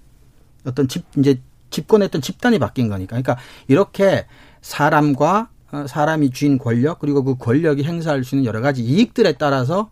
어떤 0.66 0.88
집 0.88 1.06
이제 1.18 1.40
집권했던 1.70 2.22
집단이 2.22 2.60
바뀐 2.60 2.90
거니까. 2.90 3.10
그러니까 3.12 3.38
이렇게 3.68 4.26
사람과 4.62 5.50
어, 5.72 5.86
사람이 5.88 6.32
쥐인 6.32 6.58
권력 6.58 7.00
그리고 7.00 7.24
그 7.24 7.36
권력이 7.38 7.84
행사할 7.84 8.24
수 8.26 8.36
있는 8.36 8.46
여러 8.46 8.60
가지 8.60 8.84
이익들에 8.84 9.34
따라서 9.34 9.90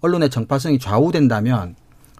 언론의 0.00 0.28
정파성이 0.28 0.78
좌우된다면 0.78 1.76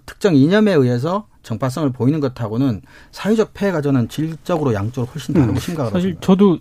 특정 0.06 0.34
이념에 0.34 0.72
의해서 0.72 1.26
정파성을 1.42 1.90
보이는 1.92 2.20
것하고는 2.20 2.80
사회적 3.12 3.52
폐해가 3.52 3.82
저는 3.82 4.08
질적으로 4.08 4.72
양쪽으로 4.72 5.10
훨씬 5.12 5.34
다르고 5.34 5.52
음. 5.52 5.58
심각하다고 5.58 5.98
사실 5.98 6.16
저도 6.22 6.58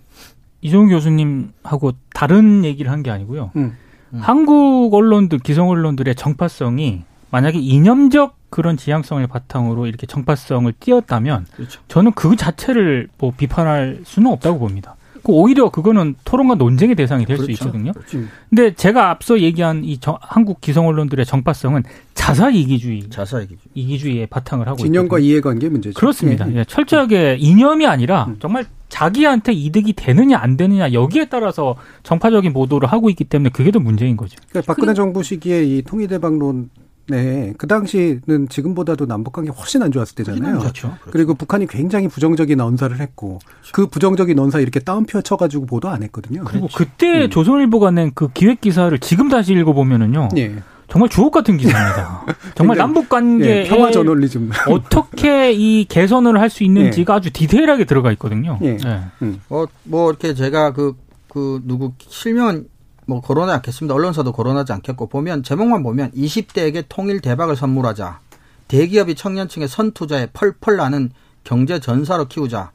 이종훈 0.60 0.90
교수님하고 0.90 1.92
다른 2.12 2.64
얘기를 2.66 2.90
한 2.90 3.02
게 3.02 3.10
아니고요. 3.10 3.50
음. 3.56 3.76
음. 4.14 4.20
한국 4.22 4.94
언론들 4.94 5.40
기성 5.40 5.68
언론들의 5.68 6.14
정파성이 6.14 7.02
만약에 7.30 7.58
이념적 7.58 8.36
그런 8.48 8.76
지향성을 8.76 9.26
바탕으로 9.26 9.86
이렇게 9.86 10.06
정파성을 10.06 10.72
띄었다면 10.78 11.46
그렇죠. 11.56 11.80
저는 11.88 12.12
그 12.12 12.36
자체를 12.36 13.08
뭐 13.18 13.32
비판할 13.36 14.00
수는 14.04 14.30
없다고 14.30 14.60
봅니다. 14.60 14.94
그 15.24 15.32
오히려 15.32 15.70
그거는 15.70 16.14
토론과 16.24 16.56
논쟁의 16.56 16.94
대상이 16.94 17.24
될수 17.24 17.46
그렇죠. 17.46 17.64
있거든요. 17.64 17.92
그렇죠. 17.92 18.18
근데 18.50 18.74
제가 18.74 19.10
앞서 19.10 19.40
얘기한 19.40 19.82
이 19.84 19.98
정, 19.98 20.18
한국 20.20 20.60
기성 20.60 20.86
언론들의 20.86 21.24
정파성은 21.24 21.82
자사 22.12 22.50
이기주의, 22.50 23.08
자사 23.08 23.40
이기주의, 23.40 23.58
이기주의에 23.74 24.26
바탕을 24.26 24.68
하고 24.68 24.76
진영과 24.76 25.18
이해관계 25.18 25.70
문제죠. 25.70 25.98
그렇습니다. 25.98 26.50
예. 26.52 26.56
예. 26.56 26.64
철저하게 26.64 27.38
이념이 27.40 27.86
아니라 27.86 28.26
음. 28.28 28.36
정말 28.38 28.66
자기한테 28.90 29.52
이득이 29.52 29.94
되느냐 29.94 30.38
안 30.38 30.56
되느냐 30.56 30.92
여기에 30.92 31.24
따라서 31.24 31.74
정파적인 32.02 32.52
보도를 32.52 32.92
하고 32.92 33.08
있기 33.10 33.24
때문에 33.24 33.50
그게 33.50 33.70
더 33.70 33.80
문제인 33.80 34.16
거죠. 34.16 34.36
그러니까 34.50 34.72
박근혜 34.72 34.94
정부 34.94 35.22
시기에 35.22 35.64
이 35.64 35.82
통일대박론 35.82 36.68
네, 37.06 37.52
그 37.58 37.66
당시는 37.66 38.48
지금보다도 38.48 39.06
남북 39.06 39.32
관계 39.34 39.50
훨씬 39.50 39.82
안 39.82 39.92
좋았을 39.92 40.14
때잖아요. 40.14 40.58
그렇죠. 40.58 40.96
그리고 41.10 41.34
북한이 41.34 41.66
굉장히 41.66 42.08
부정적인 42.08 42.58
언사를 42.60 42.98
했고 42.98 43.38
그렇죠. 43.44 43.72
그 43.72 43.86
부정적인 43.86 44.38
언사 44.38 44.58
이렇게 44.60 44.80
따옴표 44.80 45.20
쳐가지고 45.20 45.66
보도 45.66 45.88
안 45.88 46.02
했거든요. 46.02 46.44
그리고 46.44 46.66
그렇죠. 46.68 46.76
그때 46.78 47.24
음. 47.24 47.30
조선일보가 47.30 47.90
낸 47.90 48.12
그 48.14 48.28
기획 48.32 48.60
기사를 48.60 48.96
지금 49.00 49.28
다시 49.28 49.52
읽어보면은요. 49.54 50.28
네. 50.34 50.54
정말 50.88 51.08
주옥 51.08 51.32
같은 51.32 51.56
기사입니다. 51.56 52.24
정말 52.54 52.76
남북 52.76 53.08
관계 53.08 53.64
예, 53.64 53.68
평화 53.68 53.90
저널리즘 53.90 54.50
어떻게 54.68 55.52
이 55.52 55.84
개선을 55.86 56.38
할 56.38 56.50
수 56.50 56.62
있는지가 56.64 57.14
예. 57.14 57.16
아주 57.16 57.30
디테일하게 57.32 57.84
들어가 57.86 58.12
있거든요. 58.12 58.58
예. 58.62 58.76
예. 58.84 59.00
음. 59.22 59.40
어, 59.48 59.64
뭐 59.84 60.10
이렇게 60.10 60.34
제가 60.34 60.72
그그 60.72 60.96
그 61.28 61.60
누구 61.64 61.92
실명 62.08 62.64
뭐 63.06 63.20
거론하지 63.20 63.56
않겠습니다. 63.56 63.94
언론사도 63.94 64.32
거론하지 64.32 64.72
않겠고 64.72 65.08
보면 65.08 65.42
제목만 65.42 65.82
보면 65.82 66.10
20대에게 66.12 66.84
통일 66.88 67.20
대박을 67.20 67.56
선물하자. 67.56 68.20
대기업이 68.68 69.14
청년층의 69.14 69.68
선투자에 69.68 70.28
펄펄 70.32 70.76
나는 70.76 71.10
경제 71.44 71.78
전사로 71.80 72.28
키우자. 72.28 72.70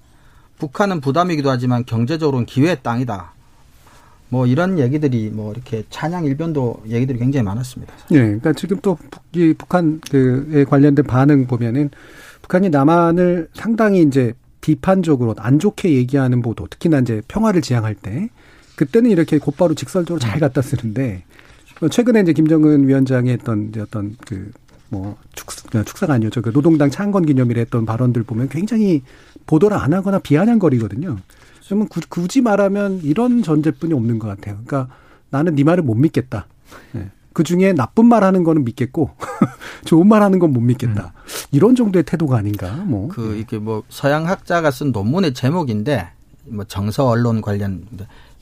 북한은 0.60 1.02
부담이기도 1.02 1.50
하지만 1.50 1.86
경제적으로는 1.86 2.46
기회의 2.46 2.78
땅이다. 2.84 3.34
뭐 4.32 4.46
이런 4.46 4.78
얘기들이 4.78 5.32
뭐 5.32 5.52
이렇게 5.52 5.84
찬양 5.90 6.26
일변도 6.26 6.84
얘기들이 6.88 7.18
굉장히 7.18 7.44
많았습니다. 7.44 7.94
예. 8.12 8.16
네, 8.16 8.26
그러니까 8.26 8.54
지금 8.54 8.78
또 8.82 8.98
이 9.36 9.54
북한 9.56 10.02
그에 10.10 10.64
관련된 10.66 11.06
반응 11.06 11.46
보면은 11.46 11.92
북한이 12.42 12.70
남한을 12.70 13.50
상당히 13.54 14.02
이제 14.02 14.34
비판적으로 14.62 15.36
안 15.38 15.60
좋게 15.60 15.94
얘기하는 15.94 16.42
보도, 16.42 16.68
특히나 16.68 17.00
이제 17.00 17.22
평화를 17.28 17.62
지향할 17.62 17.94
때 17.96 18.30
그때는 18.80 19.12
이렇게 19.12 19.40
곧바로 19.40 19.74
직설적으로 19.74 20.20
잘 20.20 20.40
갖다 20.40 20.62
쓰는데 20.62 21.24
최근에 21.92 22.22
이제 22.22 22.34
김정은 22.34 22.88
위원장이 22.88 23.30
했던 23.30 23.70
이제 23.70 23.82
어떤 23.82 24.16
그 24.26 24.52
뭐 24.90 25.18
축사, 25.34 25.84
축사가 25.84 26.14
아니었죠. 26.14 26.42
그 26.42 26.52
노동당 26.52 26.90
창건 26.90 27.26
기념일에 27.26 27.62
했던 27.62 27.86
발언들 27.86 28.24
보면 28.24 28.50
굉장히 28.50 29.04
보도를 29.46 29.78
안 29.78 29.94
하거나 29.94 30.20
비아냥거리거든요. 30.20 31.18
그러면 31.66 31.88
굳이 32.10 32.42
말하면 32.42 33.02
이런 33.04 33.44
전제뿐이 33.44 33.94
없는 33.94 34.18
것 34.18 34.28
같아요. 34.28 34.58
그러니까 34.66 34.94
나는 35.30 35.56
네 35.56 35.64
말을 35.64 35.84
못 35.84 35.94
믿겠다. 35.94 36.48
네. 36.94 37.12
그 37.34 37.44
중에 37.44 37.74
나쁜 37.74 38.08
말 38.08 38.24
하는 38.24 38.44
거는 38.44 38.66
믿겠고 38.66 39.12
좋은 39.86 40.08
말 40.08 40.24
하는 40.24 40.40
건 40.40 40.52
못 40.52 40.62
믿겠다. 40.62 41.14
음. 41.16 41.22
이런 41.52 41.76
정도의 41.76 42.04
태도가 42.04 42.38
아닌가. 42.38 42.74
뭐. 42.88 43.10
그 43.10 43.36
이게 43.36 43.60
뭐 43.60 43.84
서양 43.90 44.28
학자가 44.28 44.72
쓴 44.72 44.92
논문의 44.92 45.36
제목인데 45.36 46.10
뭐 46.46 46.66
정서 46.66 47.08
언론 47.08 47.42
관련 47.42 47.86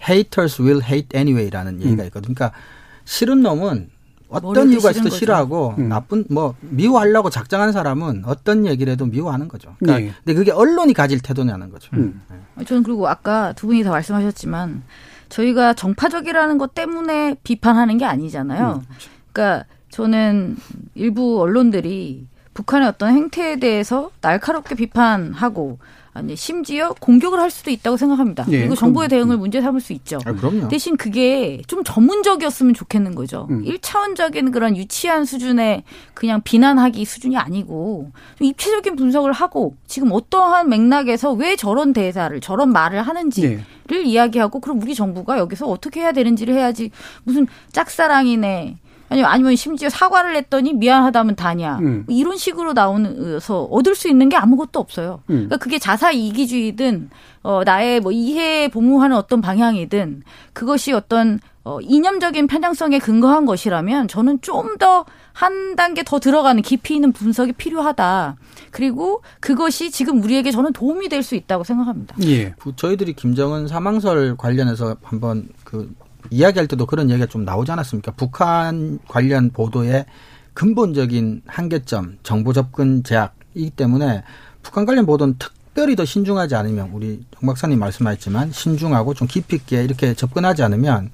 haters 0.02 0.62
will 0.62 0.84
hate 0.84 1.10
anyway라는 1.16 1.82
얘기가 1.82 2.04
음. 2.04 2.08
있거든요. 2.08 2.34
그러니까 2.34 2.58
싫은 3.06 3.42
놈은 3.42 3.90
어떤 4.30 4.70
이유가 4.70 4.92
있어도 4.92 5.10
싫어하고 5.10 5.76
음. 5.78 5.90
나쁜 5.90 6.26
뭐 6.30 6.56
미워하려고 6.60 7.30
작정하는 7.30 7.72
사람은 7.72 8.24
어떤 8.26 8.66
얘기를 8.66 8.92
해도 8.92 9.06
미워하는 9.06 9.48
거죠. 9.48 9.76
그러니까 9.80 10.06
네. 10.06 10.14
근데 10.24 10.34
그게 10.34 10.52
언론이 10.52 10.94
가질 10.94 11.22
태도냐는 11.22 11.72
거죠. 11.72 11.90
음. 11.94 12.22
네. 12.30 12.66
저는 12.66 12.84
그리고 12.84 13.08
아까 13.08 13.54
두 13.54 13.68
분이 13.68 13.84
다 13.84 13.92
말씀하셨지만 13.92 14.84
저희가 15.30 15.74
정파적이라는 15.74 16.58
것 16.58 16.74
때문에 16.74 17.36
비판하는 17.44 17.98
게 17.98 18.06
아니잖아요. 18.06 18.82
음. 18.84 18.96
그러니까 19.32 19.66
저는 19.90 20.58
일부 20.96 21.42
언론들이 21.42 22.28
북한의 22.54 22.88
어떤 22.90 23.14
행태에 23.14 23.60
대해서 23.60 24.12
날카롭게 24.22 24.76
비판하고 24.76 25.80
아니 26.18 26.36
심지어 26.36 26.94
공격을 27.00 27.40
할 27.40 27.52
수도 27.52 27.70
있다고 27.70 27.96
생각합니다. 27.98 28.46
예, 28.50 28.60
그리고 28.60 28.76
정부의 28.76 29.08
대응을 29.08 29.36
음. 29.36 29.40
문제 29.40 29.62
삼을 29.62 29.80
수 29.80 29.94
있죠. 29.94 30.18
아, 30.26 30.34
그럼요. 30.34 30.68
대신 30.68 30.98
그게 30.98 31.62
좀 31.68 31.84
전문적이었으면 31.84 32.74
좋겠는 32.74 33.14
거죠. 33.14 33.48
음. 33.52 33.64
1차원적인 33.64 34.52
그런 34.52 34.76
유치한 34.76 35.26
수준의 35.26 35.84
그냥 36.14 36.42
비난하기 36.44 37.06
수준이 37.06 37.38
아니고 37.38 38.12
좀 38.38 38.48
입체적인 38.48 38.96
분석을 38.96 39.32
하고 39.32 39.76
지금 39.86 40.12
어떠한 40.12 40.70
맥락에서 40.70 41.34
왜 41.34 41.56
저런 41.56 41.94
대사를 41.94 42.40
저런 42.42 42.72
말을 42.72 43.04
하는지를 43.04 43.64
예. 43.94 44.02
이야기하고 44.02 44.60
그럼 44.60 44.82
우리 44.82 44.96
정부가 44.96 45.38
여기서 45.38 45.68
어떻게 45.68 46.02
해야 46.02 46.12
되는지를 46.12 46.56
해야지 46.56 46.90
무슨 47.24 47.46
짝사랑이네 47.72 48.78
아니면 49.10 49.32
아니면 49.32 49.56
심지어 49.56 49.90
사과를 49.90 50.36
했더니 50.36 50.74
미안하다면 50.74 51.36
다냐 51.36 51.80
음. 51.80 52.06
이런 52.10 52.38
식으로 52.38 52.74
나오면서 52.74 53.64
얻을 53.64 53.96
수 53.96 54.10
있는 54.10 54.30
게 54.30 54.36
아무것도 54.36 54.80
없어요. 54.80 55.22
음. 55.30 55.48
그러니까 55.48 55.58
그게 55.58 55.80
자사 55.80 56.12
이기주의든 56.12 57.10
어 57.44 57.64
나의 57.64 58.00
뭐 58.02 58.12
이해 58.12 58.68
보무하는 58.70 59.16
어떤 59.16 59.42
방향이든 59.42 60.24
그것이 60.54 60.92
어떤 60.92 61.40
어 61.64 61.80
이념적인 61.82 62.48
편향성에 62.48 63.00
근거한 63.00 63.46
것이라면 63.46 64.08
저는 64.08 64.42
좀 64.42 64.78
더 64.78 65.06
한 65.38 65.76
단계 65.76 66.04
더 66.04 66.18
들어가는 66.20 66.64
깊이 66.64 66.96
있는 66.96 67.12
분석이 67.14 67.54
필요하다. 67.54 68.38
그리고 68.72 69.22
그것이 69.40 69.92
지금 69.92 70.24
우리에게 70.24 70.50
저는 70.50 70.74
도움이 70.74 71.10
될 71.10 71.22
수 71.22 71.36
있다고 71.36 71.64
생각합니다. 71.64 72.16
예. 72.24 72.56
저희들이 72.76 73.14
김정은 73.14 73.68
사망설 73.68 74.36
관련해서 74.36 74.96
한번 75.04 75.48
그 75.64 75.94
이야기할 76.30 76.68
때도 76.68 76.86
그런 76.86 77.10
얘기가 77.10 77.28
좀 77.28 77.46
나오지 77.46 77.72
않았습니까? 77.72 78.14
북한 78.14 79.00
관련 79.08 79.52
보도의 79.52 80.06
근본적인 80.54 81.44
한계점, 81.46 82.18
정보 82.24 82.54
접근 82.54 83.04
제약이기 83.04 83.72
때문에 83.72 84.24
북한 84.64 84.86
관련 84.86 85.06
보도는 85.06 85.36
특별히 85.38 85.96
더 85.96 86.04
신중하지 86.04 86.56
않으면 86.56 86.90
우리 86.92 87.24
정 87.32 87.48
박사님 87.48 87.80
말씀하셨지만 87.80 88.52
신중하고 88.52 89.14
좀 89.14 89.28
깊이 89.28 89.56
있게 89.58 89.84
이렇게 89.84 90.14
접근하지 90.14 90.64
않으면 90.64 91.12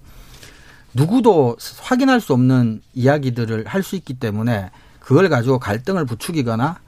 누구도 0.94 1.58
확인할 1.82 2.22
수 2.22 2.34
없는 2.34 2.82
이야기들을 2.94 3.66
할 3.68 3.84
수 3.84 3.96
있기 3.96 4.14
때문에 4.16 4.72
그걸 5.00 5.28
가지고 5.28 5.60
갈등을 5.60 6.06
부추기거나 6.06 6.80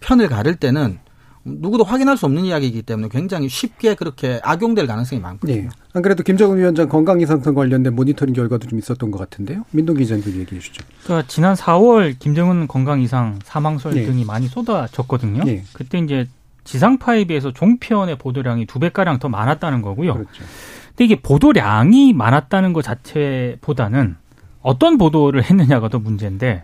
편을 0.00 0.28
가를 0.28 0.56
때는 0.56 0.98
누구도 1.44 1.84
확인할 1.84 2.16
수 2.16 2.26
없는 2.26 2.44
이야기이기 2.44 2.82
때문에 2.82 3.08
굉장히 3.08 3.48
쉽게 3.48 3.94
그렇게 3.94 4.40
악용될 4.44 4.86
가능성이 4.86 5.20
많거든요. 5.20 5.62
네. 5.62 5.68
안 5.92 6.02
그래도 6.02 6.22
김정은 6.22 6.56
위원장 6.56 6.88
건강 6.88 7.20
이상성 7.20 7.54
관련된 7.54 7.94
모니터링 7.94 8.34
결과도 8.34 8.68
좀 8.68 8.78
있었던 8.78 9.10
것 9.10 9.18
같은데요. 9.18 9.64
민동 9.72 9.96
기자님 9.96 10.24
얘기해 10.24 10.46
주시죠. 10.46 10.84
그러니까 11.04 11.26
지난 11.28 11.54
4월 11.54 12.18
김정은 12.18 12.68
건강 12.68 13.00
이상 13.00 13.38
사망설 13.44 13.94
네. 13.94 14.04
등이 14.04 14.24
많이 14.24 14.46
쏟아졌거든요. 14.46 15.44
네. 15.44 15.64
그때 15.72 15.98
이제 15.98 16.28
지상파에 16.64 17.24
비해서 17.24 17.52
종편의 17.52 18.18
보도량이 18.18 18.66
두 18.66 18.78
배가량 18.78 19.18
더 19.18 19.28
많았다는 19.28 19.82
거고요. 19.82 20.14
그렇죠. 20.14 20.44
근데 20.90 21.04
이게 21.04 21.20
보도량이 21.20 22.12
많았다는 22.12 22.72
것 22.72 22.82
자체보다는 22.82 24.16
어떤 24.60 24.96
보도를 24.96 25.42
했느냐가 25.42 25.88
더 25.88 25.98
문제인데 25.98 26.62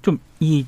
좀 0.00 0.18
이 0.44 0.66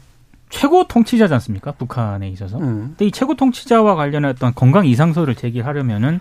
최고 0.49 0.87
통치자지 0.87 1.35
않습니까? 1.35 1.73
북한에 1.73 2.29
있어서. 2.31 2.59
음. 2.59 2.89
근데 2.91 3.07
이 3.07 3.11
최고 3.11 3.35
통치자와 3.35 3.95
관련한 3.95 4.31
어떤 4.31 4.55
건강 4.55 4.87
이상설을 4.87 5.35
제기하려면은 5.35 6.21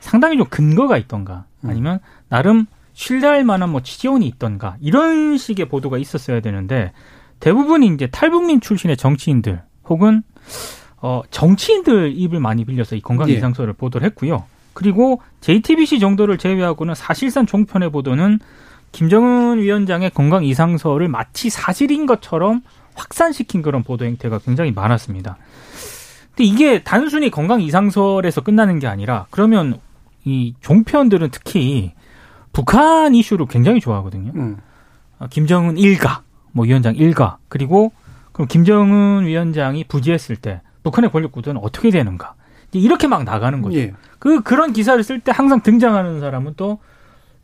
상당히 0.00 0.36
좀 0.36 0.46
근거가 0.48 0.96
있던가 0.96 1.44
아니면 1.62 2.00
나름 2.28 2.66
신뢰할 2.94 3.44
만한 3.44 3.70
뭐 3.70 3.82
지원이 3.82 4.26
있던가 4.26 4.76
이런 4.80 5.36
식의 5.36 5.68
보도가 5.68 5.98
있었어야 5.98 6.40
되는데 6.40 6.92
대부분이 7.38 7.86
이제 7.88 8.06
탈북민 8.06 8.60
출신의 8.60 8.96
정치인들 8.96 9.62
혹은 9.88 10.22
어 11.02 11.22
정치인들 11.30 12.12
입을 12.14 12.40
많이 12.40 12.64
빌려서 12.64 12.96
이 12.96 13.00
건강 13.00 13.30
예. 13.30 13.34
이상설을 13.34 13.74
보도를 13.74 14.06
했고요. 14.08 14.44
그리고 14.72 15.20
JTBC 15.40 15.98
정도를 15.98 16.38
제외하고는 16.38 16.94
사실상 16.94 17.46
종편의 17.46 17.90
보도는 17.90 18.38
김정은 18.92 19.58
위원장의 19.58 20.10
건강 20.10 20.44
이상설을 20.44 21.08
마치 21.08 21.48
사실인 21.48 22.06
것처럼 22.06 22.62
확산시킨 23.00 23.62
그런 23.62 23.82
보도 23.82 24.04
행태가 24.04 24.38
굉장히 24.38 24.72
많았습니다. 24.72 25.36
근데 26.30 26.44
이게 26.44 26.82
단순히 26.82 27.30
건강 27.30 27.60
이상설에서 27.60 28.42
끝나는 28.42 28.78
게 28.78 28.86
아니라 28.86 29.26
그러면 29.30 29.80
이 30.24 30.54
종편들은 30.60 31.30
특히 31.30 31.92
북한 32.52 33.14
이슈를 33.14 33.46
굉장히 33.46 33.80
좋아하거든요. 33.80 34.32
음. 34.34 34.56
어, 35.18 35.26
김정은 35.28 35.78
일가, 35.78 36.22
뭐 36.52 36.64
위원장 36.66 36.94
일가, 36.96 37.38
그리고 37.48 37.92
그럼 38.32 38.48
김정은 38.48 39.26
위원장이 39.26 39.84
부지했을 39.84 40.36
때 40.36 40.60
북한의 40.82 41.10
권력 41.10 41.32
구도는 41.32 41.60
어떻게 41.62 41.90
되는가? 41.90 42.34
이렇게 42.72 43.08
막 43.08 43.24
나가는 43.24 43.60
거죠. 43.62 43.78
예. 43.78 43.92
그 44.18 44.42
그런 44.42 44.72
기사를 44.72 45.02
쓸 45.02 45.20
때 45.20 45.32
항상 45.34 45.60
등장하는 45.62 46.20
사람은 46.20 46.54
또 46.56 46.78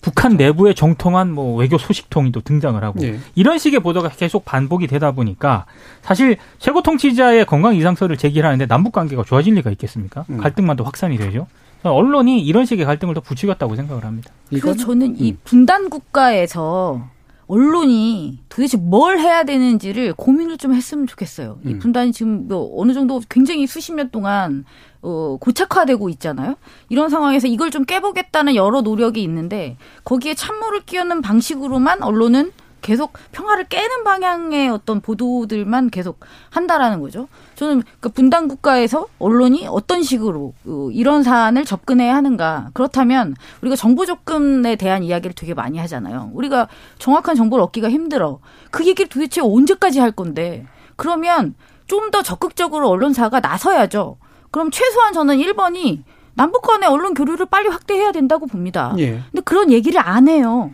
북한 0.00 0.36
내부에 0.36 0.72
정통한 0.72 1.32
뭐 1.32 1.56
외교 1.56 1.78
소식통이 1.78 2.30
또 2.30 2.40
등장을 2.40 2.82
하고 2.82 3.02
예. 3.02 3.18
이런 3.34 3.58
식의 3.58 3.80
보도가 3.80 4.10
계속 4.10 4.44
반복이 4.44 4.86
되다 4.86 5.12
보니까 5.12 5.66
사실 6.02 6.36
최고 6.58 6.82
통치자의 6.82 7.44
건강 7.46 7.74
이상설을 7.74 8.16
제기하는데 8.16 8.66
남북 8.66 8.92
관계가 8.92 9.24
좋아질 9.24 9.54
리가 9.54 9.70
있겠습니까? 9.72 10.24
음. 10.30 10.38
갈등만 10.38 10.76
더 10.76 10.84
확산이 10.84 11.16
되죠. 11.16 11.46
언론이 11.82 12.40
이런 12.40 12.66
식의 12.66 12.84
갈등을 12.84 13.14
더 13.14 13.20
부추겼다고 13.20 13.76
생각을 13.76 14.04
합니다. 14.04 14.32
그래서 14.48 14.74
저는 14.74 15.16
이 15.18 15.36
분단 15.44 15.90
국가에서 15.90 17.08
언론이 17.48 18.40
도대체 18.48 18.76
뭘 18.76 19.18
해야 19.18 19.44
되는지를 19.44 20.14
고민을 20.14 20.58
좀 20.58 20.74
했으면 20.74 21.06
좋겠어요. 21.06 21.58
이 21.64 21.74
음. 21.74 21.78
분단이 21.78 22.12
지금 22.12 22.48
뭐 22.48 22.80
어느 22.80 22.92
정도 22.92 23.20
굉장히 23.28 23.66
수십 23.66 23.94
년 23.94 24.10
동안 24.10 24.64
어, 25.02 25.36
고착화되고 25.40 26.08
있잖아요. 26.10 26.56
이런 26.88 27.08
상황에서 27.08 27.46
이걸 27.46 27.70
좀 27.70 27.84
깨보겠다는 27.84 28.56
여러 28.56 28.80
노력이 28.80 29.22
있는데 29.22 29.76
거기에 30.04 30.34
찬물을 30.34 30.80
끼얹는 30.86 31.22
방식으로만 31.22 32.02
언론은 32.02 32.50
계속 32.86 33.14
평화를 33.32 33.64
깨는 33.64 34.04
방향의 34.04 34.68
어떤 34.68 35.00
보도들만 35.00 35.90
계속 35.90 36.20
한다라는 36.50 37.00
거죠. 37.00 37.26
저는 37.56 37.82
그 37.98 38.10
분단 38.10 38.46
국가에서 38.46 39.08
언론이 39.18 39.66
어떤 39.68 40.04
식으로 40.04 40.54
어, 40.66 40.88
이런 40.92 41.24
사안을 41.24 41.64
접근해야 41.64 42.14
하는가. 42.14 42.68
그렇다면 42.74 43.34
우리가 43.60 43.74
정보 43.74 44.06
접근에 44.06 44.76
대한 44.76 45.02
이야기를 45.02 45.34
되게 45.34 45.52
많이 45.52 45.78
하잖아요. 45.78 46.30
우리가 46.32 46.68
정확한 47.00 47.34
정보를 47.34 47.64
얻기가 47.64 47.90
힘들어. 47.90 48.38
그 48.70 48.86
얘기를 48.86 49.08
도대체 49.08 49.40
언제까지 49.40 49.98
할 49.98 50.12
건데. 50.12 50.64
그러면 50.94 51.54
좀 51.88 52.10
더 52.12 52.22
적극적으로 52.22 52.88
언론사가 52.88 53.40
나서야죠. 53.40 54.16
그럼 54.52 54.70
최소한 54.70 55.12
저는 55.12 55.38
1번이 55.38 56.04
남북 56.34 56.62
간의 56.62 56.88
언론 56.88 57.14
교류를 57.14 57.46
빨리 57.46 57.68
확대해야 57.68 58.12
된다고 58.12 58.46
봅니다. 58.46 58.94
예. 58.98 59.20
근데 59.32 59.40
그런 59.44 59.72
얘기를 59.72 60.00
안 60.00 60.28
해요. 60.28 60.70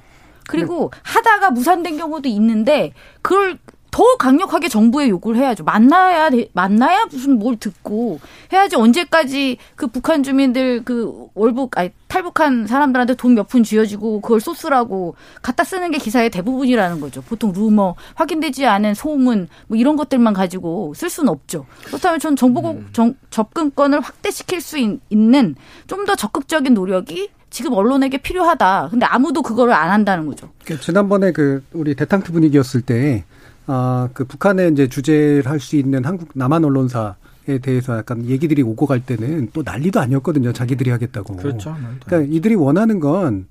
그리고 0.48 0.90
하다가 1.02 1.50
무산된 1.50 1.96
경우도 1.98 2.28
있는데 2.28 2.92
그걸 3.22 3.58
더 3.90 4.02
강력하게 4.16 4.70
정부에 4.70 5.10
요구를 5.10 5.38
해야죠. 5.38 5.64
만나야 5.64 6.30
돼- 6.30 6.48
만나야 6.54 7.04
무슨 7.10 7.38
뭘 7.38 7.58
듣고 7.58 8.20
해야지 8.50 8.74
언제까지 8.74 9.58
그 9.76 9.86
북한 9.86 10.22
주민들 10.22 10.82
그 10.82 11.26
월북 11.34 11.76
아니 11.76 11.90
탈북한 12.08 12.66
사람들한테 12.66 13.16
돈 13.16 13.34
몇 13.34 13.48
푼 13.48 13.62
쥐어지고 13.62 14.22
그걸 14.22 14.40
소스라고 14.40 15.14
갖다 15.42 15.62
쓰는 15.62 15.90
게 15.90 15.98
기사의 15.98 16.30
대부분이라는 16.30 17.00
거죠. 17.00 17.20
보통 17.20 17.52
루머, 17.52 17.94
확인되지 18.14 18.64
않은 18.64 18.94
소문 18.94 19.48
뭐 19.68 19.76
이런 19.76 19.96
것들만 19.96 20.32
가지고 20.32 20.94
쓸 20.96 21.10
수는 21.10 21.28
없죠. 21.30 21.66
그렇다면 21.84 22.18
전 22.18 22.34
정보국 22.34 22.94
정- 22.94 23.14
접근권을 23.28 24.00
확대시킬 24.00 24.62
수 24.62 24.78
있- 24.78 25.00
있는 25.10 25.54
좀 25.86 26.06
더 26.06 26.14
적극적인 26.16 26.72
노력이 26.72 27.28
지금 27.52 27.74
언론에게 27.74 28.18
필요하다. 28.18 28.88
근데 28.90 29.06
아무도 29.06 29.42
그거를 29.42 29.72
안 29.74 29.90
한다는 29.90 30.26
거죠. 30.26 30.48
그 30.64 30.80
지난번에 30.80 31.32
그 31.32 31.62
우리 31.72 31.94
대탕트 31.94 32.32
분위기였을 32.32 32.80
때, 32.80 33.24
아, 33.66 34.08
그 34.14 34.24
북한에 34.24 34.68
이제 34.68 34.88
주재를 34.88 35.46
할 35.46 35.60
수 35.60 35.76
있는 35.76 36.04
한국 36.04 36.30
남한 36.34 36.64
언론사 36.64 37.14
에 37.48 37.58
대해서 37.58 37.98
약간 37.98 38.24
얘기들이 38.26 38.62
오고 38.62 38.86
갈 38.86 39.00
때는 39.00 39.48
또 39.52 39.62
난리도 39.64 39.98
아니었거든요. 39.98 40.52
자기들이 40.52 40.90
하겠다고. 40.90 41.34
그렇죠. 41.36 41.76
그러니까 42.06 42.32
이들이 42.32 42.54
원하는 42.54 43.00
건 43.00 43.46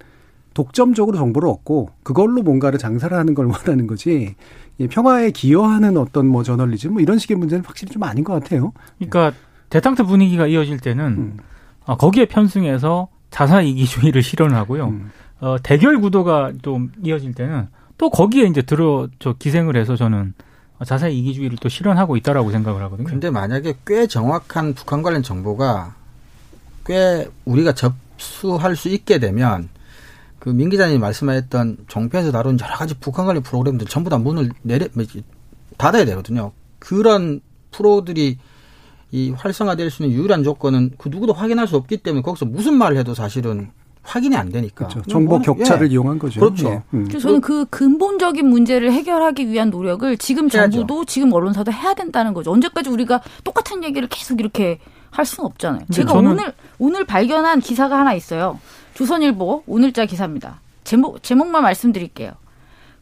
독점적으로 0.54 1.18
정보를 1.18 1.50
얻고 1.50 1.90
그걸로 2.02 2.42
뭔가를 2.42 2.80
장사를 2.80 3.16
하는 3.16 3.34
걸 3.34 3.48
원하는 3.52 3.88
거지. 3.88 4.36
이 4.78 4.88
평화에 4.88 5.32
기여하는 5.32 5.98
어떤 5.98 6.26
뭐 6.28 6.42
저널리즘 6.42 6.94
뭐 6.94 7.02
이런 7.02 7.18
식의 7.18 7.36
문제는 7.36 7.66
확실히 7.66 7.92
좀 7.92 8.04
아닌 8.04 8.24
것 8.24 8.32
같아요. 8.32 8.72
그러니까 8.98 9.34
대탕트 9.70 10.06
분위기가 10.06 10.48
이어질 10.48 10.80
때는 10.80 11.06
음. 11.06 11.38
어, 11.86 11.98
거기에 11.98 12.28
편승해서 12.28 13.10
자사 13.32 13.62
이기주의를 13.62 14.22
실현하고요. 14.22 14.88
음. 14.90 15.12
어, 15.40 15.56
대결 15.64 16.00
구도가 16.00 16.52
좀 16.62 16.92
이어질 17.04 17.34
때는 17.34 17.68
또 17.98 18.10
거기에 18.10 18.46
이제 18.46 18.62
들어 18.62 19.08
저 19.20 19.34
기생을 19.34 19.76
해서 19.76 19.96
저는 19.96 20.34
자사 20.86 21.08
이기주의를 21.08 21.58
또 21.60 21.70
실현하고 21.70 22.18
있다라고 22.18 22.52
생각을 22.52 22.82
하거든요. 22.84 23.08
근데 23.08 23.30
만약에 23.30 23.76
꽤 23.88 24.06
정확한 24.08 24.74
북한 24.74 25.02
관련 25.02 25.24
정보가 25.24 25.96
꽤 26.86 27.28
우리가 27.46 27.74
접수할 27.74 28.76
수 28.76 28.90
있게 28.90 29.18
되면 29.20 29.70
그 30.40 30.50
민 30.50 30.70
기자님이 30.70 30.98
말씀하셨던 31.00 31.86
종편에서 31.88 32.32
다룬 32.32 32.60
여러 32.60 32.76
가지 32.76 32.96
북한 32.96 33.28
관련 33.28 33.44
프로그램들 33.44 33.86
전부 33.88 34.10
다 34.10 34.18
문을 34.18 34.50
내려 34.64 34.88
뭐지, 34.94 35.24
닫아야 35.78 36.04
되거든요. 36.06 36.52
그런 36.80 37.42
프로들이 37.70 38.40
이 39.12 39.32
활성화될 39.32 39.90
수 39.92 40.04
있는 40.04 40.18
유일한 40.18 40.44
조건은 40.44 40.92
그 40.98 41.10
누구도 41.10 41.34
확인할 41.34 41.68
수 41.68 41.76
없기 41.76 41.98
때문에 41.98 42.22
거기서 42.22 42.46
무슨 42.46 42.76
말을 42.76 42.98
해도 42.98 43.14
사실은 43.14 43.70
확인이 44.04 44.36
안 44.36 44.50
되니까. 44.50 44.88
그렇죠. 44.88 45.02
정보 45.10 45.38
그건 45.40 45.58
격차를 45.58 45.90
예. 45.90 45.94
이용한 45.94 46.18
거죠. 46.18 46.40
그렇죠. 46.40 46.70
예. 46.70 46.84
음. 46.94 47.06
그래서 47.08 47.28
저는 47.28 47.42
그 47.42 47.66
근본적인 47.66 48.46
문제를 48.48 48.92
해결하기 48.92 49.50
위한 49.50 49.70
노력을 49.70 50.18
지금 50.18 50.50
해야죠. 50.52 50.72
정부도 50.72 51.06
지금 51.06 51.32
언론사도 51.34 51.72
해야 51.72 51.94
된다는 51.94 52.34
거죠. 52.34 52.52
언제까지 52.52 52.90
우리가 52.90 53.22
똑같은 53.44 53.84
얘기를 53.84 54.08
계속 54.08 54.40
이렇게 54.40 54.80
할 55.12 55.26
수는 55.26 55.46
없잖아요. 55.46 55.80
근데 55.82 55.94
제가 55.94 56.14
오늘 56.14 56.54
오늘 56.80 57.06
발견한 57.06 57.60
기사가 57.60 58.00
하나 58.00 58.14
있어요. 58.14 58.60
조선일보 58.94 59.64
오늘자 59.68 60.06
기사입니다. 60.06 60.62
제목 60.84 61.22
제목만 61.22 61.62
말씀드릴게요. 61.62 62.32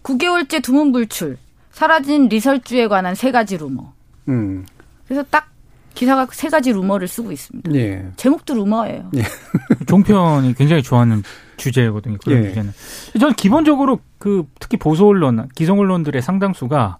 9개월째 0.03 0.62
두문 0.64 0.91
불출 0.91 1.38
사라진 1.72 2.28
리설주에 2.28 2.88
관한 2.88 3.16
세 3.16 3.32
가지 3.32 3.57
루머. 3.57 3.93
음. 4.28 4.66
그래서 5.07 5.24
딱 5.30 5.49
기사가 5.94 6.28
세 6.32 6.50
가지 6.50 6.72
루머를 6.72 7.08
쓰고 7.08 7.32
있습니다. 7.32 7.74
예. 7.76 8.06
제목도 8.16 8.54
루머예요. 8.56 9.12
종편이 9.88 10.54
굉장히 10.56 10.82
좋아하는 10.82 11.24
주제거든요. 11.58 12.18
그런 12.24 12.44
예. 12.44 12.50
주제는. 12.50 12.72
저는 13.20 13.34
기본적으로 13.36 14.00
그 14.18 14.46
특히 14.60 14.78
보수 14.78 15.06
언론, 15.06 15.50
기성 15.56 15.80
언론들의 15.80 16.22
상당수가 16.22 16.98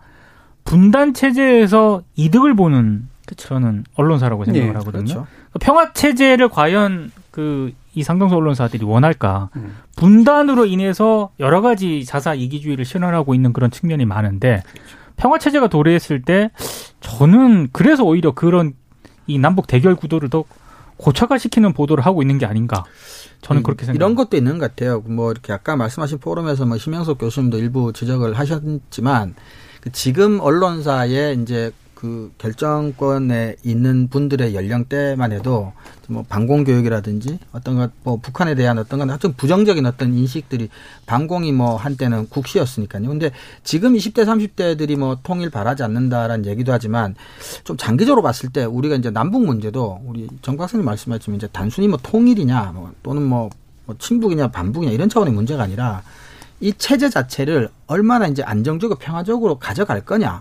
분단 0.66 1.14
체제에서 1.14 2.04
이득을 2.16 2.56
보는 2.56 3.08
저는 3.38 3.86
언론사라고 3.96 4.46
생각을 4.46 4.68
예, 4.68 4.72
하거든요. 4.74 5.04
그렇죠. 5.04 5.28
평화 5.60 5.94
체제를 5.94 6.50
과연 6.50 7.12
그 7.32 7.72
이 8.00 8.04
상당수 8.04 8.36
언론사들이 8.36 8.86
원할까? 8.86 9.50
음. 9.56 9.76
분단으로 9.96 10.66
인해서 10.66 11.32
여러 11.40 11.62
가지 11.62 12.06
자사 12.06 12.34
이기주의를 12.34 12.86
실현하고 12.86 13.34
있는 13.34 13.52
그런 13.52 13.72
측면이 13.72 14.06
많은데 14.06 14.64
평화 15.18 15.38
체제가 15.38 15.68
도래했을 15.68 16.22
때 16.22 16.52
저는 17.02 17.70
그래서 17.74 18.04
오히려 18.04 18.32
그런 18.32 18.74
이 19.30 19.38
남북 19.38 19.68
대결 19.68 19.96
구도를 19.96 20.30
더 20.30 20.44
고착화시키는 20.98 21.74
보도를 21.74 22.06
하고 22.06 22.22
있는 22.22 22.38
게 22.38 22.46
아닌가. 22.46 22.84
저는 23.42 23.64
그렇게 23.64 23.86
생각합니다. 23.86 24.06
이런 24.06 24.16
것도 24.16 24.36
있는 24.36 24.58
것 24.58 24.70
같아요. 24.70 25.02
뭐 25.06 25.32
이렇게 25.32 25.54
아까 25.54 25.76
말씀하신 25.76 26.18
포럼에서 26.18 26.66
뭐 26.66 26.78
심영석 26.78 27.20
교수님도 27.20 27.58
일부 27.58 27.94
지적을 27.94 28.34
하셨지만 28.34 29.36
그 29.82 29.92
지금 29.92 30.40
언론사의 30.42 31.42
이제 31.42 31.72
그 32.00 32.32
결정권에 32.38 33.58
있는 33.62 34.08
분들의 34.08 34.56
연령대만 34.56 35.34
해도 35.34 35.74
뭐 36.08 36.24
방공 36.30 36.64
교육이라든지 36.64 37.40
어떤 37.52 37.76
것뭐 37.76 38.20
북한에 38.22 38.56
대한 38.56 38.80
어떤 38.80 39.00
건 39.00 39.10
하여튼 39.10 39.34
부정적인 39.34 39.86
어떤 39.86 40.14
인식들이 40.14 40.70
방공이 41.08 41.52
뭐 41.52 41.76
한때는 41.76 42.30
국시였으니까요. 42.30 43.06
근데 43.06 43.32
지금 43.66 43.96
20대 43.96 44.24
30대들이 44.24 44.98
뭐 44.98 45.18
통일 45.24 45.50
바라지 45.50 45.84
않는다라는 45.84 46.46
얘기도 46.46 46.72
하지만 46.72 47.16
좀 47.66 47.76
장기적으로 47.76 48.22
봤을 48.22 48.48
때 48.48 48.64
우리가 48.64 48.96
이제 48.96 49.12
남북 49.12 49.46
문제도 49.46 50.00
우리 50.06 50.30
정 50.42 50.56
박사님 50.56 50.86
말씀하셨지만 50.86 51.36
이제 51.36 51.50
단순히 51.52 51.90
뭐 51.90 52.00
통일이냐 52.02 52.72
뭐 52.76 52.94
또는 53.04 53.24
뭐, 53.24 53.50
뭐 53.86 53.96
친북이냐 54.00 54.52
반북이냐 54.52 54.94
이런 54.94 55.10
차원의 55.10 55.34
문제가 55.34 55.64
아니라 55.64 56.02
이 56.62 56.72
체제 56.78 57.10
자체를 57.10 57.68
얼마나 57.88 58.28
이제 58.28 58.42
안정적으로 58.42 58.98
평화적으로 58.98 59.60
가져갈 59.60 60.06
거냐는 60.06 60.40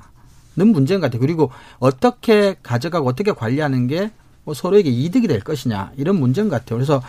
문제인 0.66 1.00
것 1.00 1.06
같아요. 1.06 1.20
그리고 1.20 1.50
어떻게 1.78 2.56
가져가고 2.62 3.09
어떻게 3.09 3.32
관리하는 3.32 3.86
게뭐 3.86 4.54
서로에게 4.54 4.90
이득이 4.90 5.28
될 5.28 5.40
것이냐 5.40 5.92
이런 5.96 6.18
문제인 6.18 6.48
것 6.48 6.56
같아요. 6.56 6.78
그래서 6.78 7.02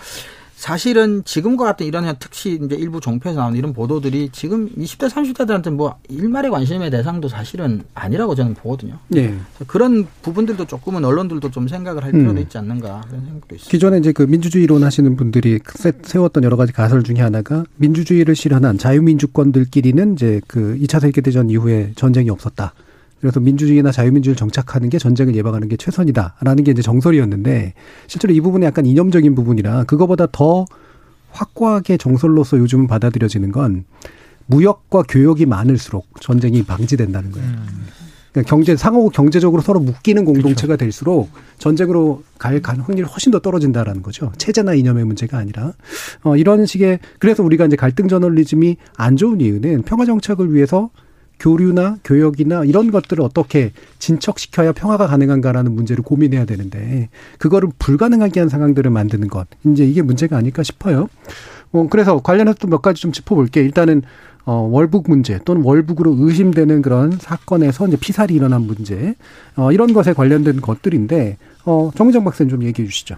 사실은 0.60 1.24
지금과 1.24 1.64
같은 1.64 1.86
이런 1.86 2.14
특히 2.20 2.60
이제 2.62 2.76
일부 2.76 3.00
종편에서 3.00 3.40
나오는 3.40 3.58
이런 3.58 3.72
보도들이 3.72 4.28
지금 4.34 4.70
20대 4.76 5.10
30대들한테 5.10 5.70
뭐 5.72 5.96
일말의 6.10 6.52
관심의 6.52 6.92
대상도 6.92 7.30
사실은 7.30 7.84
아니라고 7.94 8.36
저는 8.36 8.56
보거든요. 8.56 8.98
네. 9.08 9.34
그런 9.68 10.06
부분들도 10.22 10.66
조금은 10.66 11.06
언론들도 11.06 11.50
좀 11.52 11.70
생각을 11.70 12.04
할 12.04 12.12
필요도 12.12 12.32
음. 12.32 12.38
있지 12.40 12.58
않는가 12.58 13.04
그런 13.08 13.24
생각도 13.24 13.56
있습니다. 13.56 13.72
기존에 13.72 14.00
이제 14.00 14.12
그 14.12 14.24
민주주의론 14.24 14.84
하시는 14.84 15.16
분들이 15.16 15.60
세웠던 16.04 16.44
여러 16.44 16.58
가지 16.58 16.74
가설 16.74 17.04
중에 17.04 17.22
하나가 17.22 17.64
민주주의를 17.78 18.36
실현한 18.36 18.78
자유민주권들끼리는 18.78 20.14
이제 20.16 20.42
그 20.46 20.78
2차 20.82 21.00
세계대전 21.00 21.50
이후에 21.50 21.94
전쟁이 21.96 22.30
없었다. 22.30 22.74
그래서 23.20 23.40
민주주의나 23.40 23.92
자유민주를 23.92 24.36
정착하는 24.36 24.90
게 24.90 24.98
전쟁을 24.98 25.36
예방하는 25.36 25.68
게 25.68 25.78
최선이다라는 25.78 26.64
게 26.64 26.72
이제 26.72 26.82
정설이었는데 26.82 27.74
실제로 28.08 28.34
이 28.34 28.42
부분이 28.42 28.66
약간 28.66 28.86
이념적인 28.86 29.36
부분이라 29.36 29.84
그거보다 29.86 30.28
더 30.32 30.66
확고하게 31.32 31.98
정설로서 31.98 32.58
요즘은 32.58 32.88
받아들여지는 32.88 33.52
건 33.52 33.86
무역과 34.48 35.04
교역이 35.08 35.46
많을수록 35.46 36.08
전쟁이 36.22 36.64
방지된다는 36.64 37.32
거예요. 37.32 37.48
음. 37.48 37.88
그러니까 38.32 38.50
경제 38.50 38.76
상호 38.76 39.10
경제적으로 39.10 39.62
서로 39.62 39.80
묶이는 39.80 40.24
공동체가 40.26 40.68
그렇죠. 40.68 40.78
될수록 40.78 41.30
전쟁으로 41.58 42.24
갈 42.38 42.62
확률이 42.64 43.08
훨씬 43.08 43.32
더 43.32 43.40
떨어진다라는 43.40 44.02
거죠. 44.02 44.32
체제나 44.38 44.74
이념의 44.76 45.06
문제가 45.06 45.38
아니라 45.38 45.74
어 46.24 46.36
이런 46.36 46.66
식의 46.66 47.00
그래서 47.18 47.44
우리가 47.44 47.66
이제 47.66 47.76
갈등 47.76 48.08
저널리즘이 48.08 48.78
안 48.96 49.18
좋은 49.18 49.42
이유는 49.42 49.84
평화 49.84 50.06
정착을 50.06 50.54
위해서 50.54 50.90
교류나 51.40 51.98
교역이나 52.04 52.66
이런 52.66 52.92
것들을 52.92 53.24
어떻게 53.24 53.72
진척시켜야 53.98 54.72
평화가 54.72 55.08
가능한가라는 55.08 55.74
문제를 55.74 56.04
고민해야 56.04 56.46
되는데 56.46 57.10
그거를 57.38 57.70
불가능하게 57.80 58.42
한 58.42 58.50
상황들을 58.50 58.90
만드는 58.92 59.28
것 59.30 59.48
이제 59.66 59.86
이게 59.86 60.02
문제가 60.02 60.38
아닐까 60.38 60.64
싶어요. 60.64 61.08
어, 61.72 61.88
그래서 61.90 62.20
관련해서 62.20 62.58
또 62.60 62.68
몇 62.68 62.82
가지 62.82 63.02
좀 63.02 63.12
짚어볼게요. 63.12 63.64
일단은 63.64 64.02
어, 64.46 64.68
월북 64.72 65.06
문제 65.08 65.40
또는 65.46 65.64
월북으로 65.64 66.16
의심되는 66.18 66.82
그런 66.82 67.12
사건에서 67.12 67.88
이제 67.88 67.98
피살이 67.98 68.34
일어난 68.34 68.62
문제 68.62 69.16
어, 69.56 69.72
이런 69.72 69.94
것에 69.94 70.14
관련된 70.14 70.62
것들인데 70.62 71.38
어, 71.66 71.92
정의정 71.96 72.24
박사님 72.24 72.50
좀 72.50 72.64
얘기해 72.64 72.88
주시죠. 72.88 73.16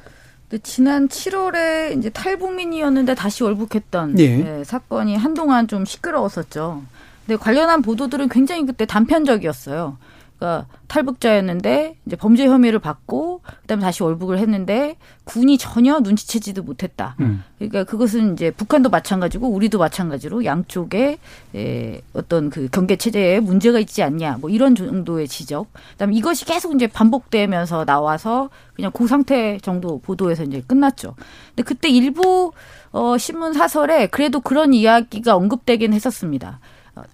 지난 0.63 1.07
7월에 1.07 1.97
이제 1.97 2.09
탈북민이었는데 2.09 3.15
다시 3.15 3.43
월북했던 3.43 4.19
예. 4.19 4.37
네, 4.37 4.63
사건이 4.65 5.15
한동안 5.15 5.67
좀 5.67 5.85
시끄러웠었죠. 5.85 6.83
근데 7.31 7.41
관련한 7.41 7.81
보도들은 7.81 8.27
굉장히 8.27 8.65
그때 8.65 8.85
단편적이었어요. 8.85 9.97
그러니까 10.37 10.67
탈북자였는데 10.89 11.95
이제 12.05 12.15
범죄 12.17 12.45
혐의를 12.45 12.79
받고 12.79 13.41
그다음에 13.61 13.81
다시 13.81 14.03
월북을 14.03 14.37
했는데 14.37 14.97
군이 15.23 15.57
전혀 15.57 15.99
눈치채지도 15.99 16.63
못했다. 16.63 17.15
음. 17.21 17.45
그러니까 17.57 17.85
그것은 17.85 18.33
이제 18.33 18.51
북한도 18.51 18.89
마찬가지고 18.89 19.47
우리도 19.47 19.77
마찬가지로 19.77 20.43
양쪽에 20.43 21.19
에 21.55 22.01
어떤 22.13 22.49
그 22.49 22.67
경계 22.69 22.97
체제에 22.97 23.39
문제가 23.39 23.79
있지 23.79 24.03
않냐. 24.03 24.39
뭐 24.41 24.49
이런 24.49 24.75
정도의 24.75 25.29
지적. 25.29 25.67
그다음에 25.91 26.13
이것이 26.13 26.43
계속 26.43 26.75
이제 26.75 26.87
반복되면서 26.87 27.85
나와서 27.85 28.49
그냥 28.73 28.91
그 28.91 29.07
상태 29.07 29.57
정도 29.59 29.99
보도에서 29.99 30.43
이제 30.43 30.61
끝났죠. 30.67 31.15
근데 31.49 31.63
그때 31.63 31.87
일부 31.87 32.51
어 32.91 33.17
신문 33.17 33.53
사설에 33.53 34.07
그래도 34.07 34.41
그런 34.41 34.73
이야기가 34.73 35.33
언급되긴 35.37 35.93
했었습니다. 35.93 36.59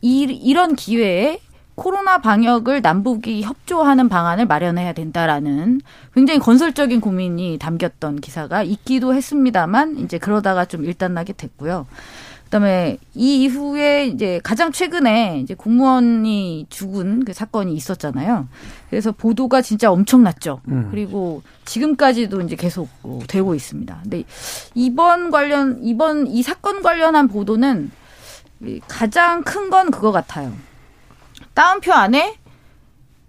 이, 0.02 0.24
이런 0.24 0.76
기회에 0.76 1.40
코로나 1.76 2.18
방역을 2.18 2.82
남북이 2.82 3.44
협조하는 3.44 4.10
방안을 4.10 4.48
마련해야 4.48 4.94
된다라는 4.94 5.80
굉장히 6.16 6.40
건설적인 6.40 7.02
고민이 7.02 7.60
담겼던 7.60 8.20
기사가 8.20 8.64
있기도 8.64 9.14
했습니다만 9.14 10.00
이제 10.00 10.18
그러다가 10.18 10.66
좀 10.66 10.84
일단나게 10.86 11.34
됐고요. 11.34 11.86
그다음에 12.46 12.98
이 13.14 13.44
이후에 13.44 14.08
이제 14.08 14.40
가장 14.44 14.72
최근에 14.72 15.42
이제 15.42 15.54
공무원이 15.54 16.68
죽은 16.70 17.26
그 17.26 17.34
사건이 17.34 17.74
있었잖아요. 17.74 18.48
그래서 18.90 19.12
보도가 19.12 19.62
진짜 19.62 19.92
엄청났죠. 19.92 20.62
음. 20.70 20.88
그리고 20.90 21.44
지금까지도 21.66 22.42
이제 22.42 22.56
계속 22.56 22.88
되고 23.28 23.54
있습니다. 23.54 24.00
근데 24.02 24.24
이번 24.74 25.30
관련 25.30 25.80
이번 25.84 26.28
이 26.28 26.42
사건 26.42 26.82
관련한 26.82 27.28
보도는 27.28 27.92
가장 28.88 29.44
큰 29.44 29.70
건 29.70 29.92
그거 29.92 30.12
같아요. 30.12 30.54
따옴표 31.54 31.94
안에 31.94 32.38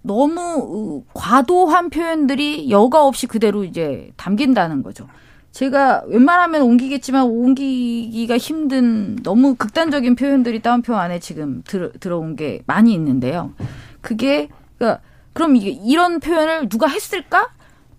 너무 0.02 1.04
과도한 1.14 1.90
표현들이 1.90 2.70
여과 2.70 3.04
없이 3.04 3.26
그대로 3.26 3.64
이제 3.64 4.10
담긴다는 4.16 4.82
거죠. 4.82 5.08
제가 5.50 6.04
웬만하면 6.06 6.62
옮기겠지만 6.62 7.24
옮기기가 7.24 8.38
힘든 8.38 9.16
너무 9.22 9.54
극단적인 9.56 10.14
표현들이 10.14 10.60
따옴표 10.60 10.94
안에 10.94 11.18
지금 11.18 11.62
들, 11.66 11.92
들어온 12.00 12.36
게 12.36 12.62
많이 12.66 12.94
있는데요. 12.94 13.52
그게 14.00 14.48
그러니까 14.78 15.02
그럼 15.32 15.56
이게 15.56 15.70
이런 15.70 16.20
표현을 16.20 16.68
누가 16.68 16.86
했을까? 16.86 17.48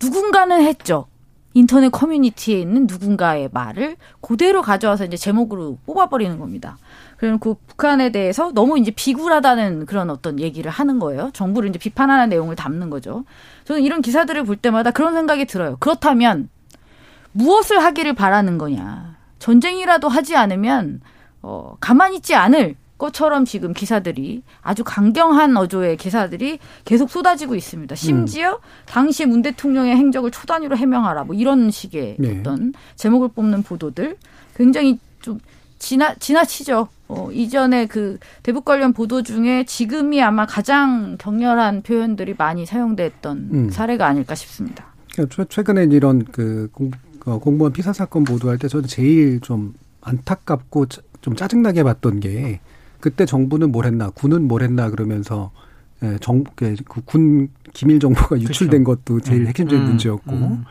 누군가는 0.01 0.61
했죠. 0.61 1.07
인터넷 1.53 1.89
커뮤니티에 1.89 2.59
있는 2.59 2.87
누군가의 2.87 3.49
말을 3.51 3.97
그대로 4.21 4.61
가져와서 4.61 5.05
이제 5.05 5.17
제목으로 5.17 5.79
뽑아버리는 5.85 6.39
겁니다. 6.39 6.77
그리고 7.19 7.57
북한에 7.67 8.11
대해서 8.11 8.51
너무 8.53 8.79
이제 8.79 8.91
비굴하다는 8.91 9.87
그런 9.87 10.09
어떤 10.09 10.39
얘기를 10.39 10.71
하는 10.71 10.99
거예요. 10.99 11.31
정부를 11.33 11.69
이제 11.69 11.77
비판하는 11.77 12.29
내용을 12.29 12.55
담는 12.55 12.89
거죠. 12.89 13.25
저는 13.65 13.81
이런 13.81 14.01
기사들을 14.01 14.45
볼 14.45 14.55
때마다 14.55 14.91
그런 14.91 15.13
생각이 15.13 15.45
들어요. 15.45 15.75
그렇다면 15.81 16.49
무엇을 17.33 17.83
하기를 17.83 18.13
바라는 18.13 18.57
거냐. 18.57 19.17
전쟁이라도 19.39 20.07
하지 20.07 20.37
않으면 20.37 21.01
어 21.41 21.75
가만히 21.81 22.17
있지 22.17 22.35
않을 22.35 22.75
것처럼 22.97 23.43
지금 23.43 23.73
기사들이 23.73 24.43
아주 24.61 24.85
강경한 24.85 25.57
어조의 25.57 25.97
기사들이 25.97 26.59
계속 26.85 27.09
쏟아지고 27.09 27.55
있습니다. 27.55 27.95
심지어 27.95 28.53
음. 28.53 28.59
당시 28.85 29.25
문 29.25 29.41
대통령의 29.41 29.95
행적을 29.97 30.31
초단위로 30.31 30.77
해명하라 30.77 31.25
뭐 31.25 31.35
이런 31.35 31.69
식의 31.69 32.15
네. 32.17 32.39
어떤 32.39 32.73
제목을 32.95 33.29
뽑는 33.29 33.63
보도들 33.63 34.15
굉장히 34.55 34.99
좀 35.21 35.39
지나 35.79 36.15
지나치죠. 36.15 36.87
어, 37.09 37.31
이전에 37.31 37.87
그 37.87 38.19
대북 38.43 38.65
관련 38.65 38.93
보도 38.93 39.23
중에 39.23 39.65
지금이 39.65 40.21
아마 40.21 40.45
가장 40.45 41.17
격렬한 41.17 41.81
표현들이 41.81 42.35
많이 42.37 42.65
사용됐던 42.67 43.49
음. 43.51 43.69
사례가 43.71 44.05
아닐까 44.05 44.35
싶습니다. 44.35 44.85
그러니까 45.13 45.45
최근에 45.45 45.87
이런 45.91 46.23
그 46.23 46.69
공, 46.71 46.91
어, 47.25 47.39
공무원 47.39 47.73
피사 47.73 47.93
사건 47.93 48.23
보도할 48.23 48.59
때 48.59 48.67
저는 48.67 48.87
제일 48.87 49.39
좀 49.41 49.73
안타깝고 50.01 50.85
좀 51.21 51.35
짜증나게 51.35 51.83
봤던 51.83 52.19
게 52.19 52.59
그때 52.99 53.25
정부는 53.25 53.71
뭘 53.71 53.85
했나, 53.85 54.11
군은 54.11 54.47
뭘 54.47 54.61
했나 54.61 54.89
그러면서 54.91 55.51
예, 56.03 56.17
정, 56.21 56.43
그군 56.43 57.49
기밀 57.73 57.99
정보가 57.99 58.39
유출된 58.39 58.83
그렇죠. 58.83 59.01
것도 59.03 59.19
제일 59.21 59.41
음. 59.41 59.47
핵심적인 59.47 59.83
음. 59.83 59.87
문제였고 59.89 60.31
음. 60.31 60.63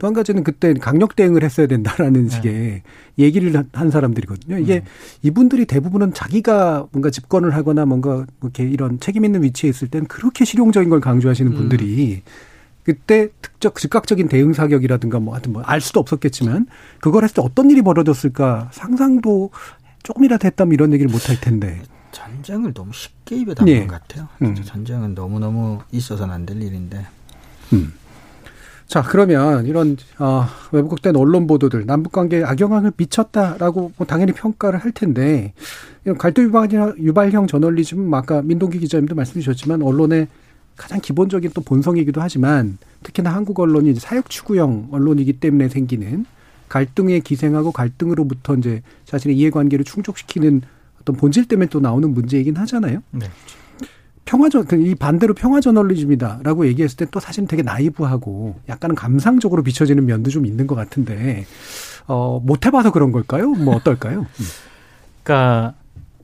또 0.00 0.06
한 0.06 0.14
가지는 0.14 0.42
그때 0.42 0.72
강력 0.74 1.14
대응을 1.14 1.44
했어야 1.44 1.66
된다라는 1.66 2.28
네. 2.28 2.34
식의 2.34 2.82
얘기를 3.18 3.64
한 3.72 3.90
사람들이거든요. 3.90 4.58
이게 4.58 4.76
음. 4.76 4.82
이분들이 5.22 5.66
대부분은 5.66 6.14
자기가 6.14 6.88
뭔가 6.90 7.10
집권을 7.10 7.54
하거나 7.54 7.84
뭔가 7.84 8.24
이렇게 8.42 8.64
이런 8.64 8.98
책임 8.98 9.24
있는 9.26 9.42
위치에 9.42 9.68
있을 9.68 9.88
땐 9.88 10.06
그렇게 10.06 10.44
실용적인 10.46 10.88
걸 10.88 11.00
강조하시는 11.00 11.52
음. 11.52 11.56
분들이 11.56 12.22
그때 12.82 13.28
특적 13.42 13.76
즉각적인 13.76 14.28
대응 14.28 14.54
사격이라든가 14.54 15.20
뭐 15.20 15.34
하여튼 15.34 15.52
뭐 15.52 15.62
알 15.66 15.82
수도 15.82 16.00
없었겠지만 16.00 16.66
그걸 17.00 17.22
했을 17.24 17.34
때 17.34 17.42
어떤 17.44 17.70
일이 17.70 17.82
벌어졌을까 17.82 18.70
상상도 18.72 19.50
조금이라도 20.02 20.46
했다면 20.46 20.72
이런 20.72 20.92
얘기를 20.94 21.12
못 21.12 21.28
할 21.28 21.38
텐데. 21.40 21.82
전쟁을 22.12 22.72
너무 22.72 22.90
쉽게 22.94 23.36
입에 23.36 23.52
담은 23.54 23.70
네. 23.72 23.86
것 23.86 24.00
같아요. 24.00 24.28
음. 24.42 24.54
전쟁은 24.54 25.14
너무너무 25.14 25.80
있어서는 25.92 26.34
안 26.34 26.46
될 26.46 26.60
일인데. 26.62 27.06
음. 27.74 27.92
자, 28.90 29.02
그러면 29.02 29.66
이런 29.66 29.96
어, 30.18 30.46
외국된 30.72 31.14
언론 31.14 31.46
보도들 31.46 31.86
남북 31.86 32.10
관계에 32.10 32.42
악영향을 32.42 32.90
미쳤다라고 32.96 33.92
뭐 33.96 34.04
당연히 34.04 34.32
평가를 34.32 34.80
할 34.80 34.90
텐데 34.90 35.52
이런 36.04 36.18
갈등 36.18 36.42
유발, 36.42 36.68
유발형 36.98 37.46
저널리즘 37.46 38.12
아까 38.12 38.42
민동기 38.42 38.80
기자님도 38.80 39.14
말씀 39.14 39.34
주셨지만 39.34 39.82
언론의 39.82 40.26
가장 40.76 41.00
기본적인 41.00 41.52
또 41.54 41.60
본성이기도 41.60 42.20
하지만 42.20 42.78
특히나 43.04 43.32
한국 43.32 43.60
언론이 43.60 43.94
사역 43.94 44.28
추구형 44.28 44.88
언론이기 44.90 45.34
때문에 45.34 45.68
생기는 45.68 46.26
갈등에 46.68 47.20
기생하고 47.20 47.70
갈등으로부터 47.70 48.56
이제 48.56 48.82
자신의 49.04 49.36
이해관계를 49.36 49.84
충족시키는 49.84 50.62
어떤 51.00 51.14
본질 51.14 51.46
때문에 51.46 51.68
또 51.68 51.78
나오는 51.78 52.12
문제이긴 52.12 52.56
하잖아요. 52.56 53.04
네. 53.12 53.28
평화전 54.24 54.66
그이 54.66 54.94
반대로 54.94 55.34
평화 55.34 55.60
저널리즘이다라고 55.60 56.66
얘기했을 56.68 56.96
때 56.96 57.06
또 57.10 57.18
사실은 57.20 57.48
되게 57.48 57.62
나이브하고 57.62 58.60
약간은 58.68 58.94
감상적으로 58.94 59.62
비춰지는 59.62 60.06
면도 60.06 60.30
좀 60.30 60.46
있는 60.46 60.66
것 60.66 60.74
같은데 60.76 61.46
어, 62.06 62.40
못 62.44 62.66
해봐서 62.66 62.92
그런 62.92 63.10
걸까요? 63.12 63.50
뭐 63.50 63.74
어떨까요? 63.76 64.20
음. 64.20 64.44
그러니까 65.22 65.74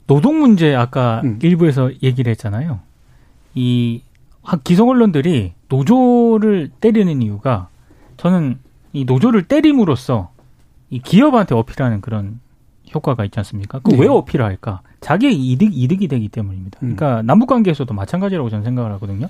노동 0.06 0.38
문제 0.38 0.74
아까 0.74 1.20
음. 1.24 1.38
일부에서 1.42 1.90
얘기를 2.02 2.30
했잖아요. 2.30 2.80
이 3.54 4.02
기성 4.62 4.88
언론들이 4.88 5.54
노조를 5.68 6.70
때리는 6.80 7.20
이유가 7.22 7.68
저는 8.16 8.58
이 8.92 9.04
노조를 9.04 9.42
때림으로써 9.48 10.30
이 10.90 11.00
기업한테 11.00 11.54
어필하는 11.56 12.00
그런 12.00 12.38
효과가 12.96 13.24
있지 13.24 13.38
않습니까? 13.40 13.80
그 13.80 13.90
네. 13.90 14.00
왜 14.00 14.08
어필할까? 14.08 14.80
자기의 15.00 15.34
이득 15.34 15.70
이득이 15.72 16.08
되기 16.08 16.28
때문입니다. 16.28 16.78
음. 16.82 16.96
그러니까 16.96 17.22
남북 17.22 17.46
관계에서도 17.48 17.92
마찬가지라고 17.94 18.50
저는 18.50 18.64
생각을 18.64 18.92
하거든요. 18.92 19.28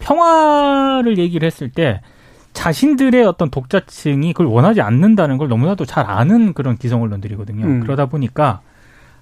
평화를 0.00 1.18
얘기를 1.18 1.46
했을 1.46 1.70
때 1.70 2.00
자신들의 2.52 3.24
어떤 3.24 3.50
독자층이 3.50 4.32
그걸 4.32 4.46
원하지 4.46 4.80
않는다는 4.80 5.38
걸 5.38 5.48
너무나도 5.48 5.84
잘 5.84 6.10
아는 6.10 6.52
그런 6.52 6.76
기성 6.76 7.02
언론들이거든요. 7.02 7.64
음. 7.64 7.80
그러다 7.80 8.06
보니까 8.06 8.60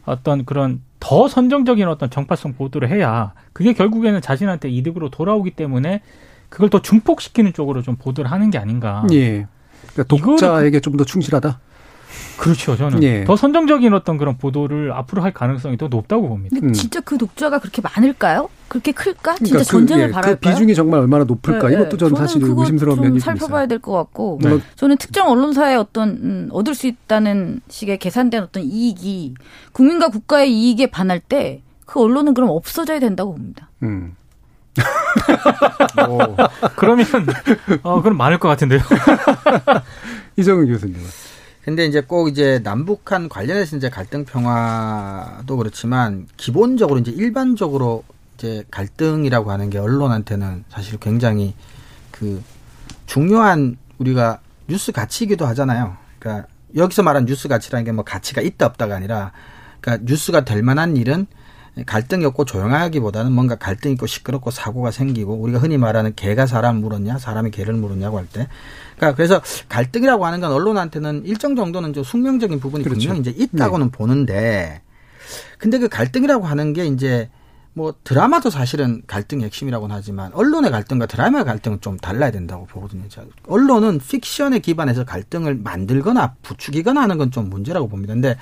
어떤 0.05 0.45
그런 0.45 0.81
더 0.99 1.29
선정적인 1.29 1.87
어떤 1.87 2.11
정파성 2.11 2.55
보도를 2.55 2.89
해야 2.91 3.33
그게 3.53 3.73
결국에는 3.73 4.21
자신한테 4.21 4.69
이득으로 4.71 5.11
돌아오기 5.11 5.53
때문에 5.53 6.03
그걸 6.49 6.69
더 6.71 6.83
증폭시키는 6.83 7.53
쪽으로 7.53 7.83
좀 7.83 7.97
보도를 7.97 8.31
하는 8.31 8.51
게 8.51 8.59
아닌가. 8.59 9.07
예. 9.13 9.47
그러니까 9.93 10.05
독자에게 10.09 10.81
좀 10.81 10.97
더 10.97 11.05
충실하다. 11.05 11.61
그렇죠. 12.37 12.77
저는 12.77 13.03
예. 13.03 13.25
더 13.25 13.37
선정적인 13.37 13.93
어떤 13.95 14.17
그런 14.19 14.37
보도를 14.39 14.93
앞으로 14.93 15.23
할 15.23 15.33
가능성이 15.33 15.77
더 15.77 15.89
높다고 15.89 16.29
봅니다. 16.29 16.55
근데 16.55 16.69
음. 16.69 16.73
진짜 16.73 17.01
그 17.01 17.19
독자가 17.19 17.59
그렇게 17.59 17.83
많을까요? 17.83 18.49
그렇게 18.69 18.93
클까? 18.93 19.35
진짜 19.37 19.51
그러니까 19.51 19.71
전쟁을 19.71 20.05
그, 20.05 20.09
예, 20.09 20.13
바랄까요? 20.13 20.35
그 20.37 20.41
비중이 20.41 20.75
정말 20.75 21.01
얼마나 21.01 21.25
높을까? 21.25 21.69
네, 21.69 21.75
이것도 21.75 21.91
네. 21.91 21.97
저는 21.97 22.17
사실 22.17 22.41
의심스러운 22.43 22.97
좀 22.97 23.05
면이 23.05 23.19
좀 23.19 23.21
살펴봐야. 23.21 23.67
될 23.67 23.79
것 23.81 23.93
같고 23.93 24.39
네. 24.43 24.59
저는 24.77 24.97
특정 24.97 25.29
언론사의 25.29 25.77
어떤 25.77 26.11
음, 26.11 26.49
얻을 26.53 26.75
수 26.75 26.87
있다는 26.87 27.61
식의 27.69 27.99
계산된 27.99 28.43
어떤 28.43 28.63
이익이 28.63 29.35
국민과 29.73 30.09
국가의 30.09 30.53
이익에 30.53 30.91
반할 30.91 31.21
때 31.21 31.63
그 31.91 32.01
언론은 32.01 32.35
그럼 32.35 32.51
없어져야 32.51 33.01
된다고 33.01 33.33
봅니다. 33.33 33.69
음. 33.83 34.15
오, 36.09 36.19
그러면 36.77 37.05
어 37.83 38.01
그럼 38.01 38.17
많을 38.17 38.39
것 38.39 38.47
같은데요. 38.47 38.79
이정은 40.39 40.69
교수님. 40.69 40.95
근데 41.71 41.87
이제 41.87 42.01
꼭 42.01 42.29
이제 42.29 42.59
남북한 42.65 43.29
관련해서 43.29 43.77
이제 43.77 43.89
갈등 43.89 44.25
평화도 44.25 45.57
그렇지만 45.57 46.27
기본적으로 46.37 46.99
이제 46.99 47.13
일반적으로 47.13 48.03
이제 48.37 48.65
갈등이라고 48.73 49.53
하는 49.53 49.71
게 49.71 49.79
언론한테는 49.79 50.65
사실 50.69 50.99
굉장히 50.99 51.55
그 52.11 52.43
중요한 53.07 53.77
우리가 53.99 54.41
뉴스 54.67 54.91
가치이기도 54.91 55.47
하잖아요. 55.47 55.97
그러니까 56.19 56.49
여기서 56.75 57.05
말하는 57.05 57.27
뉴스 57.27 57.47
가치라는 57.47 57.85
게 57.85 57.93
뭐 57.93 58.03
가치가 58.03 58.43
있다 58.43 58.67
없다가 58.67 58.97
아니라 58.97 59.31
그러니까 59.81 60.05
뉴스가 60.11 60.45
될 60.45 60.65
만한 60.65 60.97
일은 60.97 61.29
갈등이 61.87 62.25
없고 62.25 62.45
조용하기보다는 62.45 63.33
뭔가 63.33 63.55
갈등 63.55 63.93
있고 63.93 64.07
시끄럽고 64.07 64.51
사고가 64.51 64.91
생기고 64.91 65.35
우리가 65.35 65.59
흔히 65.59 65.79
말하는 65.79 66.15
개가 66.15 66.47
사람 66.47 66.77
물었냐 66.81 67.19
사람이 67.19 67.51
개를 67.51 67.75
물었냐고 67.75 68.19
할 68.19 68.27
때 68.33 68.49
그러니까 68.97 69.17
그래서 69.17 69.41
갈등이라고 69.69 70.27
하는 70.27 70.41
건 70.41 70.53
언론한테는 70.53 71.25
일정 71.25 71.57
정도는 71.57 71.93
좀 71.93 72.05
숙명적인 72.05 72.61
부분이 72.61 72.85
그렇죠. 72.85 73.01
분명히 73.01 73.21
이제 73.21 73.31
있다고는 73.31 73.91
보는데 73.91 74.83
근데 75.59 75.79
그 75.79 75.89
갈등이라고 75.89 76.45
하는 76.45 76.73
게 76.73 76.87
이제 76.87 77.31
뭐 77.73 77.95
드라마도 78.03 78.51
사실은 78.51 79.01
갈등의 79.07 79.47
핵심이라고는 79.47 79.95
하지만 79.95 80.33
언론의 80.35 80.73
갈등과 80.73 81.07
드라마의 81.07 81.45
갈등은 81.45 81.81
좀 81.81 81.97
달라야 81.99 82.33
된다고 82.33 82.67
보거든요. 82.67 83.09
자, 83.09 83.25
언론은 83.47 84.01
픽션에 84.01 84.59
기반해서 84.59 85.05
갈등을 85.05 85.55
만들거나 85.55 86.35
부추기거나 86.43 87.01
하는 87.01 87.17
건 87.17 87.31
좀 87.31 87.49
문제라고 87.49 87.89
봅니다. 87.89 88.13
근데 88.13 88.37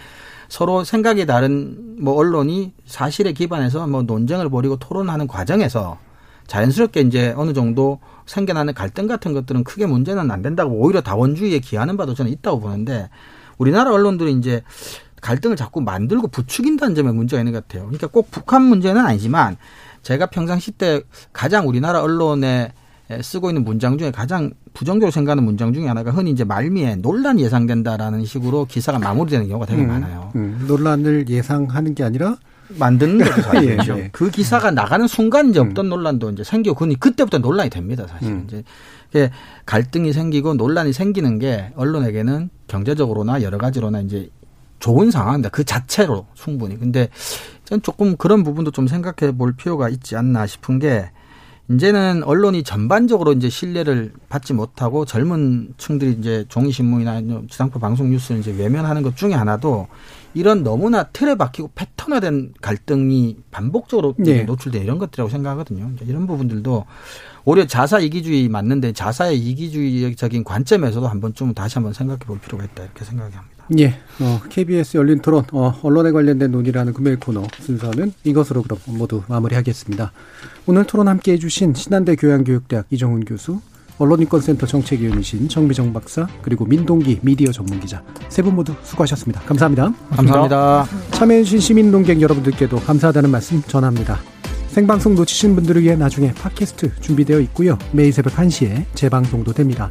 서로 0.48 0.82
생각이 0.84 1.26
다른 1.26 1.96
뭐 2.02 2.14
언론이 2.14 2.72
사실에 2.86 3.32
기반해서 3.32 3.86
뭐 3.86 4.02
논쟁을 4.02 4.48
벌이고 4.48 4.76
토론하는 4.76 5.26
과정에서 5.26 5.98
자연스럽게 6.46 7.02
이제 7.02 7.34
어느 7.36 7.52
정도 7.52 8.00
생겨나는 8.26 8.74
갈등 8.74 9.06
같은 9.06 9.34
것들은 9.34 9.64
크게 9.64 9.86
문제는 9.86 10.30
안 10.30 10.42
된다고 10.42 10.74
오히려 10.74 11.02
다원주의에 11.02 11.58
기하는 11.60 11.96
바도 11.96 12.14
저는 12.14 12.32
있다고 12.32 12.60
보는데 12.60 13.10
우리나라 13.58 13.92
언론들이 13.92 14.32
이제 14.32 14.62
갈등을 15.20 15.56
자꾸 15.56 15.80
만들고 15.80 16.28
부추긴다는 16.28 16.94
점에 16.94 17.12
문제가 17.12 17.40
있는 17.40 17.52
것 17.52 17.66
같아요. 17.66 17.84
그러니까 17.84 18.06
꼭 18.06 18.30
북한 18.30 18.62
문제는 18.62 19.04
아니지만 19.04 19.56
제가 20.02 20.26
평상시 20.26 20.70
때 20.70 21.02
가장 21.32 21.68
우리나라 21.68 22.00
언론에 22.00 22.72
쓰고 23.22 23.50
있는 23.50 23.64
문장 23.64 23.96
중에 23.96 24.10
가장 24.10 24.50
부정적으로 24.74 25.10
생각하는 25.10 25.42
문장 25.44 25.72
중에 25.72 25.86
하나가 25.86 26.10
흔히 26.10 26.30
이제 26.30 26.44
말미에 26.44 26.96
논란이 26.96 27.42
예상된다라는 27.42 28.24
식으로 28.24 28.66
기사가 28.66 28.98
마무리되는 28.98 29.48
경우가 29.48 29.66
되게 29.66 29.82
음, 29.82 29.88
많아요. 29.88 30.30
음, 30.36 30.64
논란을 30.68 31.28
예상하는 31.28 31.94
게 31.94 32.04
아니라 32.04 32.36
만드는 32.68 33.18
거죠, 33.24 33.42
사실이죠. 33.42 33.96
예, 33.96 34.02
예. 34.02 34.08
그 34.12 34.30
기사가 34.30 34.70
나가는 34.70 35.06
순간 35.06 35.48
이제 35.50 35.58
없던 35.58 35.88
논란도 35.88 36.30
이제 36.32 36.44
생기고, 36.44 36.74
그 36.74 36.94
그때부터 36.98 37.38
논란이 37.38 37.70
됩니다, 37.70 38.06
사실. 38.06 38.28
음. 38.28 38.46
이제 38.46 39.30
갈등이 39.64 40.12
생기고 40.12 40.54
논란이 40.54 40.92
생기는 40.92 41.38
게 41.38 41.72
언론에게는 41.76 42.50
경제적으로나 42.66 43.40
여러 43.40 43.56
가지로나 43.56 44.02
이제 44.02 44.28
좋은 44.80 45.10
상황입니다. 45.10 45.48
그 45.48 45.64
자체로 45.64 46.26
충분히. 46.34 46.78
근데 46.78 47.08
전 47.64 47.80
조금 47.82 48.16
그런 48.16 48.44
부분도 48.44 48.70
좀 48.70 48.86
생각해 48.86 49.32
볼 49.32 49.54
필요가 49.54 49.88
있지 49.88 50.14
않나 50.16 50.46
싶은 50.46 50.78
게 50.78 51.10
이제는 51.70 52.22
언론이 52.22 52.62
전반적으로 52.62 53.34
이제 53.34 53.50
신뢰를 53.50 54.12
받지 54.30 54.54
못하고 54.54 55.04
젊은 55.04 55.74
층들이 55.76 56.12
이제 56.12 56.46
종이신문이나 56.48 57.42
지상파 57.48 57.78
방송 57.78 58.10
뉴스를 58.10 58.40
이제 58.40 58.52
외면하는 58.52 59.02
것 59.02 59.16
중에 59.16 59.34
하나도 59.34 59.86
이런 60.32 60.62
너무나 60.62 61.02
틀에 61.04 61.34
박히고 61.34 61.70
패턴화된 61.74 62.54
갈등이 62.62 63.36
반복적으로 63.50 64.14
네. 64.18 64.44
노출돼 64.44 64.78
이런 64.78 64.98
것들이라고 64.98 65.28
생각하거든요. 65.30 65.92
이런 66.06 66.26
부분들도 66.26 66.86
오히려 67.44 67.66
자사 67.66 67.98
이기주의 67.98 68.48
맞는데 68.48 68.92
자사의 68.92 69.38
이기주의적인 69.38 70.44
관점에서도 70.44 71.06
한번 71.06 71.34
좀 71.34 71.52
다시 71.52 71.74
한번 71.74 71.92
생각해 71.92 72.20
볼 72.20 72.38
필요가 72.38 72.64
있다 72.64 72.84
이렇게 72.84 73.04
생각이 73.04 73.34
합니다. 73.34 73.57
예, 73.78 73.94
어, 74.20 74.40
KBS 74.48 74.96
열린 74.96 75.20
토론, 75.20 75.44
어, 75.52 75.78
언론에 75.82 76.10
관련된 76.10 76.50
논의라는 76.50 76.92
금요일 76.94 77.18
코너 77.20 77.44
순서는 77.60 78.12
이것으로 78.24 78.62
그럼 78.62 78.78
모두 78.86 79.22
마무리하겠습니다. 79.28 80.12
오늘 80.66 80.84
토론 80.84 81.08
함께 81.08 81.32
해주신 81.32 81.74
신한대 81.74 82.16
교양교육대학 82.16 82.86
이정훈 82.90 83.24
교수, 83.24 83.60
언론인권센터 83.98 84.64
정책위원이신 84.66 85.48
정비정 85.48 85.92
박사, 85.92 86.26
그리고 86.40 86.64
민동기 86.64 87.18
미디어 87.22 87.50
전문기자 87.52 88.02
세 88.28 88.42
분 88.42 88.54
모두 88.54 88.72
수고하셨습니다. 88.84 89.40
감사합니다. 89.42 89.92
감사합니다. 90.10 90.86
참여해주신 91.10 91.60
시민농객 91.60 92.22
여러분들께도 92.22 92.78
감사하다는 92.80 93.30
말씀 93.30 93.60
전합니다. 93.62 94.18
생방송 94.68 95.14
놓치신 95.16 95.56
분들을 95.56 95.82
위해 95.82 95.96
나중에 95.96 96.32
팟캐스트 96.32 97.00
준비되어 97.00 97.40
있고요. 97.40 97.76
매일 97.92 98.12
새벽 98.12 98.34
1시에 98.34 98.84
재방송도 98.94 99.52
됩니다. 99.52 99.90